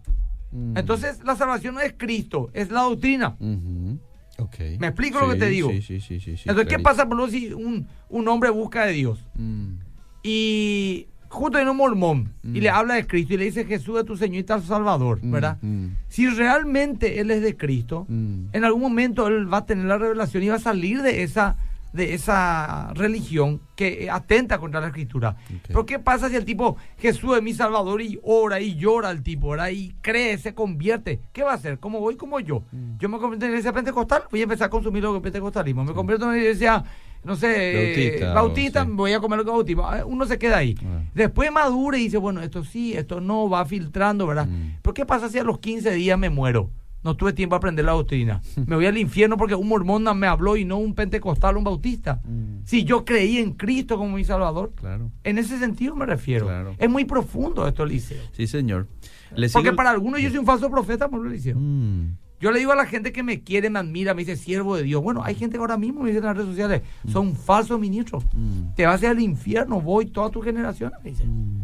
Mm. 0.52 0.76
Entonces 0.76 1.24
la 1.24 1.34
salvación 1.36 1.74
no 1.74 1.80
es 1.80 1.94
Cristo, 1.96 2.50
es 2.52 2.70
la 2.70 2.82
doctrina. 2.82 3.34
Ujú. 3.40 3.98
Ok. 4.38 4.56
¿Me 4.78 4.88
explico 4.88 5.20
lo 5.20 5.30
que 5.30 5.36
te 5.38 5.48
digo? 5.48 5.70
Sí, 5.70 5.80
sí, 5.80 6.00
sí, 6.00 6.16
Entonces, 6.44 6.66
¿qué 6.68 6.78
pasa 6.78 7.08
por 7.08 7.30
si 7.30 7.52
un, 7.54 7.86
un 8.10 8.28
hombre 8.28 8.50
busca 8.50 8.84
de 8.84 8.92
Dios 8.92 9.24
Mm. 9.36 9.76
y 10.22 11.06
justo 11.28 11.58
en 11.58 11.68
un 11.68 11.76
mormón 11.78 12.32
y 12.44 12.48
Mm. 12.48 12.62
le 12.62 12.68
habla 12.70 12.94
de 12.94 13.06
Cristo 13.06 13.34
y 13.34 13.36
le 13.38 13.44
dice 13.46 13.64
Jesús 13.64 13.98
es 13.98 14.04
tu 14.04 14.16
Señor 14.16 14.40
y 14.40 14.44
tu 14.44 14.60
Salvador, 14.60 15.18
Mm, 15.22 15.30
¿verdad? 15.32 15.58
mm, 15.62 15.86
Si 16.08 16.28
realmente 16.28 17.20
él 17.20 17.30
es 17.30 17.40
de 17.42 17.56
Cristo, 17.56 18.06
mm. 18.08 18.46
en 18.52 18.64
algún 18.64 18.82
momento 18.82 19.26
él 19.28 19.52
va 19.52 19.58
a 19.58 19.66
tener 19.66 19.86
la 19.86 19.98
revelación 19.98 20.42
y 20.42 20.48
va 20.48 20.56
a 20.56 20.60
salir 20.60 21.00
de 21.02 21.22
esa 21.22 21.56
de 21.94 22.12
esa 22.12 22.92
religión 22.94 23.60
que 23.76 24.10
atenta 24.10 24.58
contra 24.58 24.80
la 24.80 24.88
escritura. 24.88 25.36
Ok. 25.48 25.62
Pero 25.68 25.86
¿qué 25.86 25.98
pasa 26.00 26.28
si 26.28 26.34
el 26.34 26.44
tipo 26.44 26.76
Jesús 26.98 27.36
es 27.36 27.42
mi 27.42 27.54
salvador 27.54 28.02
y 28.02 28.18
ora 28.24 28.60
y 28.60 28.74
llora 28.74 29.12
el 29.12 29.22
tipo, 29.22 29.50
¿verdad? 29.50 29.68
Y 29.68 29.94
cree, 30.00 30.36
se 30.36 30.54
convierte? 30.54 31.20
¿Qué 31.32 31.44
va 31.44 31.52
a 31.52 31.54
hacer? 31.54 31.78
¿Como 31.78 32.00
voy 32.00 32.16
como 32.16 32.40
yo? 32.40 32.64
Mm. 32.72 32.98
Yo 32.98 33.08
me 33.08 33.18
convierto 33.18 33.46
en 33.46 33.52
iglesia 33.52 33.72
pentecostal, 33.72 34.24
voy 34.28 34.40
a 34.40 34.42
empezar 34.42 34.66
a 34.66 34.70
consumir 34.70 35.04
lo 35.04 35.12
que 35.12 35.18
es 35.18 35.22
pentecostalismo. 35.22 35.84
Me 35.84 35.92
convierto 35.92 36.24
en 36.24 36.30
una 36.30 36.38
iglesia, 36.38 36.82
no 37.22 37.36
sé, 37.36 37.46
Bautista, 37.46 38.24
eh, 38.24 38.34
bautista, 38.34 38.82
o 38.82 38.84
sí. 38.86 38.90
voy 38.92 39.12
a 39.12 39.20
comer 39.20 39.38
lo 39.38 39.44
que 39.44 39.50
es 39.50 39.54
bautismo. 39.54 39.88
Ah, 39.88 40.04
Uno 40.04 40.26
se 40.26 40.36
queda 40.36 40.58
ahí. 40.58 40.74
Ah. 40.84 41.00
Después 41.14 41.52
madura 41.52 41.96
y 41.96 42.02
dice, 42.02 42.16
bueno, 42.16 42.42
esto 42.42 42.64
sí, 42.64 42.94
esto 42.94 43.20
no, 43.20 43.48
va 43.48 43.64
filtrando, 43.66 44.26
¿verdad? 44.26 44.48
Mm. 44.48 44.78
Pero 44.82 44.94
¿qué 44.94 45.06
pasa 45.06 45.28
si 45.28 45.38
a 45.38 45.44
los 45.44 45.60
15 45.60 45.92
días 45.92 46.18
me 46.18 46.28
muero? 46.28 46.70
No 47.04 47.16
tuve 47.16 47.32
tiempo 47.34 47.54
a 47.54 47.58
aprender 47.58 47.84
la 47.84 47.92
doctrina. 47.92 48.40
Me 48.66 48.74
voy 48.76 48.86
al 48.86 48.98
infierno 48.98 49.36
porque 49.36 49.54
un 49.54 49.68
mormón 49.68 50.04
me 50.18 50.26
habló 50.26 50.56
y 50.56 50.64
no 50.64 50.78
un 50.78 50.94
pentecostal 50.94 51.54
o 51.54 51.58
un 51.58 51.64
bautista. 51.64 52.20
Mm. 52.24 52.64
Si 52.64 52.84
yo 52.84 53.04
creí 53.04 53.38
en 53.38 53.52
Cristo 53.52 53.98
como 53.98 54.16
mi 54.16 54.24
Salvador. 54.24 54.72
Claro. 54.74 55.10
En 55.22 55.38
ese 55.38 55.58
sentido 55.58 55.94
me 55.94 56.06
refiero. 56.06 56.46
Claro. 56.46 56.74
Es 56.78 56.88
muy 56.90 57.04
profundo 57.04 57.68
esto, 57.68 57.84
Eliseo. 57.84 58.22
Sí, 58.32 58.46
señor. 58.46 58.88
Le 59.36 59.48
Porque 59.50 59.68
sigo- 59.70 59.76
para 59.76 59.90
algunos 59.90 60.20
yo 60.20 60.30
soy 60.30 60.38
un 60.38 60.46
falso 60.46 60.70
profeta, 60.70 61.08
por 61.08 61.26
Eliseo. 61.26 61.56
Mm. 61.58 62.16
Yo 62.40 62.50
le 62.50 62.58
digo 62.58 62.72
a 62.72 62.76
la 62.76 62.86
gente 62.86 63.12
que 63.12 63.22
me 63.22 63.42
quiere, 63.42 63.70
me 63.70 63.78
admira, 63.78 64.12
me 64.12 64.22
dice 64.24 64.36
siervo 64.36 64.76
de 64.76 64.82
Dios. 64.82 65.02
Bueno, 65.02 65.22
hay 65.24 65.34
gente 65.34 65.56
que 65.56 65.60
ahora 65.60 65.76
mismo 65.78 66.02
me 66.02 66.08
dice 66.08 66.18
en 66.18 66.24
las 66.24 66.36
redes 66.36 66.50
sociales, 66.50 66.82
son 67.10 67.34
falsos 67.34 67.78
ministros. 67.80 68.24
Mm. 68.34 68.74
Te 68.76 68.86
vas 68.86 69.00
a 69.02 69.04
ir 69.06 69.10
al 69.12 69.20
infierno, 69.20 69.80
voy 69.80 70.06
toda 70.06 70.30
tu 70.30 70.40
generación. 70.42 70.92
Me 71.02 71.10
dice. 71.10 71.24
Mm. 71.24 71.62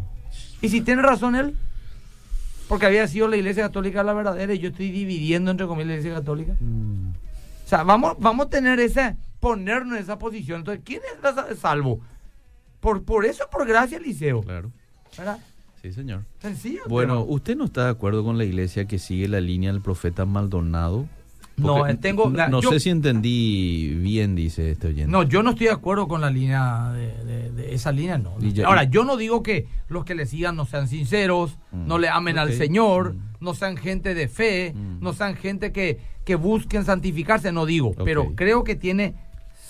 Y 0.63 0.69
si 0.69 0.81
tiene 0.81 1.03
razón 1.03 1.35
él, 1.35 1.55
porque 2.71 2.87
había 2.87 3.09
sido 3.09 3.27
la 3.27 3.37
iglesia 3.37 3.65
católica 3.65 4.05
la 4.05 4.13
verdadera 4.13 4.55
y 4.55 4.61
yo 4.61 4.69
estoy 4.69 4.93
dividiendo 4.93 5.51
entre 5.51 5.67
comillas 5.67 5.89
la 5.89 5.95
iglesia 5.95 6.15
católica. 6.15 6.55
Mm. 6.61 7.09
O 7.65 7.69
sea, 7.69 7.83
vamos, 7.83 8.15
vamos 8.21 8.47
a 8.47 8.49
tener 8.49 8.79
esa, 8.79 9.17
ponernos 9.41 9.97
en 9.97 10.05
esa 10.05 10.21
posición. 10.21 10.61
Entonces, 10.61 10.81
¿quién 10.85 11.01
es 11.51 11.59
salvo? 11.59 11.99
Por, 12.79 13.03
por 13.03 13.27
eso, 13.27 13.43
por 13.51 13.67
gracia, 13.67 13.99
Eliseo. 13.99 14.43
Claro. 14.43 14.71
¿Verdad? 15.19 15.41
Sí, 15.83 15.93
señor. 15.93 16.23
Sencillo. 16.39 16.83
Bueno. 16.87 17.25
¿usted 17.25 17.57
no 17.57 17.65
está 17.65 17.87
de 17.87 17.91
acuerdo 17.91 18.23
con 18.23 18.39
la 18.39 18.45
iglesia 18.45 18.85
que 18.85 19.01
sigue 19.01 19.27
la 19.27 19.41
línea 19.41 19.73
del 19.73 19.83
profeta 19.83 20.25
Maldonado? 20.25 21.09
No, 21.67 21.97
tengo- 21.99 22.29
No, 22.31 22.49
no 22.49 22.61
yo- 22.61 22.71
sé 22.71 22.81
si 22.81 22.91
entendí 22.91 23.95
bien, 23.95 24.35
dice 24.35 24.71
este 24.71 24.89
oyente. 24.89 25.11
No, 25.11 25.23
yo 25.23 25.43
no 25.43 25.51
estoy 25.51 25.67
de 25.67 25.73
acuerdo 25.73 26.09
con 26.09 26.21
la 26.21 26.31
línea 26.31 26.91
de, 26.93 27.25
de- 27.25 27.51
de 27.51 27.75
esa 27.75 27.93
línea, 27.93 28.19
no. 28.19 28.35
Ahora, 28.65 28.85
yo 28.85 29.05
no 29.05 29.17
digo 29.17 29.43
que 29.43 29.67
los 29.89 30.05
que 30.05 30.15
le 30.15 30.27
sigan 30.27 30.57
no 30.57 30.65
sean 30.67 30.89
sinceros, 30.89 31.59
Mm, 31.73 31.87
no 31.87 31.99
le 31.99 32.09
amen 32.09 32.39
al 32.39 32.53
Señor, 32.53 33.15
mm. 33.15 33.19
no 33.41 33.55
sean 33.55 33.77
gente 33.77 34.15
de 34.15 34.29
fe, 34.29 34.73
Mm. 34.75 34.99
no 35.01 35.13
sean 35.13 35.37
gente 35.37 35.73
que, 35.73 35.99
que 36.25 36.35
busquen 36.35 36.85
santificarse, 36.85 37.53
no 37.53 37.67
digo, 37.67 37.93
pero 38.05 38.33
creo 38.35 38.65
que 38.65 38.75
tiene 38.77 39.15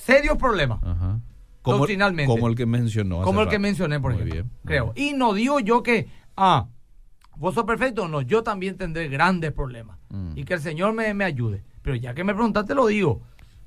serios 0.04 0.36
problemas. 0.38 0.78
Ajá. 0.82 1.20
Como, 1.62 1.86
como 2.26 2.48
el 2.48 2.54
que 2.56 2.64
mencionó. 2.66 3.20
como 3.22 3.42
el 3.42 3.48
que 3.48 3.58
mencioné, 3.58 4.00
por 4.00 4.12
Muy 4.12 4.22
ejemplo. 4.22 4.44
bien, 4.44 4.50
creo. 4.64 4.92
Y 4.96 5.12
no 5.12 5.34
digo 5.34 5.60
yo 5.60 5.82
que, 5.82 6.08
ah, 6.36 6.68
vos 7.36 7.54
sos 7.54 7.64
perfecto, 7.64 8.08
no, 8.08 8.22
yo 8.22 8.42
también 8.42 8.76
tendré 8.76 9.08
grandes 9.08 9.52
problemas. 9.52 9.98
Y 10.34 10.44
que 10.44 10.54
el 10.54 10.60
Señor 10.60 10.92
me, 10.94 11.12
me 11.14 11.24
ayude. 11.24 11.62
Pero 11.82 11.96
ya 11.96 12.14
que 12.14 12.24
me 12.24 12.34
preguntaste, 12.34 12.74
lo 12.74 12.86
digo. 12.86 13.22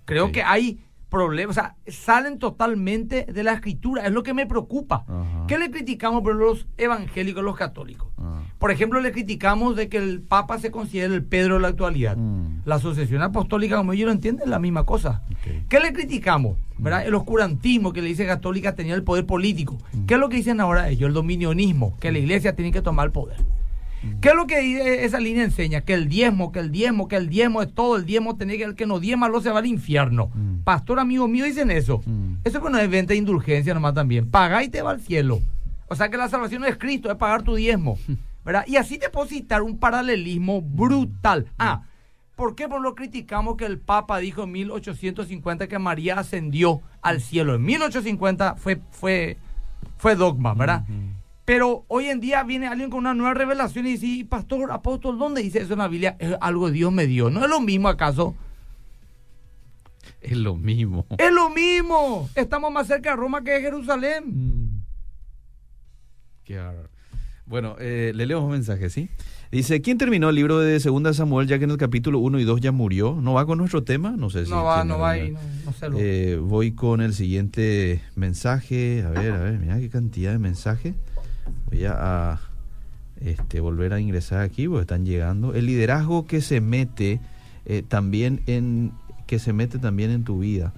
Creo 0.05 0.31
que 0.31 0.43
hay 0.43 0.83
problemas, 1.13 1.55
o 1.55 1.61
sea, 1.61 1.75
salen 1.87 2.39
totalmente 2.39 3.25
de 3.25 3.43
la 3.43 3.53
escritura, 3.53 4.03
es 4.03 4.11
lo 4.11 4.23
que 4.23 4.33
me 4.33 4.47
preocupa. 4.47 5.05
Ajá. 5.07 5.45
¿Qué 5.47 5.59
le 5.59 5.69
criticamos 5.69 6.23
por 6.23 6.33
los 6.33 6.65
evangélicos, 6.75 7.43
los 7.43 7.55
católicos? 7.55 8.11
Ah. 8.17 8.41
Por 8.57 8.71
ejemplo, 8.71 8.99
le 8.99 9.11
criticamos 9.11 9.75
de 9.75 9.89
que 9.89 9.97
el 9.97 10.23
Papa 10.23 10.57
se 10.57 10.71
considere 10.71 11.13
el 11.13 11.23
Pedro 11.23 11.55
de 11.55 11.59
la 11.61 11.67
actualidad. 11.67 12.17
Mm. 12.17 12.63
La 12.65 12.75
asociación 12.75 13.21
apostólica, 13.21 13.77
como 13.77 13.93
ellos 13.93 14.07
lo 14.07 14.11
entienden, 14.11 14.45
es 14.45 14.49
la 14.49 14.57
misma 14.57 14.85
cosa. 14.85 15.21
¿Qué 15.69 15.79
le 15.79 15.93
criticamos? 15.93 16.57
¿Verdad? 16.79 17.05
El 17.05 17.13
oscurantismo 17.13 17.93
que 17.93 18.01
le 18.01 18.07
dice 18.07 18.25
católica 18.25 18.73
tenía 18.73 18.95
el 18.95 19.03
poder 19.03 19.27
político. 19.27 19.77
¿Qué 20.07 20.15
es 20.15 20.19
lo 20.19 20.29
que 20.29 20.37
dicen 20.37 20.61
ahora 20.61 20.89
ellos? 20.89 21.09
El 21.09 21.13
dominionismo, 21.13 21.95
que 21.99 22.11
la 22.11 22.17
iglesia 22.17 22.55
tiene 22.55 22.71
que 22.71 22.81
tomar 22.81 23.05
el 23.05 23.11
poder. 23.11 23.37
¿Qué 24.21 24.29
es 24.29 24.35
lo 24.35 24.47
que 24.47 25.05
esa 25.05 25.19
línea 25.19 25.43
enseña? 25.43 25.81
Que 25.81 25.93
el 25.93 26.09
diezmo, 26.09 26.51
que 26.51 26.59
el 26.59 26.71
diezmo, 26.71 27.07
que 27.07 27.15
el 27.15 27.29
diezmo 27.29 27.61
es 27.61 27.73
todo, 27.73 27.95
el 27.97 28.05
diezmo 28.05 28.35
tiene 28.35 28.57
que 28.57 28.63
el 28.63 28.75
que 28.75 28.85
no 28.85 28.99
diezma 28.99 29.27
lo 29.27 29.41
se 29.41 29.49
va 29.49 29.59
al 29.59 29.65
infierno. 29.65 30.29
Mm. 30.33 30.63
Pastor 30.63 30.99
amigo 30.99 31.27
mío 31.27 31.45
dicen 31.45 31.71
eso. 31.71 32.01
Mm. 32.05 32.35
Eso 32.43 32.59
no 32.69 32.77
es 32.77 32.89
venta 32.89 33.13
de 33.13 33.17
indulgencia 33.17 33.73
nomás 33.73 33.93
también. 33.93 34.29
Paga 34.29 34.63
y 34.63 34.69
te 34.69 34.81
va 34.81 34.91
al 34.91 35.01
cielo. 35.01 35.41
O 35.87 35.95
sea 35.95 36.09
que 36.09 36.17
la 36.17 36.29
salvación 36.29 36.61
no 36.61 36.67
es 36.67 36.77
Cristo, 36.77 37.11
es 37.11 37.17
pagar 37.17 37.43
tu 37.43 37.55
diezmo. 37.55 37.97
¿Verdad? 38.45 38.65
Y 38.67 38.75
así 38.75 38.99
citar 39.27 39.61
un 39.61 39.77
paralelismo 39.77 40.61
brutal. 40.61 41.47
Ah, 41.57 41.83
¿por 42.35 42.55
qué 42.55 42.67
por 42.67 42.81
lo 42.81 42.93
criticamos 42.93 43.55
que 43.55 43.65
el 43.65 43.79
Papa 43.79 44.17
dijo 44.17 44.43
en 44.43 44.51
1850 44.51 45.67
que 45.67 45.79
María 45.79 46.19
ascendió 46.19 46.81
al 47.01 47.21
cielo? 47.21 47.55
En 47.55 47.63
1850 47.63 48.55
fue, 48.55 48.81
fue, 48.91 49.37
fue 49.97 50.15
dogma, 50.15 50.53
¿verdad? 50.55 50.83
Pero 51.45 51.83
hoy 51.89 52.05
en 52.05 52.19
día 52.21 52.43
viene 52.43 52.67
alguien 52.67 52.89
con 52.89 52.99
una 52.99 53.13
nueva 53.13 53.33
revelación 53.33 53.85
y 53.85 53.91
dice, 53.91 54.05
"Y, 54.05 54.23
pastor, 54.23 54.71
apóstol, 54.71 55.17
¿dónde 55.19 55.41
dice 55.41 55.59
eso 55.59 55.73
en 55.73 55.79
la 55.79 55.87
Biblia? 55.87 56.15
Es 56.19 56.35
algo 56.39 56.67
que 56.67 56.71
Dios 56.71 56.91
me 56.91 57.05
dio. 57.05 57.29
¿No 57.29 57.43
es 57.43 57.49
lo 57.49 57.59
mismo 57.59 57.89
acaso? 57.89 58.35
Es 60.21 60.37
lo 60.37 60.55
mismo. 60.55 61.05
Es 61.17 61.31
lo 61.31 61.49
mismo. 61.49 62.29
Estamos 62.35 62.71
más 62.71 62.87
cerca 62.87 63.11
de 63.11 63.15
Roma 63.17 63.43
que 63.43 63.51
de 63.51 63.61
Jerusalén. 63.61 64.23
Mm. 64.25 64.83
Qué. 66.45 66.61
Bueno, 67.45 67.75
eh, 67.79 68.13
le 68.15 68.25
leemos 68.25 68.45
un 68.45 68.51
mensaje, 68.51 68.89
¿sí? 68.89 69.09
Dice, 69.51 69.81
¿quién 69.81 69.97
terminó 69.97 70.29
el 70.29 70.35
libro 70.35 70.59
de 70.59 70.79
Segunda 70.79 71.13
Samuel 71.13 71.47
ya 71.47 71.59
que 71.59 71.65
en 71.65 71.71
el 71.71 71.77
capítulo 71.77 72.19
1 72.19 72.39
y 72.39 72.43
2 72.43 72.61
ya 72.61 72.71
murió? 72.71 73.19
¿No 73.21 73.33
va 73.33 73.45
con 73.45 73.57
nuestro 73.57 73.83
tema? 73.83 74.11
No 74.17 74.29
sé 74.29 74.45
si... 74.45 74.51
No 74.51 74.63
va, 74.63 74.83
no 74.83 74.97
va 74.97 75.17
y 75.17 75.31
no, 75.31 75.39
no 75.65 75.73
sé 75.73 75.89
lo. 75.89 75.97
Eh, 75.99 76.37
voy 76.37 76.71
con 76.71 77.01
el 77.01 77.13
siguiente 77.13 78.01
mensaje. 78.15 79.03
A 79.05 79.09
ver, 79.09 79.31
a 79.31 79.39
ver, 79.39 79.59
mira 79.59 79.77
qué 79.79 79.89
cantidad 79.89 80.31
de 80.31 80.39
mensajes. 80.39 80.95
Voy 81.73 81.85
a, 81.85 82.39
este, 83.21 83.59
volver 83.59 83.93
a 83.93 83.99
ingresar 83.99 84.41
aquí 84.41 84.67
porque 84.67 84.81
están 84.81 85.05
llegando. 85.05 85.53
El 85.53 85.65
liderazgo 85.65 86.25
que 86.27 86.41
se 86.41 86.61
mete 86.61 87.19
eh, 87.65 87.83
también 87.87 88.41
en 88.47 88.91
que 89.27 89.39
se 89.39 89.53
mete 89.53 89.79
también 89.79 90.11
en 90.11 90.23
tu 90.23 90.39
vida. 90.39 90.73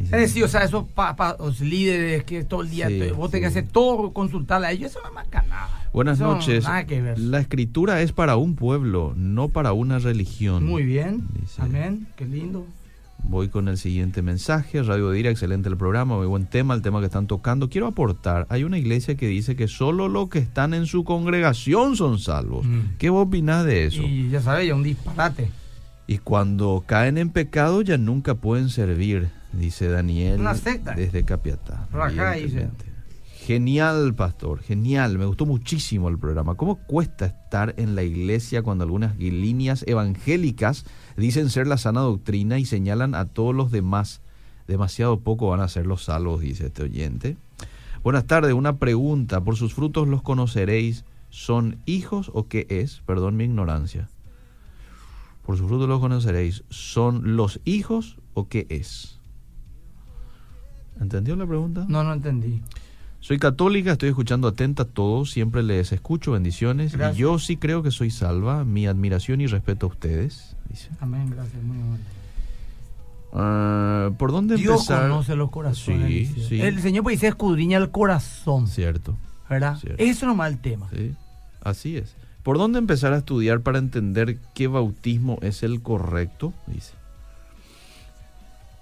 Es 0.00 0.10
decir, 0.12 0.44
o 0.44 0.48
sea, 0.48 0.64
esos 0.64 0.84
papas, 0.88 1.36
los 1.38 1.60
líderes 1.60 2.24
que 2.24 2.42
todo 2.44 2.62
el 2.62 2.70
día 2.70 2.88
Sí, 2.88 2.98
te- 2.98 3.12
vos 3.12 3.30
tenés 3.30 3.52
que 3.52 3.58
hacer 3.58 3.70
todo, 3.70 4.12
consultarle 4.12 4.68
a 4.68 4.70
ellos, 4.72 4.92
eso 4.92 5.00
no 5.02 5.08
es 5.08 5.14
marca 5.14 5.42
nada. 5.48 5.68
Buenas 5.92 6.18
Eso 6.18 6.32
noches. 6.32 6.64
Nada 6.64 6.86
que 6.86 7.02
ver. 7.02 7.18
La 7.18 7.40
escritura 7.40 8.00
es 8.00 8.12
para 8.12 8.36
un 8.36 8.54
pueblo, 8.54 9.12
no 9.16 9.48
para 9.48 9.72
una 9.74 9.98
religión. 9.98 10.64
Muy 10.64 10.84
bien. 10.84 11.26
Dice. 11.38 11.60
Amén. 11.60 12.06
Qué 12.16 12.24
lindo. 12.24 12.64
Voy 13.22 13.48
con 13.48 13.68
el 13.68 13.78
siguiente 13.78 14.22
mensaje. 14.22 14.82
Radio 14.82 15.10
Dira, 15.10 15.30
excelente 15.30 15.68
el 15.68 15.76
programa, 15.76 16.16
muy 16.16 16.26
buen 16.26 16.46
tema, 16.46 16.74
el 16.74 16.82
tema 16.82 17.00
que 17.00 17.06
están 17.06 17.26
tocando. 17.26 17.68
Quiero 17.68 17.86
aportar, 17.86 18.46
hay 18.48 18.64
una 18.64 18.78
iglesia 18.78 19.16
que 19.16 19.28
dice 19.28 19.54
que 19.56 19.68
solo 19.68 20.08
los 20.08 20.28
que 20.28 20.38
están 20.40 20.74
en 20.74 20.86
su 20.86 21.04
congregación 21.04 21.96
son 21.96 22.18
salvos. 22.18 22.66
Mm. 22.66 22.96
¿Qué 22.98 23.10
vos 23.10 23.26
opinás 23.26 23.64
de 23.64 23.86
eso? 23.86 24.02
Y, 24.02 24.06
Y 24.26 24.30
ya 24.30 24.40
sabes, 24.40 24.66
ya 24.66 24.74
un 24.74 24.82
disparate. 24.82 25.50
cuando 26.24 26.82
caen 26.86 27.18
en 27.18 27.30
pecado 27.30 27.82
ya 27.82 27.98
nunca 27.98 28.34
pueden 28.34 28.68
servir, 28.68 29.28
dice 29.52 29.88
Daniel 29.88 30.40
Una 30.40 30.54
secta. 30.54 30.94
desde 30.94 31.24
Capiatá. 31.24 31.86
Rajá. 31.92 32.34
Genial, 33.46 34.14
pastor, 34.14 34.60
genial. 34.60 35.18
Me 35.18 35.24
gustó 35.24 35.46
muchísimo 35.46 36.08
el 36.08 36.18
programa. 36.18 36.56
¿Cómo 36.56 36.76
cuesta 36.76 37.26
estar 37.26 37.74
en 37.78 37.94
la 37.96 38.02
iglesia 38.02 38.62
cuando 38.62 38.84
algunas 38.84 39.16
líneas 39.18 39.82
evangélicas 39.88 40.84
dicen 41.20 41.50
ser 41.50 41.66
la 41.66 41.76
sana 41.76 42.00
doctrina 42.00 42.58
y 42.58 42.64
señalan 42.64 43.14
a 43.14 43.26
todos 43.26 43.54
los 43.54 43.70
demás? 43.70 44.22
Demasiado 44.66 45.20
poco 45.20 45.50
van 45.50 45.60
a 45.60 45.68
ser 45.68 45.86
los 45.86 46.04
salvos, 46.04 46.40
dice 46.40 46.66
este 46.66 46.82
oyente. 46.82 47.36
Buenas 48.02 48.26
tardes, 48.26 48.54
una 48.54 48.78
pregunta. 48.78 49.42
¿Por 49.42 49.56
sus 49.56 49.74
frutos 49.74 50.08
los 50.08 50.22
conoceréis? 50.22 51.04
¿Son 51.28 51.78
hijos 51.86 52.30
o 52.34 52.48
qué 52.48 52.66
es? 52.70 53.02
Perdón 53.06 53.36
mi 53.36 53.44
ignorancia. 53.44 54.08
Por 55.44 55.58
sus 55.58 55.68
frutos 55.68 55.88
los 55.88 56.00
conoceréis. 56.00 56.64
¿Son 56.70 57.36
los 57.36 57.60
hijos 57.64 58.18
o 58.34 58.48
qué 58.48 58.66
es? 58.70 59.20
¿Entendió 61.00 61.36
la 61.36 61.46
pregunta? 61.46 61.86
No, 61.88 62.02
no 62.02 62.12
entendí. 62.12 62.62
Soy 63.20 63.38
católica, 63.38 63.92
estoy 63.92 64.08
escuchando 64.08 64.48
atenta 64.48 64.84
a 64.84 64.86
todos, 64.86 65.30
siempre 65.30 65.62
les 65.62 65.92
escucho, 65.92 66.32
bendiciones. 66.32 66.96
Gracias. 66.96 67.18
Y 67.18 67.20
yo 67.20 67.38
sí 67.38 67.56
creo 67.58 67.82
que 67.82 67.90
soy 67.90 68.10
salva, 68.10 68.64
mi 68.64 68.86
admiración 68.86 69.40
y 69.40 69.46
respeto 69.46 69.86
a 69.86 69.88
ustedes. 69.90 70.56
Dice. 70.68 70.88
Amén, 71.00 71.30
gracias, 71.30 71.62
muy 71.62 71.76
amable. 71.76 72.04
Ah, 73.32 74.10
¿Por 74.18 74.32
dónde 74.32 74.56
Dios 74.56 74.80
empezar? 74.82 75.02
conoce 75.08 75.36
los 75.36 75.50
corazones. 75.50 76.28
Sí, 76.28 76.44
sí. 76.48 76.60
El 76.60 76.80
Señor 76.80 77.04
pues 77.04 77.16
dice 77.16 77.28
escudriña 77.28 77.78
el 77.78 77.90
corazón, 77.90 78.66
Cierto, 78.66 79.16
¿verdad? 79.48 79.76
Cierto. 79.78 80.02
Eso 80.02 80.26
nomás 80.26 80.50
el 80.50 80.58
tema. 80.58 80.88
sí, 80.92 81.14
así 81.62 81.96
es. 81.96 82.16
¿Por 82.42 82.56
dónde 82.56 82.78
empezar 82.78 83.12
a 83.12 83.18
estudiar 83.18 83.60
para 83.60 83.78
entender 83.78 84.38
qué 84.54 84.66
bautismo 84.66 85.38
es 85.42 85.62
el 85.62 85.82
correcto? 85.82 86.54
Dice. 86.66 86.94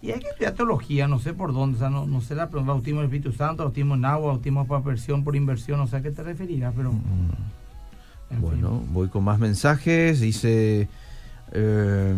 Y 0.01 0.12
hay 0.12 0.20
que 0.20 0.28
estudiar 0.28 0.53
teología, 0.55 1.09
no 1.09 1.18
sé 1.18 1.34
por 1.34 1.53
dónde, 1.53 1.76
o 1.76 1.80
sea, 1.80 1.90
no, 1.90 2.07
no 2.07 2.20
sé 2.20 2.34
la 2.36 2.49
pregunta, 2.49 2.72
bautismo 2.72 3.01
del 3.01 3.07
Espíritu 3.11 3.32
Santo, 3.32 3.64
bautismo 3.64 3.94
en 3.96 4.05
agua, 4.05 4.28
bautismo 4.28 4.66
por 4.66 4.76
aversión, 4.78 5.24
por 5.24 5.34
inversión, 5.34 5.78
no 5.78 5.86
sé 5.88 5.96
a 5.96 6.03
qué 6.03 6.11
te 6.12 6.22
referirás, 6.22 6.72
pero... 6.76 6.92
Mm, 6.92 8.34
en 8.34 8.40
Bueno, 8.40 8.80
fin. 8.80 8.92
voy 8.92 9.09
con 9.09 9.24
más 9.24 9.38
mensajes. 9.40 10.20
Dice, 10.20 10.88
eh, 11.53 12.14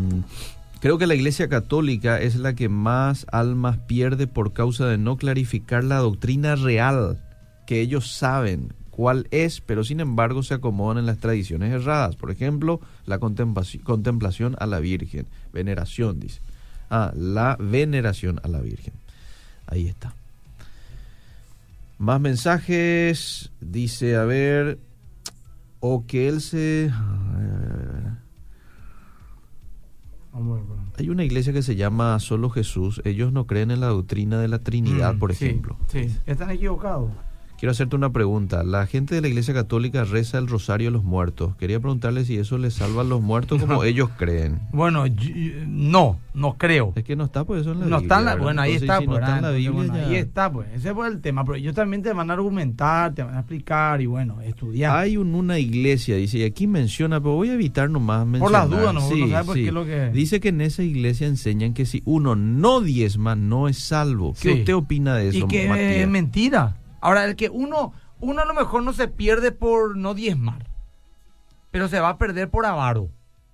creo 0.80 0.98
que 0.98 1.06
la 1.06 1.14
Iglesia 1.14 1.48
Católica 1.48 2.20
es 2.20 2.36
la 2.36 2.54
que 2.54 2.68
más 2.68 3.26
almas 3.32 3.78
pierde 3.78 4.26
por 4.26 4.52
causa 4.52 4.86
de 4.86 4.98
no 4.98 5.16
clarificar 5.16 5.84
la 5.84 5.98
doctrina 5.98 6.56
real, 6.56 7.18
que 7.66 7.80
ellos 7.80 8.12
saben 8.12 8.74
cuál 8.90 9.28
es, 9.30 9.60
pero 9.62 9.84
sin 9.84 10.00
embargo 10.00 10.42
se 10.42 10.54
acomodan 10.54 10.98
en 10.98 11.06
las 11.06 11.18
tradiciones 11.18 11.72
erradas. 11.72 12.16
Por 12.16 12.30
ejemplo, 12.30 12.80
la 13.06 13.18
contemplaci- 13.20 13.82
contemplación 13.82 14.56
a 14.58 14.66
la 14.66 14.80
Virgen, 14.80 15.26
veneración, 15.52 16.18
dice. 16.20 16.40
Ah, 16.90 17.12
la 17.16 17.56
veneración 17.60 18.40
a 18.42 18.48
la 18.48 18.60
Virgen. 18.60 18.94
Ahí 19.66 19.86
está. 19.86 20.12
Más 21.98 22.20
mensajes. 22.20 23.50
Dice, 23.60 24.16
a 24.16 24.24
ver, 24.24 24.78
o 25.80 26.04
que 26.06 26.28
él 26.28 26.40
se... 26.40 26.90
a 26.92 27.38
ver, 27.38 27.50
a 27.50 27.58
ver, 27.58 27.88
a 27.88 27.92
ver. 27.92 28.06
A. 28.06 28.20
Hay 30.98 31.08
una 31.10 31.24
iglesia 31.24 31.52
que 31.52 31.62
se 31.62 31.76
llama 31.76 32.18
Solo 32.20 32.50
Jesús. 32.50 33.00
Ellos 33.04 33.32
no 33.32 33.46
creen 33.46 33.70
en 33.70 33.80
la 33.80 33.88
doctrina 33.88 34.38
de 34.38 34.48
la 34.48 34.58
Trinidad, 34.60 35.14
Mm, 35.14 35.18
por 35.18 35.34
sí, 35.34 35.44
ejemplo. 35.46 35.76
Sí, 35.88 36.14
están 36.26 36.50
equivocados. 36.50 37.10
Quiero 37.60 37.72
hacerte 37.72 37.94
una 37.94 38.10
pregunta. 38.10 38.62
La 38.64 38.86
gente 38.86 39.14
de 39.14 39.20
la 39.20 39.28
iglesia 39.28 39.52
católica 39.52 40.04
reza 40.04 40.38
el 40.38 40.46
rosario 40.48 40.88
a 40.88 40.90
los 40.90 41.04
muertos. 41.04 41.54
Quería 41.56 41.78
preguntarle 41.78 42.24
si 42.24 42.38
eso 42.38 42.56
les 42.56 42.72
salva 42.72 43.02
a 43.02 43.04
los 43.04 43.20
muertos 43.20 43.60
como 43.60 43.74
No. 43.74 43.84
ellos 43.84 44.08
creen. 44.16 44.60
Bueno, 44.72 45.06
yo- 45.06 45.28
no, 45.66 46.18
no 46.32 46.54
creo. 46.56 46.94
Es 46.96 47.04
que 47.04 47.16
no 47.16 47.24
está 47.24 47.44
pues 47.44 47.60
eso 47.60 47.72
en 47.72 47.80
la 47.80 47.86
No 47.86 48.00
Biblia. 48.00 48.36
bueno, 48.36 48.62
ahí 48.62 48.72
Entonces, 48.72 48.82
está, 48.88 48.98
si 49.00 49.04
no 49.04 49.10
pues, 49.12 49.20
está 49.20 49.36
en 49.36 49.42
la 49.42 49.48
ah, 49.48 49.50
entonces, 49.50 49.72
Biblia, 49.72 49.92
bueno, 49.92 49.94
ya- 49.94 50.08
ahí 50.08 50.14
está, 50.16 50.50
pues, 50.52 50.68
ese 50.74 50.94
fue 50.94 51.08
el 51.08 51.20
tema, 51.20 51.44
pero 51.44 51.56
ellos 51.56 51.74
también 51.74 52.02
te 52.02 52.12
van 52.14 52.30
a 52.30 52.32
argumentar, 52.32 53.14
te 53.14 53.22
van 53.24 53.34
a 53.34 53.40
explicar 53.40 54.00
y 54.00 54.06
bueno, 54.06 54.40
estudiar. 54.40 54.96
Hay 54.96 55.18
un- 55.18 55.34
una 55.34 55.58
iglesia, 55.58 56.16
dice, 56.16 56.38
y 56.38 56.44
aquí 56.44 56.66
menciona, 56.66 57.20
pero 57.20 57.34
voy 57.34 57.50
a 57.50 57.54
evitar 57.54 57.90
nomás 57.90 58.26
mencionar. 58.26 58.68
Por 58.68 58.72
las 58.72 58.80
dudas, 58.80 58.94
no, 58.94 59.00
Sí, 59.14 59.20
no 59.20 59.28
sabe 59.28 59.44
por 59.44 59.54
sí. 59.54 59.60
qué 59.62 59.68
es 59.68 59.74
lo 59.74 59.84
que- 59.84 60.10
Dice 60.14 60.40
que 60.40 60.48
en 60.48 60.62
esa 60.62 60.82
iglesia 60.82 61.26
enseñan 61.26 61.74
que 61.74 61.84
si 61.84 62.00
uno 62.06 62.36
no 62.36 62.80
diezma, 62.80 63.36
no 63.36 63.68
es 63.68 63.78
salvo. 63.78 64.34
¿Qué 64.40 64.50
usted 64.52 64.74
opina 64.74 65.14
de 65.16 65.28
eso, 65.28 65.38
y 65.40 65.42
que 65.46 65.68
Matías? 65.68 65.92
es 65.96 66.08
mentira. 66.08 66.76
Ahora, 67.00 67.24
el 67.24 67.36
que 67.36 67.48
uno, 67.48 67.92
uno 68.20 68.42
a 68.42 68.44
lo 68.44 68.54
mejor 68.54 68.82
no 68.82 68.92
se 68.92 69.08
pierde 69.08 69.52
por 69.52 69.96
no 69.96 70.14
diezmar, 70.14 70.66
pero 71.70 71.88
se 71.88 72.00
va 72.00 72.10
a 72.10 72.18
perder 72.18 72.50
por 72.50 72.66
avaro. 72.66 73.10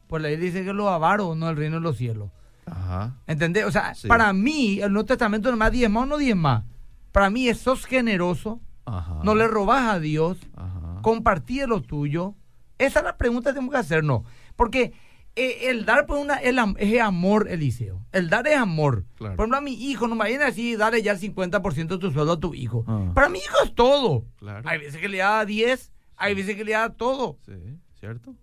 Pues 0.08 0.22
la 0.22 0.28
ley 0.28 0.36
dice 0.36 0.64
que 0.64 0.72
los 0.72 0.88
avaros 0.88 1.36
no 1.36 1.48
el 1.48 1.56
reino 1.56 1.76
de 1.76 1.82
los 1.82 1.96
cielos. 1.96 2.30
Ajá. 2.66 3.14
¿Entendés? 3.26 3.64
O 3.64 3.70
sea, 3.70 3.94
Sí. 3.94 4.08
para 4.08 4.32
mí, 4.32 4.80
el 4.80 4.92
Nuevo 4.92 5.06
Testamento 5.06 5.50
no 5.50 5.56
más 5.56 5.72
diezma 5.72 6.00
o 6.00 6.06
no 6.06 6.16
diezma. 6.16 6.64
Para 7.12 7.30
mí 7.30 7.48
es 7.48 7.58
sos 7.58 7.84
generoso, 7.86 8.60
Ajá. 8.84 9.20
no 9.22 9.34
le 9.34 9.46
robás 9.48 9.88
a 9.94 9.98
Dios, 10.00 10.38
Ajá. 10.56 11.00
compartí 11.02 11.64
lo 11.66 11.80
tuyo. 11.82 12.34
Esa 12.78 12.98
es 13.00 13.04
la 13.04 13.16
pregunta 13.16 13.50
que 13.50 13.54
tenemos 13.54 13.72
que 13.72 13.78
hacernos. 13.80 14.22
Porque 14.54 14.92
el 15.36 15.84
dar 15.84 16.06
pues, 16.06 16.20
una, 16.20 16.36
el 16.36 16.58
es 16.78 17.00
amor, 17.00 17.48
Eliseo. 17.50 18.04
El 18.12 18.30
dar 18.30 18.46
es 18.46 18.56
amor. 18.56 19.04
Claro. 19.16 19.36
Por 19.36 19.44
ejemplo, 19.44 19.58
a 19.58 19.60
mi 19.60 19.74
hijo, 19.74 20.08
no 20.08 20.14
me 20.14 20.20
vayan 20.20 20.42
así, 20.42 20.76
darle 20.76 21.02
ya 21.02 21.12
el 21.12 21.20
50% 21.20 21.86
de 21.86 21.98
tu 21.98 22.10
sueldo 22.10 22.32
a 22.32 22.40
tu 22.40 22.54
hijo. 22.54 22.84
Ah. 22.86 23.12
Para 23.14 23.28
mi 23.28 23.38
hijo 23.38 23.56
es 23.64 23.74
todo. 23.74 24.24
Claro. 24.36 24.66
Hay 24.68 24.78
veces 24.78 25.00
que 25.00 25.08
le 25.08 25.18
da 25.18 25.44
10, 25.44 25.92
hay 26.16 26.34
veces 26.34 26.56
que 26.56 26.64
le 26.64 26.72
da 26.72 26.90
todo. 26.90 27.38
Sí, 27.44 27.52
¿cierto? 28.00 28.34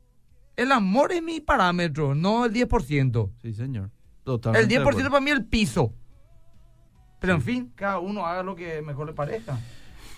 El 0.56 0.72
amor 0.72 1.12
es 1.12 1.24
mi 1.24 1.41
parámetro, 1.41 2.14
no 2.14 2.46
el 2.46 2.54
10%. 2.54 3.32
Sí, 3.41 3.54
señor. 3.54 3.89
Totalmente. 4.24 4.62
El 4.64 4.70
de 4.70 4.76
10% 4.78 4.82
acuerdo. 4.82 5.10
para 5.10 5.22
mí 5.22 5.32
es 5.32 5.38
el 5.38 5.46
piso. 5.46 5.94
Pero 7.20 7.34
en 7.34 7.41
fin, 7.41 7.72
cada 7.76 8.00
uno 8.00 8.26
haga 8.26 8.44
lo 8.44 8.56
que 8.56 8.82
mejor 8.82 9.08
le 9.08 9.14
parezca. 9.14 9.58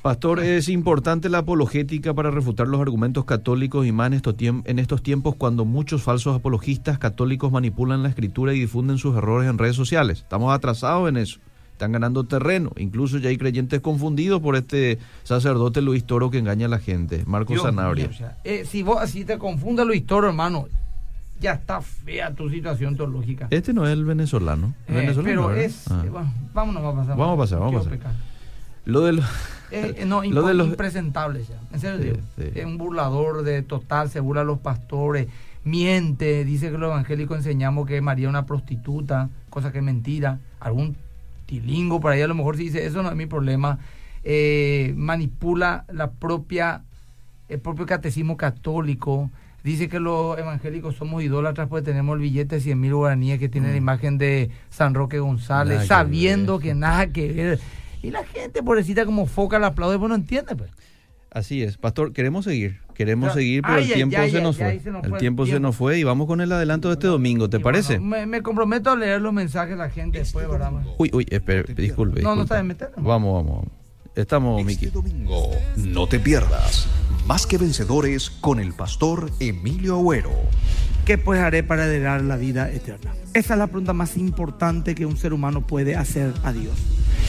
Pastor, 0.06 0.40
es 0.44 0.70
importante 0.70 1.30
la 1.30 1.40
apologética 1.40 2.14
para 2.14 2.30
refutar 2.30 2.68
los 2.68 2.80
argumentos 2.80 3.26
católicos 3.26 3.88
y 3.88 3.92
más 3.92 4.06
en 4.06 4.14
estos, 4.14 4.38
tiemp- 4.38 4.62
en 4.66 4.78
estos 4.78 5.02
tiempos 5.02 5.34
cuando 5.36 5.66
muchos 5.66 6.04
falsos 6.04 6.36
apologistas 6.36 7.00
católicos 7.00 7.52
manipulan 7.52 8.04
la 8.04 8.10
escritura 8.10 8.54
y 8.54 8.60
difunden 8.60 9.00
sus 9.00 9.18
errores 9.18 9.50
en 9.50 9.58
redes 9.58 9.76
sociales. 9.76 10.20
Estamos 10.20 10.54
atrasados 10.54 11.10
en 11.10 11.18
eso. 11.18 11.40
Están 11.72 11.92
ganando 11.92 12.24
terreno. 12.24 12.70
Incluso 12.78 13.18
ya 13.18 13.30
hay 13.30 13.38
creyentes 13.40 13.82
confundidos 13.82 14.42
por 14.42 14.56
este 14.56 15.00
sacerdote 15.24 15.82
Luis 15.82 16.04
Toro 16.04 16.30
que 16.30 16.38
engaña 16.38 16.68
a 16.68 16.70
la 16.70 16.78
gente. 16.78 17.24
Marcos 17.26 17.56
Dios 17.56 17.64
Sanabria. 17.64 18.06
mío, 18.06 18.14
o 18.14 18.18
sea, 18.20 18.38
eh, 18.44 18.64
si 18.64 18.84
vos 18.84 19.00
así 19.02 19.26
te 19.26 19.40
confunde 19.40 19.86
lo 19.86 19.94
histórico, 19.96 20.28
hermano, 20.28 20.68
ya 21.40 21.54
está 21.54 21.82
fea 21.82 22.32
tu 22.32 22.48
situación 22.52 22.96
teológica. 22.96 23.48
Este 23.50 23.74
no 23.74 23.88
es 23.88 23.94
el 23.94 24.06
venezolano. 24.06 24.76
Eh, 24.88 24.94
venezolano, 24.98 25.48
pero 25.48 25.56
es. 25.56 25.90
Ah. 25.90 26.04
eh, 26.06 26.10
bueno, 26.10 26.32
vámonos, 26.54 26.84
a 26.84 26.96
pasar. 26.96 27.18
Vamos 27.18 27.34
a 27.34 27.38
pasar, 27.40 27.60
vamos 27.60 27.88
a 27.88 27.90
pasar. 27.90 28.35
Pecar. 28.86 28.94
Lo 28.94 29.02
del... 29.02 29.20
Eh, 29.72 29.96
eh, 29.98 30.06
no, 30.06 30.24
Lo 30.24 30.44
de 30.44 30.54
impo- 30.54 30.54
los- 30.54 30.68
impresentable 30.68 31.44
ya. 31.44 31.56
En 31.74 31.80
serio, 31.80 32.18
Sí. 32.38 32.52
Es 32.56 32.66
un 32.66 32.78
burlador 32.78 33.44
de 33.44 33.62
total, 33.64 34.10
se 34.10 34.20
burla 34.20 34.42
a 34.42 34.46
los 34.46 34.60
pastores, 34.60 35.28
miente, 35.64 36.46
dice 36.46 36.70
que 36.72 36.78
los 36.78 36.90
evangélicos 36.92 37.38
enseñamos 37.38 37.88
que 37.88 38.00
María 38.02 38.28
es 38.28 38.30
una 38.30 38.46
prostituta, 38.46 39.30
cosa 39.50 39.72
que 39.72 39.80
es 39.80 39.84
mentira. 39.84 40.40
Algún 40.60 40.96
tilingo 41.48 42.00
por 42.00 42.12
ahí 42.12 42.22
a 42.22 42.28
lo 42.28 42.36
mejor 42.36 42.58
sí 42.58 42.66
dice, 42.66 42.86
eso 42.86 43.02
no 43.04 43.10
es 43.10 43.16
mi 43.16 43.26
problema. 43.26 43.80
Eh, 44.24 44.94
manipula 44.98 45.86
la 45.92 46.12
propia, 46.12 46.82
el 47.50 47.60
propio 47.60 47.86
catecismo 47.86 48.38
católico. 48.38 49.30
Dice 49.64 49.90
que 49.90 50.00
los 50.00 50.38
evangélicos 50.38 50.96
somos 50.96 51.24
idólatras 51.24 51.68
porque 51.68 51.86
tenemos 51.86 52.16
el 52.16 52.22
billete 52.22 52.56
de 52.56 52.62
100 52.62 52.80
mil 52.80 52.94
guaraníes 52.94 53.40
que 53.40 53.50
tiene 53.50 53.72
la 53.72 53.78
imagen 53.78 54.20
de 54.20 54.52
San 54.70 54.94
Roque 54.94 55.18
González, 55.20 55.74
Mm. 55.74 55.78
Nada 55.78 55.82
que 55.82 55.88
sabiendo 55.88 56.58
ver. 56.60 56.64
que 56.68 56.76
nada 56.76 57.08
que 57.08 57.32
ver. 57.34 57.60
Y 58.02 58.12
la 58.12 58.24
gente, 58.26 58.62
pobrecita, 58.64 59.06
como 59.06 59.26
foca 59.26 59.60
la 59.60 59.68
aplaude, 59.68 59.98
pues 59.98 60.10
no 60.10 60.16
entiende, 60.16 60.56
pues. 60.56 60.72
Así 61.32 61.64
es, 61.64 61.78
pastor, 61.78 62.14
queremos 62.14 62.46
seguir, 62.46 62.80
queremos 62.94 63.34
seguir, 63.34 63.62
pero 63.62 63.76
Ay, 63.76 63.88
el 63.92 63.94
tiempo 63.94 64.18
se 64.30 64.42
nos 64.42 64.56
fue. 64.56 64.80
se 64.80 64.90
nos 64.90 65.04
el 65.04 65.10
fue 65.10 65.18
el 65.18 65.20
tiempo 65.20 65.46
se 65.46 65.60
nos 65.60 65.76
fue 65.76 66.00
y 66.00 66.04
vamos 66.06 66.28
con 66.28 66.40
el 66.40 66.50
adelanto 66.50 66.88
de 66.88 66.94
este 66.94 67.08
domingo, 67.08 67.50
¿te 67.50 67.58
Y 67.58 67.60
bueno, 67.62 67.74
parece? 67.76 68.00
me, 68.00 68.26
me 68.26 68.42
comprometo 68.42 68.92
a 68.92 68.96
leer 68.96 69.20
los 69.20 69.34
mensajes 69.34 69.72
de 69.72 69.76
la 69.76 69.90
gente 69.90 70.20
después, 70.20 70.48
¿verdad? 70.48 70.72
Uy, 70.98 71.10
uy, 71.14 71.26
espere, 71.30 71.74
disculpe. 71.74 72.22
No, 72.22 72.36
no 72.38 72.44
está 72.44 72.56
bien, 72.56 72.68
metete. 72.68 72.94
Vamos, 72.96 73.34
vamos, 73.44 73.46
vamos. 73.64 73.66
Estamos, 74.16 74.64
Miki. 74.64 74.86
Este 74.86 74.98
domingo, 74.98 75.52
no 75.76 76.08
te 76.08 76.20
pierdas. 76.20 76.88
Más 77.28 77.46
que 77.46 77.58
vencedores 77.58 78.30
con 78.30 78.62
el 78.62 78.72
pastor 78.74 79.30
Emilio 79.42 79.96
Agüero. 79.96 80.32
¿Qué 81.06 81.20
pues 81.20 81.40
haré 81.40 81.62
para 81.62 81.86
heredar 81.86 82.24
la 82.24 82.36
vida 82.36 82.72
eterna? 82.72 83.14
Esa 83.36 83.54
es 83.54 83.60
la 83.60 83.68
pregunta 83.68 83.94
más 83.94 84.18
importante 84.18 84.96
que 84.96 85.06
un 85.06 85.18
ser 85.18 85.34
humano 85.34 85.62
puede 85.62 85.96
hacer 85.96 86.34
a 86.44 86.52
Dios. 86.52 86.74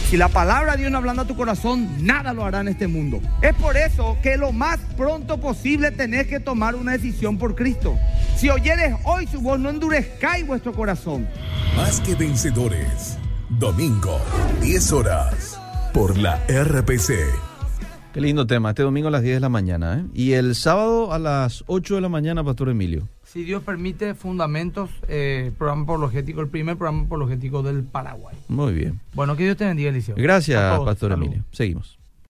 Si 0.09 0.17
la 0.17 0.29
palabra 0.29 0.73
de 0.73 0.79
Dios 0.79 0.91
no 0.91 0.97
hablando 0.97 1.23
a 1.23 1.27
tu 1.27 1.37
corazón, 1.37 1.87
nada 2.01 2.33
lo 2.33 2.47
hará 2.47 2.63
en 2.63 2.69
este 2.69 2.87
mundo. 2.87 3.21
Es 3.43 3.55
por 3.55 3.77
eso 3.77 4.17
que 4.23 4.39
lo 4.39 4.53
más 4.53 4.79
pronto 4.97 5.39
posible 5.39 5.91
tenés 5.91 6.27
que 6.27 6.41
tomar 6.41 6.75
una 6.75 6.93
decisión 6.93 7.37
por 7.37 7.55
Cristo. 7.55 7.99
Si 8.37 8.49
oyeres 8.49 8.95
hoy 9.05 9.27
su 9.27 9.43
voz, 9.43 9.61
no 9.61 9.69
endurezcáis 9.69 10.47
vuestro 10.47 10.73
corazón. 10.73 11.29
Más 11.77 12.01
que 12.01 12.15
vencedores. 12.15 13.19
Domingo, 13.51 14.19
10 14.63 14.93
horas. 14.93 15.61
Por 15.93 16.17
la 16.17 16.37
RPC. 16.49 17.13
Qué 18.15 18.21
lindo 18.23 18.47
tema, 18.47 18.71
este 18.71 18.85
domingo 18.85 19.09
a 19.09 19.11
las 19.11 19.23
10 19.23 19.37
de 19.37 19.41
la 19.41 19.51
mañana, 19.51 19.99
¿eh? 19.99 20.07
Y 20.15 20.33
el 20.33 20.55
sábado 20.55 21.13
a 21.13 21.19
las 21.19 21.63
8 21.67 21.97
de 21.97 22.01
la 22.01 22.09
mañana, 22.09 22.43
Pastor 22.43 22.71
Emilio. 22.71 23.07
Si 23.37 23.45
Dios 23.45 23.63
permite, 23.63 24.15
Fundamentos, 24.15 24.89
eh, 25.09 25.53
programa 25.59 25.83
apologético, 25.83 26.41
el 26.41 26.49
primer 26.49 26.79
programa 26.79 27.03
apologético 27.03 27.63
del 27.63 27.83
Paraguay. 27.85 28.35
Muy 28.49 28.73
bien. 28.73 28.99
Bueno, 29.13 29.37
que 29.37 29.45
Dios 29.45 29.59
te 29.59 29.67
bendiga, 29.67 29.91
Eliseo. 29.91 30.15
Gracias, 30.17 30.59
Pastor 30.81 31.11
salud. 31.11 31.27
Emilio. 31.27 31.45
Seguimos. 31.53 31.99